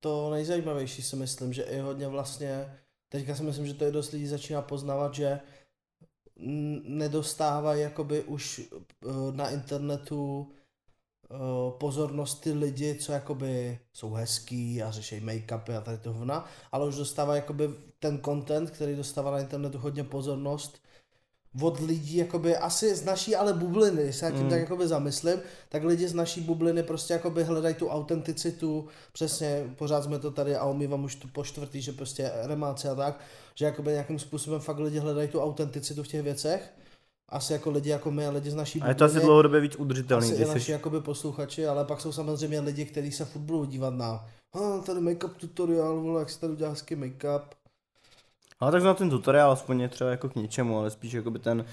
to 0.00 0.30
nejzajímavější 0.30 1.02
si 1.02 1.16
myslím, 1.16 1.52
že 1.52 1.62
i 1.62 1.80
hodně 1.80 2.08
vlastně, 2.08 2.78
teďka 3.14 3.34
si 3.34 3.42
myslím, 3.42 3.66
že 3.66 3.74
to 3.74 3.84
je 3.84 3.92
dost 3.92 4.10
lidí 4.10 4.26
začíná 4.26 4.62
poznávat, 4.62 5.14
že 5.14 5.40
nedostávají 6.82 7.82
jakoby 7.82 8.22
už 8.22 8.60
eh, 8.60 9.06
na 9.30 9.50
internetu 9.50 10.50
eh, 10.50 11.36
pozornost 11.78 12.34
ty 12.34 12.52
lidi, 12.52 12.94
co 12.94 13.12
jakoby 13.12 13.78
jsou 13.92 14.12
hezký 14.12 14.82
a 14.82 14.90
řeší 14.90 15.20
make-upy 15.20 15.76
a 15.76 15.80
tady 15.80 15.98
to 15.98 16.12
hovna, 16.12 16.44
ale 16.72 16.86
už 16.86 16.96
dostává 16.96 17.36
jakoby 17.36 17.70
ten 17.98 18.20
content, 18.24 18.70
který 18.70 18.96
dostává 18.96 19.30
na 19.30 19.38
internetu 19.38 19.78
hodně 19.78 20.04
pozornost 20.04 20.83
od 21.60 21.80
lidí, 21.80 22.16
jakoby 22.16 22.56
asi 22.56 22.94
z 22.94 23.04
naší 23.04 23.36
ale 23.36 23.52
bubliny, 23.52 24.02
když 24.02 24.16
se 24.16 24.32
tím 24.32 24.42
Mm. 24.44 24.50
tak 24.50 24.60
jakoby 24.60 24.88
zamyslím, 24.88 25.38
tak 25.68 25.84
lidi 25.84 26.08
z 26.08 26.14
naší 26.14 26.40
bubliny 26.40 26.82
prostě 26.82 27.12
jakoby 27.12 27.44
hledají 27.44 27.74
tu 27.74 27.88
autenticitu, 27.88 28.86
přesně, 29.12 29.64
pořád 29.76 30.04
jsme 30.04 30.18
to 30.18 30.30
tady 30.30 30.56
a 30.56 30.64
omývám 30.64 31.04
už 31.04 31.14
tu 31.14 31.28
po 31.28 31.44
čtvrtý, 31.44 31.82
že 31.82 31.92
prostě 31.92 32.30
remáce 32.42 32.90
a 32.90 32.94
tak, 32.94 33.20
že 33.54 33.64
jakoby 33.64 33.90
nějakým 33.90 34.18
způsobem 34.18 34.60
fakt 34.60 34.78
lidi 34.78 34.98
hledají 34.98 35.28
tu 35.28 35.40
autenticitu 35.40 36.02
v 36.02 36.08
těch 36.08 36.22
věcech, 36.22 36.72
asi 37.28 37.52
jako 37.52 37.70
lidi 37.70 37.90
jako 37.90 38.10
my 38.10 38.26
a 38.26 38.30
lidi 38.30 38.50
z 38.50 38.54
naší 38.54 38.80
a 38.80 38.88
je 38.88 38.94
to 38.94 39.04
asi 39.04 39.20
dlouhodobě 39.20 39.60
víc 39.60 39.76
udržitelný, 39.76 40.32
asi 40.32 40.42
i 40.42 40.46
naši 40.46 40.60
jsi, 40.60 40.72
jakoby 40.72 41.00
posluchači, 41.00 41.66
ale 41.66 41.84
pak 41.84 42.00
jsou 42.00 42.12
samozřejmě 42.12 42.60
lidi, 42.60 42.84
kteří 42.84 43.12
se 43.12 43.28
budou 43.36 43.64
dívat 43.64 43.94
na 43.94 44.26
ah, 44.54 44.82
tady 44.86 45.00
make-up 45.00 45.30
tutoriál, 45.36 46.00
vole, 46.00 46.20
jak 46.20 46.30
se 46.30 46.40
tady 46.40 46.52
udělá 46.52 46.72
make-up. 46.72 47.42
Ale 48.64 48.72
tak 48.72 48.82
na 48.82 48.94
ten 48.94 49.10
tutoriál 49.10 49.52
aspoň 49.52 49.80
je 49.80 49.88
třeba 49.88 50.10
jako 50.10 50.28
k 50.28 50.34
ničemu, 50.34 50.78
ale 50.78 50.90
spíš 50.90 51.12
jakoby 51.12 51.38
ten 51.38 51.64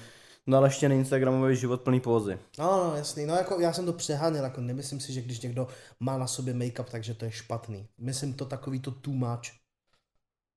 naleštěný 0.46 0.96
instagramový 0.96 1.56
život 1.56 1.80
plný 1.80 2.00
pózy. 2.00 2.38
No, 2.58 2.84
no, 2.84 2.96
jasný, 2.96 3.26
no 3.26 3.34
jako 3.34 3.60
já 3.60 3.72
jsem 3.72 3.86
to 3.86 3.92
přeháněl, 3.92 4.44
jako 4.44 4.60
nemyslím 4.60 5.00
si, 5.00 5.12
že 5.12 5.20
když 5.20 5.40
někdo 5.40 5.68
má 6.00 6.18
na 6.18 6.26
sobě 6.26 6.54
make-up, 6.54 6.84
takže 6.90 7.14
to 7.14 7.24
je 7.24 7.30
špatný. 7.30 7.88
Myslím 7.98 8.34
to 8.34 8.44
takový 8.44 8.80
to 8.80 8.90
too 8.90 9.14
much. 9.14 9.42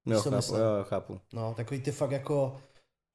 Jo, 0.06 0.22
chápu, 0.22 0.56
jo, 0.56 0.84
chápu. 0.84 1.20
No, 1.34 1.54
takový 1.54 1.82
ty 1.82 1.92
fakt 1.92 2.12
jako, 2.12 2.62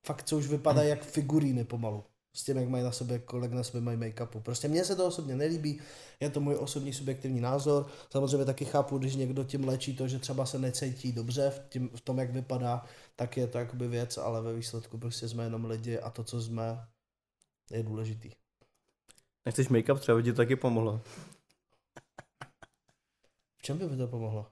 fakt 0.07 0.23
co 0.23 0.37
už 0.37 0.47
vypadají 0.47 0.89
jak 0.89 1.05
figuríny 1.05 1.65
pomalu. 1.65 2.05
S 2.35 2.45
tím, 2.45 2.57
jak 2.57 2.69
mají 2.69 2.85
na 2.85 2.93
sebe, 2.93 3.19
kolik 3.19 3.53
na 3.53 3.63
sebe 3.63 3.81
mají 3.81 3.99
make-upu. 3.99 4.41
Prostě 4.43 4.69
mně 4.69 4.85
se 4.85 4.97
to 4.97 5.07
osobně 5.07 5.37
nelíbí, 5.37 5.81
je 6.21 6.31
to 6.31 6.41
můj 6.41 6.55
osobní 6.57 6.93
subjektivní 6.93 7.41
názor. 7.41 7.87
Samozřejmě 8.11 8.45
taky 8.45 8.65
chápu, 8.65 8.99
když 8.99 9.15
někdo 9.17 9.45
tím 9.45 9.69
léčí 9.69 9.97
to, 9.97 10.09
že 10.09 10.19
třeba 10.19 10.47
se 10.47 10.59
necítí 10.59 11.13
dobře 11.13 11.51
v, 11.51 11.69
tím, 11.69 11.89
v 11.95 12.01
tom, 12.01 12.19
jak 12.19 12.31
vypadá, 12.31 12.85
tak 13.17 13.37
je 13.37 13.47
to 13.47 13.59
jakoby 13.59 13.89
věc, 13.89 14.19
ale 14.19 14.43
ve 14.43 14.55
výsledku 14.55 14.99
prostě 14.99 15.29
jsme 15.29 15.45
jenom 15.45 15.65
lidi 15.65 15.99
a 15.99 16.11
to, 16.11 16.25
co 16.25 16.41
jsme, 16.43 16.87
je 17.71 17.83
důležitý. 17.83 18.31
Nechceš 19.47 19.69
make-up, 19.69 19.99
třeba 19.99 20.17
by 20.17 20.23
ti 20.25 20.33
to 20.33 20.37
taky 20.37 20.57
pomohlo. 20.57 21.01
V 23.59 23.63
čem 23.63 23.79
by 23.79 23.89
mi 23.89 23.97
to 23.97 24.07
pomohlo? 24.07 24.47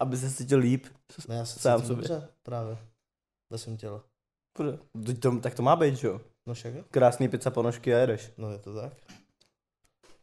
Aby 0.00 0.16
se 0.16 0.30
cítil 0.32 0.58
líp. 0.58 0.86
Ne, 1.28 1.34
já 1.34 1.44
se 1.44 1.60
Sám 1.60 1.80
cítím 1.80 1.88
sobě. 1.88 2.08
dobře, 2.08 2.28
právě. 2.42 2.78
Ve 3.50 3.58
svém 3.58 3.76
těle. 3.76 4.00
Bude. 4.58 4.78
Tak 5.40 5.54
to 5.54 5.62
má 5.62 5.76
být, 5.76 5.96
že 5.96 6.06
jo? 6.06 6.20
No 6.46 6.54
však 6.54 6.74
jo? 6.74 6.84
Krásný 6.90 7.28
pizza 7.28 7.50
ponožky 7.50 7.94
a 7.94 7.98
jedeš. 7.98 8.32
No 8.38 8.50
je 8.50 8.58
to 8.58 8.74
tak. 8.74 8.92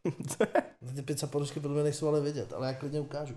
Ty 0.94 1.02
pizza 1.02 1.26
ponožky 1.26 1.60
podle 1.60 1.74
mě 1.74 1.82
nejsou 1.82 2.08
ale 2.08 2.20
vidět, 2.20 2.52
ale 2.52 2.66
já 2.66 2.74
klidně 2.74 3.00
ukážu. 3.00 3.34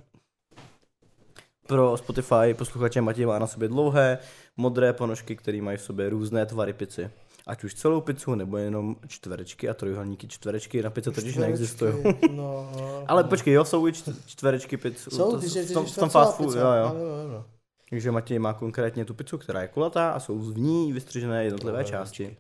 Pro 1.67 1.97
Spotify 1.97 2.53
posluchače 2.57 3.01
Matěj 3.01 3.25
má 3.25 3.39
na 3.39 3.47
sobě 3.47 3.67
dlouhé, 3.67 4.17
modré 4.57 4.93
ponožky, 4.93 5.35
které 5.35 5.61
mají 5.61 5.77
v 5.77 5.81
sobě 5.81 6.09
různé 6.09 6.45
tvary 6.45 6.73
pici. 6.73 7.09
Ať 7.47 7.63
už 7.63 7.73
celou 7.73 8.01
pizzu, 8.01 8.35
nebo 8.35 8.57
jenom 8.57 8.95
čtverečky 9.07 9.69
a 9.69 9.73
trojuhelníky. 9.73 10.27
Čtverečky 10.27 10.83
na 10.83 10.89
pizze 10.89 11.11
totiž 11.11 11.35
neexistují. 11.35 11.93
No, 12.31 12.71
no, 12.77 13.03
Ale 13.07 13.23
no. 13.23 13.29
počkej, 13.29 13.53
jo, 13.53 13.65
jsou 13.65 13.87
i 13.87 13.91
čt- 13.91 14.15
čtverečky 14.25 14.77
pizz. 14.77 15.07
Jsou, 15.11 15.31
to, 15.31 15.39
ty 15.39 15.47
v 15.47 15.73
tom, 15.73 15.85
v 15.85 15.95
tom 15.95 16.09
fast 16.09 16.37
food, 16.37 16.55
jo, 16.55 16.61
jo. 16.61 16.95
jo, 16.97 17.31
jo. 17.31 17.45
Takže 17.89 18.11
Matěj 18.11 18.39
má 18.39 18.53
konkrétně 18.53 19.05
tu 19.05 19.13
pizzu, 19.13 19.37
která 19.37 19.61
je 19.61 19.67
kulatá 19.67 20.11
a 20.11 20.19
jsou 20.19 20.39
v 20.39 20.57
ní 20.57 20.93
vystřižené 20.93 21.43
jednotlivé 21.43 21.83
Tohle 21.83 21.91
části. 21.91 22.37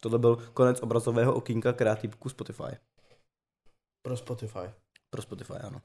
Tohle 0.00 0.18
byl 0.18 0.36
konec 0.36 0.80
obrazového 0.82 1.34
okýnka 1.34 1.72
kreativku 1.72 2.28
Spotify. 2.28 2.76
Pro 4.02 4.16
Spotify. 4.16 4.70
Pro 5.10 5.22
Spotify, 5.22 5.52
ano. 5.52 5.82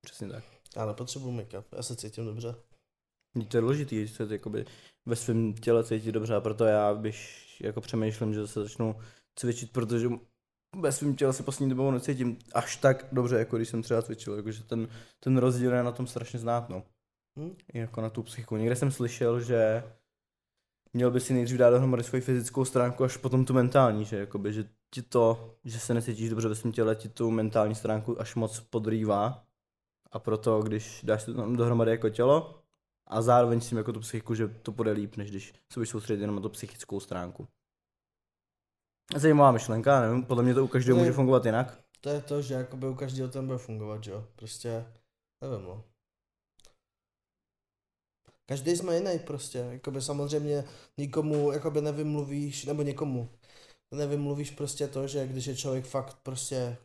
Přesně 0.00 0.28
tak. 0.28 0.44
Já 0.76 0.86
nepotřebuji 0.86 1.32
make-up, 1.32 1.64
já 1.72 1.82
se 1.82 1.96
cítím 1.96 2.24
dobře. 2.24 2.54
To 3.48 3.56
je 3.56 3.60
důležitý, 3.60 4.08
se 4.08 4.26
jakoby 4.30 4.64
ve 5.06 5.16
svém 5.16 5.54
těle 5.54 5.84
cítit 5.84 6.12
dobře 6.12 6.34
a 6.34 6.40
proto 6.40 6.64
já 6.64 6.94
bych 6.94 7.60
jako 7.60 7.80
přemýšlím, 7.80 8.34
že 8.34 8.46
se 8.46 8.62
začnu 8.62 8.96
cvičit, 9.34 9.72
protože 9.72 10.08
ve 10.76 10.92
svém 10.92 11.16
těle 11.16 11.32
se 11.32 11.42
poslední 11.42 11.70
dobou 11.70 11.90
necítím 11.90 12.38
až 12.54 12.76
tak 12.76 13.06
dobře, 13.12 13.38
jako 13.38 13.56
když 13.56 13.68
jsem 13.68 13.82
třeba 13.82 14.02
cvičil, 14.02 14.36
jakože 14.36 14.62
ten, 14.62 14.88
ten 15.20 15.38
rozdíl 15.38 15.72
je 15.72 15.82
na 15.82 15.92
tom 15.92 16.06
strašně 16.06 16.38
znát, 16.38 16.68
no. 16.68 16.82
Hm? 17.38 17.56
I 17.72 17.78
Jako 17.78 18.00
na 18.00 18.10
tu 18.10 18.22
psychiku. 18.22 18.56
Někde 18.56 18.76
jsem 18.76 18.90
slyšel, 18.90 19.40
že 19.40 19.82
měl 20.92 21.10
by 21.10 21.20
si 21.20 21.34
nejdřív 21.34 21.58
dát 21.58 21.70
dohromady 21.70 22.04
svoji 22.04 22.20
fyzickou 22.20 22.64
stránku, 22.64 23.04
až 23.04 23.16
potom 23.16 23.44
tu 23.44 23.54
mentální, 23.54 24.04
že 24.04 24.18
jakoby, 24.18 24.52
že 24.52 24.64
ti 24.90 25.02
to, 25.02 25.54
že 25.64 25.78
se 25.80 25.94
necítíš 25.94 26.30
dobře 26.30 26.48
ve 26.48 26.54
svém 26.54 26.72
těle, 26.72 26.96
ti 26.96 27.08
tu 27.08 27.30
mentální 27.30 27.74
stránku 27.74 28.20
až 28.20 28.34
moc 28.34 28.60
podrývá 28.60 29.44
a 30.12 30.18
proto, 30.18 30.62
když 30.62 31.00
dáš 31.04 31.24
to 31.24 31.34
tam 31.34 31.56
dohromady 31.56 31.90
jako 31.90 32.08
tělo 32.08 32.62
a 33.06 33.22
zároveň 33.22 33.60
s 33.60 33.68
tím 33.68 33.78
jako 33.78 33.92
tu 33.92 34.00
psychiku, 34.00 34.34
že 34.34 34.48
to 34.48 34.72
bude 34.72 34.90
líp, 34.92 35.16
než 35.16 35.30
když 35.30 35.52
se 35.72 35.80
budeš 35.80 35.88
soustředit 35.88 36.20
jenom 36.20 36.36
na 36.36 36.42
tu 36.42 36.48
psychickou 36.48 37.00
stránku. 37.00 37.48
Zajímavá 39.16 39.52
myšlenka, 39.52 40.00
nevím, 40.00 40.24
podle 40.24 40.42
mě 40.42 40.54
to 40.54 40.64
u 40.64 40.68
každého 40.68 40.98
může 40.98 41.12
fungovat 41.12 41.44
jinak. 41.44 41.80
To 42.00 42.08
je 42.08 42.20
to, 42.20 42.42
že 42.42 42.54
jakoby 42.54 42.86
u 42.86 42.94
každého 42.94 43.28
ten 43.28 43.46
bude 43.46 43.58
fungovat, 43.58 44.04
že 44.04 44.10
jo. 44.10 44.24
Prostě, 44.36 44.86
nevím 45.40 45.66
no. 45.66 45.84
Každý 48.48 48.76
jsme 48.76 48.94
jiný 48.96 49.18
prostě, 49.18 49.58
jakoby 49.70 50.02
samozřejmě 50.02 50.64
nikomu 50.98 51.52
jakoby 51.52 51.80
nevymluvíš, 51.80 52.64
nebo 52.64 52.82
někomu 52.82 53.28
nevymluvíš 53.92 54.50
prostě 54.50 54.88
to, 54.88 55.06
že 55.06 55.26
když 55.26 55.46
je 55.46 55.56
člověk 55.56 55.84
fakt 55.84 56.16
prostě 56.22 56.76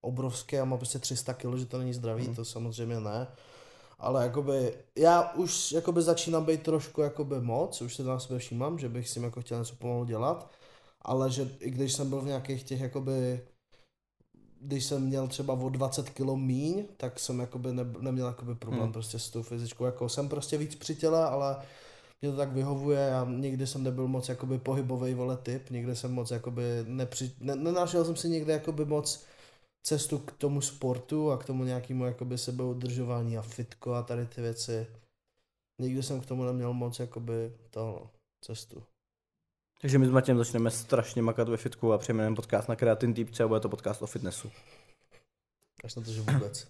obrovský 0.00 0.58
a 0.58 0.64
má 0.64 0.76
prostě 0.76 0.98
300 0.98 1.34
kg, 1.34 1.54
že 1.56 1.66
to 1.66 1.78
není 1.78 1.94
zdravý, 1.94 2.24
Mhm. 2.24 2.34
to 2.34 2.44
samozřejmě 2.44 3.00
ne. 3.00 3.26
Ale 3.98 4.22
jakoby, 4.22 4.74
já 4.98 5.32
už 5.32 5.72
jakoby 5.72 6.02
začínám 6.02 6.44
být 6.44 6.62
trošku 6.62 7.00
jakoby 7.00 7.40
moc, 7.40 7.82
už 7.82 7.94
se 7.96 8.02
na 8.02 8.18
sebe 8.18 8.38
všímám, 8.38 8.78
že 8.78 8.88
bych 8.88 9.08
s 9.08 9.14
tím 9.14 9.24
jako 9.24 9.40
chtěl 9.40 9.58
něco 9.58 9.74
pomalu 9.76 10.04
dělat, 10.04 10.50
ale 11.02 11.30
že 11.30 11.48
i 11.60 11.70
když 11.70 11.92
jsem 11.92 12.08
byl 12.10 12.20
v 12.20 12.26
nějakých 12.26 12.62
těch 12.62 12.80
jakoby 12.80 13.40
když 14.62 14.84
jsem 14.84 15.02
měl 15.02 15.28
třeba 15.28 15.54
o 15.54 15.68
20 15.68 16.10
kg 16.10 16.34
míň, 16.34 16.84
tak 16.96 17.18
jsem 17.20 17.40
jakoby 17.40 17.72
ne, 17.72 17.84
neměl 18.00 18.26
jakoby 18.26 18.54
problém 18.54 18.82
Hmm. 18.82 18.92
prostě 18.92 19.18
s 19.18 19.30
tou 19.30 19.42
fyzičkou. 19.42 19.84
Jako 19.84 20.08
jsem 20.08 20.28
prostě 20.28 20.58
víc 20.58 20.74
při 20.74 20.94
těle, 20.94 21.24
ale 21.24 21.56
mě 22.22 22.30
to 22.30 22.36
tak 22.36 22.52
vyhovuje 22.52 23.14
a 23.14 23.24
nikdy 23.24 23.66
jsem 23.66 23.82
nebyl 23.82 24.08
moc 24.08 24.28
jakoby 24.28 24.58
pohybový 24.58 25.14
vole 25.14 25.36
typ, 25.36 25.70
nikdy 25.70 25.96
jsem 25.96 26.12
moc 26.12 26.30
jakoby 26.30 26.62
nepři, 26.86 27.32
ne, 27.40 27.56
nenašel 27.56 28.04
jsem 28.04 28.16
si 28.16 28.28
někde 28.28 28.52
jakoby 28.52 28.84
moc 28.84 29.24
cestu 29.82 30.18
k 30.18 30.32
tomu 30.32 30.60
sportu 30.60 31.30
a 31.30 31.38
k 31.38 31.44
tomu 31.44 31.64
nějakému 31.64 32.04
jakoby 32.04 32.38
sebeudržování 32.38 33.38
a 33.38 33.42
fitko 33.42 33.94
a 33.94 34.02
tady 34.02 34.26
ty 34.26 34.40
věci. 34.40 34.86
Nikdy 35.80 36.02
jsem 36.02 36.20
k 36.20 36.26
tomu 36.26 36.44
neměl 36.44 36.72
moc 36.72 37.00
jakoby 37.00 37.52
to 37.70 37.80
no, 37.80 38.10
cestu. 38.44 38.82
Takže 39.82 39.98
my 39.98 40.06
s 40.06 40.10
Matějem 40.10 40.38
začneme 40.38 40.70
strašně 40.70 41.22
makat 41.22 41.48
ve 41.48 41.56
fitku 41.56 41.92
a 41.92 41.98
přejmenujeme 41.98 42.36
podcast 42.36 42.68
na 42.68 42.76
kreatin 42.76 43.14
týpce 43.14 43.42
a 43.44 43.48
bude 43.48 43.60
to 43.60 43.68
podcast 43.68 44.02
o 44.02 44.06
fitnessu. 44.06 44.50
Až 45.84 45.94
na 45.94 46.02
to, 46.02 46.12
že 46.12 46.20
vůbec. 46.20 46.68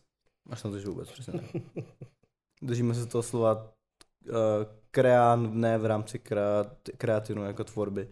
Až 0.51 0.63
na 0.63 0.71
to, 0.71 0.79
že 0.79 0.87
vůbec, 0.89 1.11
přesně 1.11 1.33
tak. 1.33 1.63
Držíme 2.63 2.95
se 2.95 3.07
toho 3.07 3.23
slova 3.23 3.55
uh, 3.55 4.37
kreán 4.91 5.61
ne 5.61 5.79
v 5.79 5.87
rámci 5.87 6.19
kreat, 6.19 6.89
kreatinu 6.97 7.45
jako 7.45 7.65
tvorby, 7.65 8.09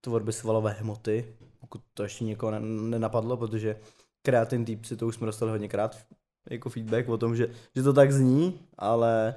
tvorby 0.00 0.32
svalové 0.32 0.72
hmoty, 0.72 1.36
pokud 1.60 1.82
to 1.94 2.02
ještě 2.02 2.24
někoho 2.24 2.52
ne, 2.52 2.60
nenapadlo, 2.60 3.36
protože 3.36 3.80
kreatin 4.22 4.64
týpci, 4.64 4.96
to 4.96 5.06
už 5.06 5.14
jsme 5.14 5.26
dostali 5.26 5.50
hodněkrát 5.50 6.06
jako 6.50 6.70
feedback 6.70 7.08
o 7.08 7.18
tom, 7.18 7.36
že, 7.36 7.48
že 7.76 7.82
to 7.82 7.92
tak 7.92 8.12
zní, 8.12 8.60
ale 8.78 9.34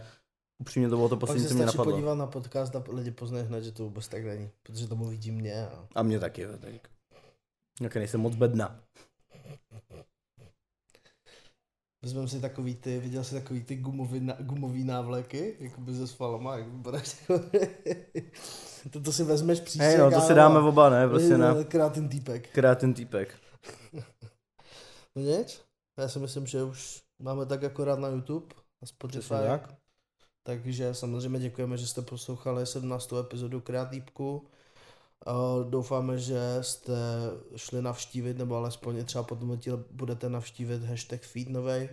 upřímně 0.59 0.89
to 0.89 0.95
bylo 0.95 1.09
to 1.09 1.15
Pak 1.15 1.19
poslední, 1.19 1.43
se 1.43 1.49
co 1.49 1.55
mě 1.55 1.65
napadlo. 1.65 1.91
podívat 1.93 2.15
na 2.15 2.27
podcast 2.27 2.75
a 2.75 2.83
lidi 2.89 3.11
poznají 3.11 3.45
hned, 3.45 3.63
že 3.63 3.71
to 3.71 3.83
vůbec 3.83 4.07
tak 4.07 4.25
není, 4.25 4.49
protože 4.63 4.87
to 4.87 4.95
vidí 4.95 5.31
mě 5.31 5.67
a 5.67 5.87
A 5.95 6.03
mě 6.03 6.19
taky, 6.19 6.47
tak. 6.61 6.73
Jak 7.81 7.95
nejsem 7.95 8.21
moc 8.21 8.35
bedna. 8.35 8.79
Vezmeme 12.03 12.27
si 12.27 12.41
takový 12.41 12.75
ty, 12.75 12.99
viděl 12.99 13.23
jsi 13.23 13.35
takový 13.35 13.63
ty 13.63 13.75
gumový, 13.75 14.19
na, 14.19 14.33
gumový 14.39 14.83
návleky, 14.83 15.55
jakoby 15.59 15.95
se 15.95 16.07
svalama, 16.07 16.57
jak 16.57 16.67
vypadáš 16.67 17.15
to, 18.91 18.99
to 19.01 19.13
si 19.13 19.23
vezmeš 19.23 19.59
příště. 19.59 19.83
Hej, 19.83 19.97
no 19.97 20.11
to 20.11 20.21
si 20.21 20.33
dáme 20.33 20.59
oba, 20.59 20.89
ne, 20.89 21.07
prostě 21.07 21.37
na 21.37 21.63
Krátný 21.63 22.09
týpek. 22.09 22.51
kreatin 22.51 22.93
týpek. 22.93 23.35
No 25.15 25.21
nic, 25.21 25.61
já 25.99 26.07
si 26.07 26.19
myslím, 26.19 26.45
že 26.47 26.63
už 26.63 27.03
máme 27.19 27.45
tak 27.45 27.63
akorát 27.63 27.99
na 27.99 28.07
YouTube, 28.07 28.55
na 28.81 28.87
Spotify. 28.87 29.19
Přesně 29.19 29.37
tak. 29.37 29.73
Takže 30.47 30.93
samozřejmě 30.93 31.39
děkujeme, 31.39 31.77
že 31.77 31.87
jste 31.87 32.01
poslouchali 32.01 32.65
17. 32.65 33.13
epizodu 33.19 33.61
Kreatýpku. 33.61 34.47
Doufáme, 35.69 36.17
že 36.17 36.57
jste 36.61 36.95
šli 37.55 37.81
navštívit, 37.81 38.37
nebo 38.37 38.55
alespoň 38.55 39.05
třeba 39.05 39.23
potom 39.23 39.59
budete 39.91 40.29
navštívit 40.29 40.83
hashtag 40.83 41.21
feed 41.21 41.49
novej. 41.49 41.89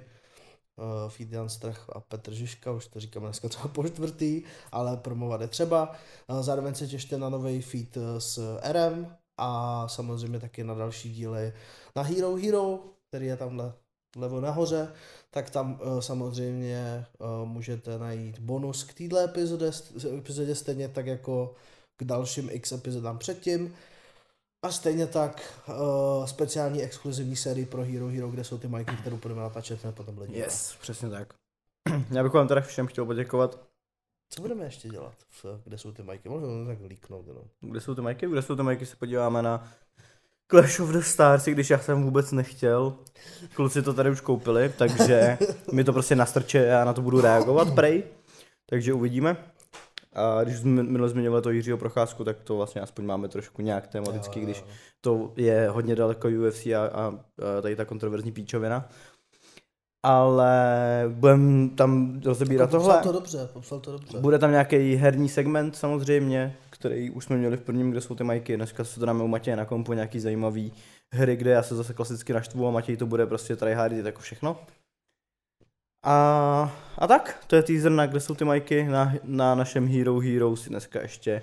Feed 1.08 1.32
Jan 1.32 1.48
Strach 1.48 1.90
a 1.90 2.00
Petr 2.00 2.32
Žižka, 2.32 2.72
už 2.72 2.86
to 2.86 3.00
říkáme 3.00 3.26
dneska 3.26 3.48
třeba 3.48 3.68
po 3.68 3.88
čtvrtý, 3.88 4.42
ale 4.72 4.96
promovat 4.96 5.40
je 5.40 5.48
třeba. 5.48 5.92
Zároveň 6.40 6.74
se 6.74 6.88
těšte 6.88 7.18
na 7.18 7.28
nový 7.28 7.62
feed 7.62 7.98
s 8.18 8.58
RM 8.72 9.06
a 9.38 9.88
samozřejmě 9.88 10.40
taky 10.40 10.64
na 10.64 10.74
další 10.74 11.12
díly 11.12 11.52
na 11.96 12.02
Hero 12.02 12.36
Hero, 12.36 12.80
který 13.08 13.26
je 13.26 13.36
tamhle 13.36 13.72
vlevo 14.16 14.40
nahoře, 14.40 14.92
tak 15.34 15.50
tam 15.50 15.80
uh, 15.82 16.00
samozřejmě 16.00 17.06
uh, 17.18 17.48
můžete 17.48 17.98
najít 17.98 18.38
bonus 18.38 18.84
k 18.84 18.94
této 18.94 19.18
epizodě, 19.18 19.70
epizodě 20.18 20.54
stejně 20.54 20.88
tak 20.88 21.06
jako 21.06 21.54
k 21.96 22.04
dalším 22.04 22.48
x 22.52 22.72
epizodám 22.72 23.18
předtím. 23.18 23.74
A 24.64 24.70
stejně 24.72 25.06
tak 25.06 25.62
uh, 25.68 26.26
speciální 26.26 26.82
exkluzivní 26.82 27.36
sérii 27.36 27.66
pro 27.66 27.82
Hero 27.82 28.08
Hero, 28.08 28.30
kde 28.30 28.44
jsou 28.44 28.58
ty 28.58 28.68
majky, 28.68 28.96
kterou 28.96 29.16
budeme 29.16 29.40
natáčet 29.40 29.82
hned 29.82 29.94
potom 29.94 30.18
lidi. 30.18 30.38
Yes, 30.38 30.76
přesně 30.80 31.08
tak. 31.10 31.34
Já 32.10 32.22
bych 32.22 32.32
vám 32.32 32.48
teda 32.48 32.60
všem 32.60 32.86
chtěl 32.86 33.06
poděkovat. 33.06 33.60
Co 34.30 34.42
budeme 34.42 34.64
ještě 34.64 34.88
dělat? 34.88 35.14
V, 35.28 35.44
kde 35.64 35.78
jsou 35.78 35.92
ty 35.92 36.02
majky? 36.02 36.28
Můžeme 36.28 36.76
tak 36.76 36.84
líknout 36.88 37.26
jenom. 37.26 37.44
Kde 37.60 37.80
jsou 37.80 37.94
ty 37.94 38.00
majky? 38.00 38.26
Kde 38.26 38.42
jsou 38.42 38.56
ty 38.56 38.62
majky? 38.62 38.86
Se 38.86 38.96
podíváme 38.96 39.42
na 39.42 39.72
Clash 40.50 40.80
of 40.80 40.88
the 40.88 41.00
Stars, 41.00 41.44
když 41.44 41.70
já 41.70 41.78
jsem 41.78 42.02
vůbec 42.02 42.32
nechtěl. 42.32 42.94
Kluci 43.54 43.82
to 43.82 43.94
tady 43.94 44.10
už 44.10 44.20
koupili, 44.20 44.72
takže 44.78 45.38
mi 45.72 45.84
to 45.84 45.92
prostě 45.92 46.16
nastrče 46.16 46.64
a 46.64 46.68
já 46.68 46.84
na 46.84 46.92
to 46.92 47.02
budu 47.02 47.20
reagovat, 47.20 47.74
prej. 47.74 48.02
Takže 48.66 48.92
uvidíme. 48.92 49.36
A 50.14 50.44
když 50.44 50.56
jsme 50.56 50.82
minule 50.82 51.08
zmiňovali 51.08 51.42
to 51.42 51.50
Jiřího 51.50 51.78
Procházku, 51.78 52.24
tak 52.24 52.40
to 52.40 52.56
vlastně 52.56 52.80
aspoň 52.80 53.04
máme 53.04 53.28
trošku 53.28 53.62
nějak 53.62 53.86
tematicky, 53.86 54.40
když 54.40 54.64
to 55.00 55.32
je 55.36 55.68
hodně 55.68 55.96
daleko 55.96 56.28
UFC 56.28 56.66
a, 56.66 56.86
a, 56.92 57.06
a 57.58 57.60
tady 57.62 57.76
ta 57.76 57.84
kontroverzní 57.84 58.32
píčovina. 58.32 58.88
Ale 60.02 60.54
budeme 61.08 61.68
tam 61.68 62.20
rozebírat 62.24 62.72
Jako 62.72 62.78
tohle. 62.78 62.94
Popsal 62.94 63.12
to 63.12 63.18
dobře, 63.18 63.48
popsal 63.52 63.80
to 63.80 63.92
dobře. 63.92 64.20
Bude 64.20 64.38
tam 64.38 64.50
nějaký 64.50 64.94
herní 64.94 65.28
segment 65.28 65.76
samozřejmě, 65.76 66.56
který 66.70 67.10
už 67.10 67.24
jsme 67.24 67.36
měli 67.36 67.56
v 67.56 67.60
prvním, 67.60 67.90
kde 67.90 68.00
jsou 68.00 68.14
ty 68.14 68.24
majky. 68.24 68.56
Dneska 68.56 68.84
se 68.84 69.00
to 69.00 69.06
dáme 69.06 69.24
u 69.24 69.28
Matěje 69.28 69.56
na 69.56 69.64
kompu 69.64 69.92
nějaký 69.92 70.20
zajímavý 70.20 70.72
hry, 71.12 71.36
kde 71.36 71.50
já 71.50 71.62
se 71.62 71.76
zase 71.76 71.94
klasicky 71.94 72.32
naštvu 72.32 72.68
a 72.68 72.70
Matěj 72.70 72.96
to 72.96 73.06
bude 73.06 73.26
prostě 73.26 73.56
tryhardit 73.56 74.06
jako 74.06 74.20
všechno. 74.20 74.60
A, 76.04 76.72
a 76.98 77.06
tak, 77.06 77.44
to 77.46 77.56
je 77.56 77.62
teaser 77.62 77.92
na 77.92 78.06
kde 78.06 78.20
jsou 78.20 78.34
ty 78.34 78.44
majky. 78.44 78.84
Na, 78.84 79.12
na 79.24 79.54
našem 79.54 79.88
Hero 79.88 80.18
Hero 80.18 80.56
si 80.56 80.70
dneska 80.70 81.02
ještě 81.02 81.42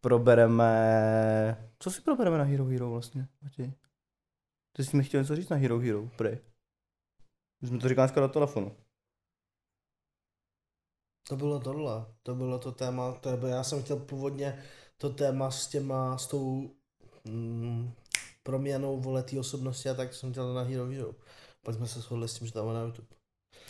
probereme... 0.00 1.56
Co 1.78 1.90
si 1.90 2.00
probereme 2.00 2.38
na 2.38 2.44
Hero 2.44 2.64
Hero 2.64 2.90
vlastně, 2.90 3.26
Matěj? 3.42 3.72
Ty 4.76 4.84
jsi 4.84 4.96
mi 4.96 5.04
chtěl 5.04 5.20
něco 5.20 5.36
říct 5.36 5.48
na 5.48 5.56
Hero 5.56 5.78
Hero, 5.78 6.08
prej. 6.16 6.38
Už 7.62 7.68
jsme 7.68 7.78
to 7.78 7.88
říkali 7.88 8.06
dneska 8.06 8.20
do 8.20 8.28
telefonu. 8.28 8.76
To 11.28 11.36
bylo 11.36 11.60
tohle, 11.60 12.06
to 12.22 12.34
bylo 12.34 12.58
to 12.58 12.72
téma, 12.72 13.12
to 13.12 13.36
bylo, 13.36 13.50
já 13.52 13.62
jsem 13.64 13.82
chtěl 13.82 13.96
původně 13.96 14.58
to 14.96 15.10
téma 15.10 15.50
s 15.50 15.66
těma, 15.66 16.18
s 16.18 16.26
tou 16.26 16.70
mm, 17.24 17.90
proměnou 18.42 19.00
voletý 19.00 19.38
osobnosti 19.38 19.88
a 19.88 19.94
tak 19.94 20.14
jsem 20.14 20.32
chtěl 20.32 20.54
na 20.54 20.62
Hero 20.62 20.86
Hero. 20.86 21.14
Pak 21.64 21.74
jsme 21.74 21.86
se 21.86 22.00
shodli 22.00 22.28
s 22.28 22.34
tím, 22.34 22.46
že 22.46 22.52
dáme 22.54 22.74
na 22.74 22.82
YouTube. 22.82 23.08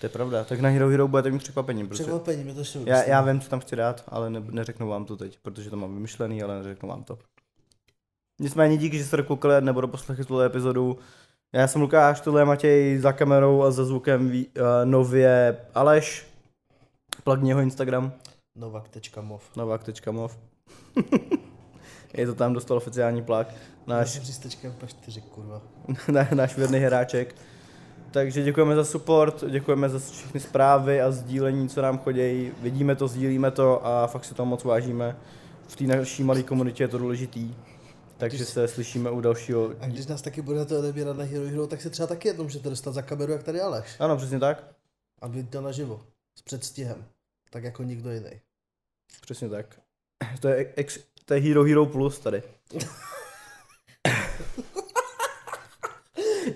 To 0.01 0.07
je 0.07 0.11
pravda, 0.11 0.45
tak 0.45 0.61
na 0.61 0.69
Hero 0.69 0.89
Hero 0.89 1.09
budete 1.09 1.31
mít 1.31 1.39
překvapení. 1.39 1.89
Protože 1.89 2.03
Překvapení, 2.03 2.45
mi 2.45 2.55
to 2.55 2.65
šlo. 2.65 2.83
já, 2.87 3.03
já 3.03 3.21
vím, 3.23 3.41
co 3.41 3.49
tam 3.49 3.61
chci 3.61 3.77
dát, 3.77 4.05
ale 4.09 4.31
ne, 4.31 4.41
neřeknu 4.41 4.89
vám 4.89 5.05
to 5.05 5.17
teď, 5.17 5.39
protože 5.43 5.71
to 5.71 5.77
mám 5.77 5.95
vymyšlený, 5.95 6.43
ale 6.43 6.57
neřeknu 6.57 6.89
vám 6.89 7.05
to. 7.05 7.19
Nicméně 8.41 8.77
díky, 8.77 8.99
že 8.99 9.05
jste 9.05 9.17
dokoukali 9.17 9.61
nebo 9.61 9.81
doposlechli 9.81 10.25
tuhle 10.25 10.47
epizodu. 10.47 10.99
Já 11.53 11.67
jsem 11.67 11.81
Lukáš, 11.81 12.21
tohle 12.21 12.41
je 12.41 12.45
Matěj 12.45 12.99
za 12.99 13.13
kamerou 13.13 13.63
a 13.63 13.71
za 13.71 13.85
zvukem 13.85 14.29
ví, 14.29 14.47
uh, 14.47 14.63
nově 14.85 15.57
Aleš. 15.75 16.27
Plagni 17.25 17.51
jeho 17.51 17.61
Instagram, 17.61 18.13
Novak.mov. 18.57 19.57
novak.mov. 19.57 20.39
je 22.15 22.27
to 22.27 22.35
tam, 22.35 22.53
dostal 22.53 22.77
oficiální 22.77 23.23
plak. 23.23 23.49
Já 23.51 23.57
Náš 23.87 24.11
jsem 24.11 24.43
tečkem 24.43 24.75
P4, 24.81 25.23
kurva. 25.23 25.63
náš 26.35 26.57
věrný 26.57 26.79
hráček. 26.79 27.35
Takže 28.11 28.43
děkujeme 28.43 28.75
za 28.75 28.85
support, 28.85 29.45
děkujeme 29.51 29.89
za 29.89 29.99
všechny 29.99 30.41
zprávy 30.41 31.01
a 31.01 31.11
sdílení, 31.11 31.69
co 31.69 31.83
nám 31.83 31.99
chodějí. 31.99 32.53
Vidíme 32.63 32.95
to, 32.95 33.09
sdílíme 33.09 33.51
to 33.51 33.87
a 33.87 34.07
fakt 34.07 34.25
si 34.25 34.35
to 34.35 34.45
moc 34.45 34.65
vážíme. 34.65 35.17
V 35.69 35.77
té 35.77 35.85
naší 35.85 36.25
malé 36.25 36.43
komunitě 36.43 36.85
je 36.85 36.89
to 36.89 36.99
důležitý. 36.99 37.55
Takže 38.19 38.45
se 38.45 38.69
slyšíme 38.69 39.11
u 39.11 39.21
dalšího. 39.21 39.71
A 39.81 39.87
když 39.87 40.07
nás 40.07 40.23
taky 40.23 40.43
budete 40.43 40.79
odebírat 40.79 41.17
na 41.17 41.25
Hero 41.25 41.47
Hero, 41.47 41.67
tak 41.67 41.83
si 41.83 41.91
třeba 41.91 42.07
taky 42.07 42.29
jednou 42.29 42.45
můžete 42.45 42.71
dostat 42.71 42.93
za 42.95 43.03
kameru, 43.03 43.33
jak 43.33 43.43
tady 43.43 43.61
Aleš. 43.61 43.97
Ano, 43.99 44.17
přesně 44.17 44.39
tak. 44.39 44.65
A 45.23 45.29
být 45.29 45.51
to 45.51 45.61
naživo. 45.61 46.01
S 46.39 46.43
předstihem. 46.43 47.05
Tak 47.51 47.65
jako 47.65 47.83
nikdo 47.83 48.11
jiný. 48.13 48.31
Přesně 49.21 49.49
tak. 49.49 49.67
To 50.41 50.49
je, 50.49 50.73
ex, 50.77 50.99
to 51.25 51.35
je 51.35 51.41
Hero 51.41 51.65
Hero 51.65 51.87
Plus 51.87 52.19
tady. 52.19 52.43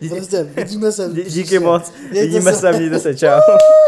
Prostě 0.08 0.42
vidíme 0.44 0.92
se. 0.92 1.08
Dí- 1.08 1.22
Díky 1.22 1.58
moc. 1.58 1.92
Mějte 2.10 2.20
Vidíme 2.26 2.52
se. 2.52 2.60
se, 2.60 2.72
mějte 2.72 2.98
se, 3.00 3.16
čau. 3.16 3.40